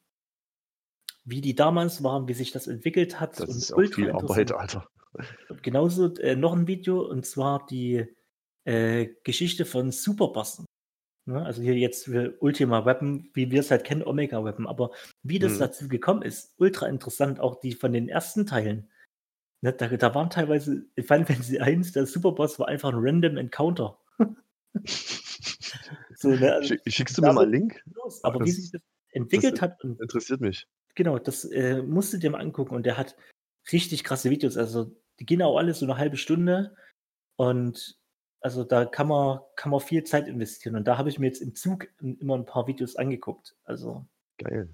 wie 1.24 1.40
die 1.40 1.54
damals 1.54 2.02
waren, 2.04 2.28
wie 2.28 2.34
sich 2.34 2.52
das 2.52 2.66
entwickelt 2.66 3.20
hat 3.20 3.40
Das 3.40 3.48
und 3.48 3.56
ist 3.56 3.72
auch 3.72 3.86
viel 3.86 4.10
Arbeit. 4.12 4.52
Alter. 4.52 4.88
Und 5.50 5.62
genauso, 5.62 6.14
äh, 6.16 6.36
noch 6.36 6.54
'n 6.54 6.66
Video, 6.66 7.02
und 7.08 7.26
zwar 7.26 7.66
die, 7.66 8.06
äh, 8.64 9.08
Geschichte 9.24 9.64
von 9.66 9.92
Superbossen, 9.92 10.66
ne? 11.26 11.44
Also, 11.46 11.62
hier 11.62 11.76
jetzt 11.76 12.08
Ultima 12.40 12.86
Weapon, 12.86 13.30
wie 13.34 13.50
wir's 13.52 13.70
halt 13.72 13.84
kennen, 13.84 14.04
Omega 14.04 14.44
Weapon, 14.44 14.66
aber 14.68 14.92
wie 15.24 15.38
das 15.40 15.58
Mhm. 15.58 15.58
dazu 15.58 15.88
gekommen 15.88 16.22
ist, 16.22 16.54
ultra 16.58 16.88
interessant, 16.88 17.40
auch 17.40 17.60
die 17.60 17.72
von 17.74 17.92
den 17.92 18.08
ersten 18.08 18.46
Teilen, 18.46 18.90
ne? 19.62 19.72
Da 19.74 19.88
da 19.88 20.14
waren 20.14 20.30
teilweise 20.30 20.86
in 20.96 21.04
Final 21.04 21.26
Fantasy 21.26 21.60
1 21.60 21.92
der 21.92 22.06
Superboss 22.06 22.58
war 22.60 22.68
einfach 22.68 22.90
'n 22.92 22.96
Random 22.98 23.36
Encounter. 23.38 23.98
So, 26.16 26.36
ne, 26.36 26.52
also 26.54 26.74
Schick 26.74 26.82
schickst 26.86 27.18
du 27.18 27.22
mir 27.22 27.32
mal 27.32 27.44
'n 27.46 27.50
damit 27.50 27.52
Link? 27.52 27.84
los, 27.86 28.24
aber 28.24 28.44
wie 28.44 28.52
das 28.52 28.54
sich 28.54 28.70
das 28.72 28.82
das 29.32 29.50
entwickelt 29.50 29.60
hat 29.62 29.82
und 29.84 30.00
interessiert 30.00 30.40
mich. 30.40 30.66
Genau, 30.94 31.18
das, 31.18 31.44
äh, 31.44 31.82
musst 31.82 32.12
du 32.12 32.18
dir 32.18 32.30
mal 32.30 32.40
angucken 32.40 32.74
und 32.74 32.84
der 32.86 32.96
hat 32.98 33.16
richtig 33.72 34.04
krasse 34.04 34.30
Videos. 34.30 34.56
Also, 34.56 34.96
die 35.20 35.26
gehen 35.26 35.42
auch 35.42 35.56
alle 35.58 35.74
so 35.74 35.86
'ne 35.86 35.96
1/2 35.96 36.16
Stunde 36.16 36.76
und 37.36 37.98
also, 38.40 38.64
da 38.64 38.86
kann 38.86 39.08
man 39.08 39.40
kann 39.56 39.70
man 39.72 39.80
viel 39.80 40.04
Zeit 40.04 40.28
investieren 40.28 40.76
und 40.76 40.86
da 40.88 40.98
habe 40.98 41.08
ich 41.10 41.18
mir 41.18 41.26
jetzt 41.28 41.42
im 41.42 41.54
Zug 41.56 41.88
im 42.00 42.18
immer 42.20 42.34
'n 42.36 42.46
paar 42.46 42.66
Videos 42.68 42.96
angeguckt. 42.96 43.56
Also 43.64 44.06
Geil. 44.40 44.68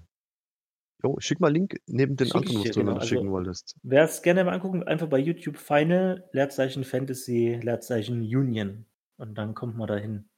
Jo, 1.03 1.17
schick 1.19 1.39
mal 1.41 1.51
Link 1.53 1.77
neben 1.87 2.15
den 2.17 2.31
anderen, 2.33 2.59
was 2.59 2.71
du 2.71 2.83
genau. 2.83 2.95
noch 2.95 3.01
schicken 3.01 3.31
Also, 3.31 3.31
wolltest. 3.31 3.75
wer's 3.83 4.21
gerne 4.21 4.43
mal 4.43 4.53
angucken, 4.53 4.83
einfach 4.83 5.07
bei 5.07 5.19
YouTube 5.19 5.57
Final 5.57 6.29
Leerzeichen 6.33 6.83
Fantasy 6.83 7.59
Leerzeichen 7.61 8.21
Union 8.21 8.85
und 9.17 9.35
dann 9.37 9.55
kommt 9.55 9.77
man 9.77 9.87
da 9.87 9.97
hin. 9.97 10.29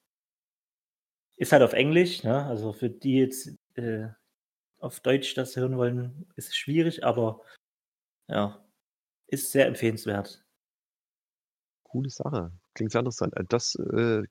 Ist 1.38 1.52
halt 1.52 1.64
auf 1.64 1.74
Englisch, 1.74 2.24
ne? 2.24 2.46
Also, 2.46 2.74
für 2.74 2.90
die 2.90 3.18
jetzt, 3.18 3.50
äh, 3.76 4.10
auf 4.84 5.00
Deutsch 5.00 5.34
das 5.36 5.56
hören 5.56 5.78
wollen, 5.78 6.28
ist 6.36 6.56
schwierig, 6.56 7.04
aber 7.04 7.42
ja, 8.30 8.64
ist 9.28 9.52
sehr 9.52 9.68
empfehlenswert. 9.68 10.44
Coole 11.84 12.10
Sache. 12.10 12.52
Klingt 12.74 12.92
sehr 12.92 13.00
interessant. 13.00 13.36
Äh, 13.38 13.46
das, 13.48 13.76
äh, 13.76 14.24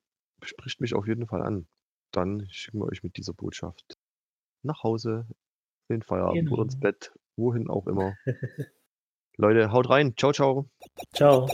spricht 0.42 0.80
mich 0.80 0.94
auf 0.94 1.07
jeden 1.07 1.26
Fall 1.26 1.42
an. 1.42 1.66
Dann 2.12 2.46
schicken 2.50 2.80
wir 2.80 2.86
euch 2.86 3.03
mit 3.03 3.16
dieser 3.16 3.32
Botschaft 3.32 3.94
nach 4.62 4.82
Hause, 4.82 5.26
in 5.88 5.96
den 5.96 6.03
Feierabend 6.03 6.50
oder 6.50 6.62
ins 6.64 6.74
Genau. 6.74 6.82
Bett, 6.82 7.12
wohin 7.36 7.68
auch 7.70 7.86
immer. 7.86 8.14
Leute, 9.36 9.72
haut 9.72 9.88
rein. 9.88 10.14
Tschau, 10.16 10.32
tschau. 10.32 10.70
Tschau. 11.14 11.48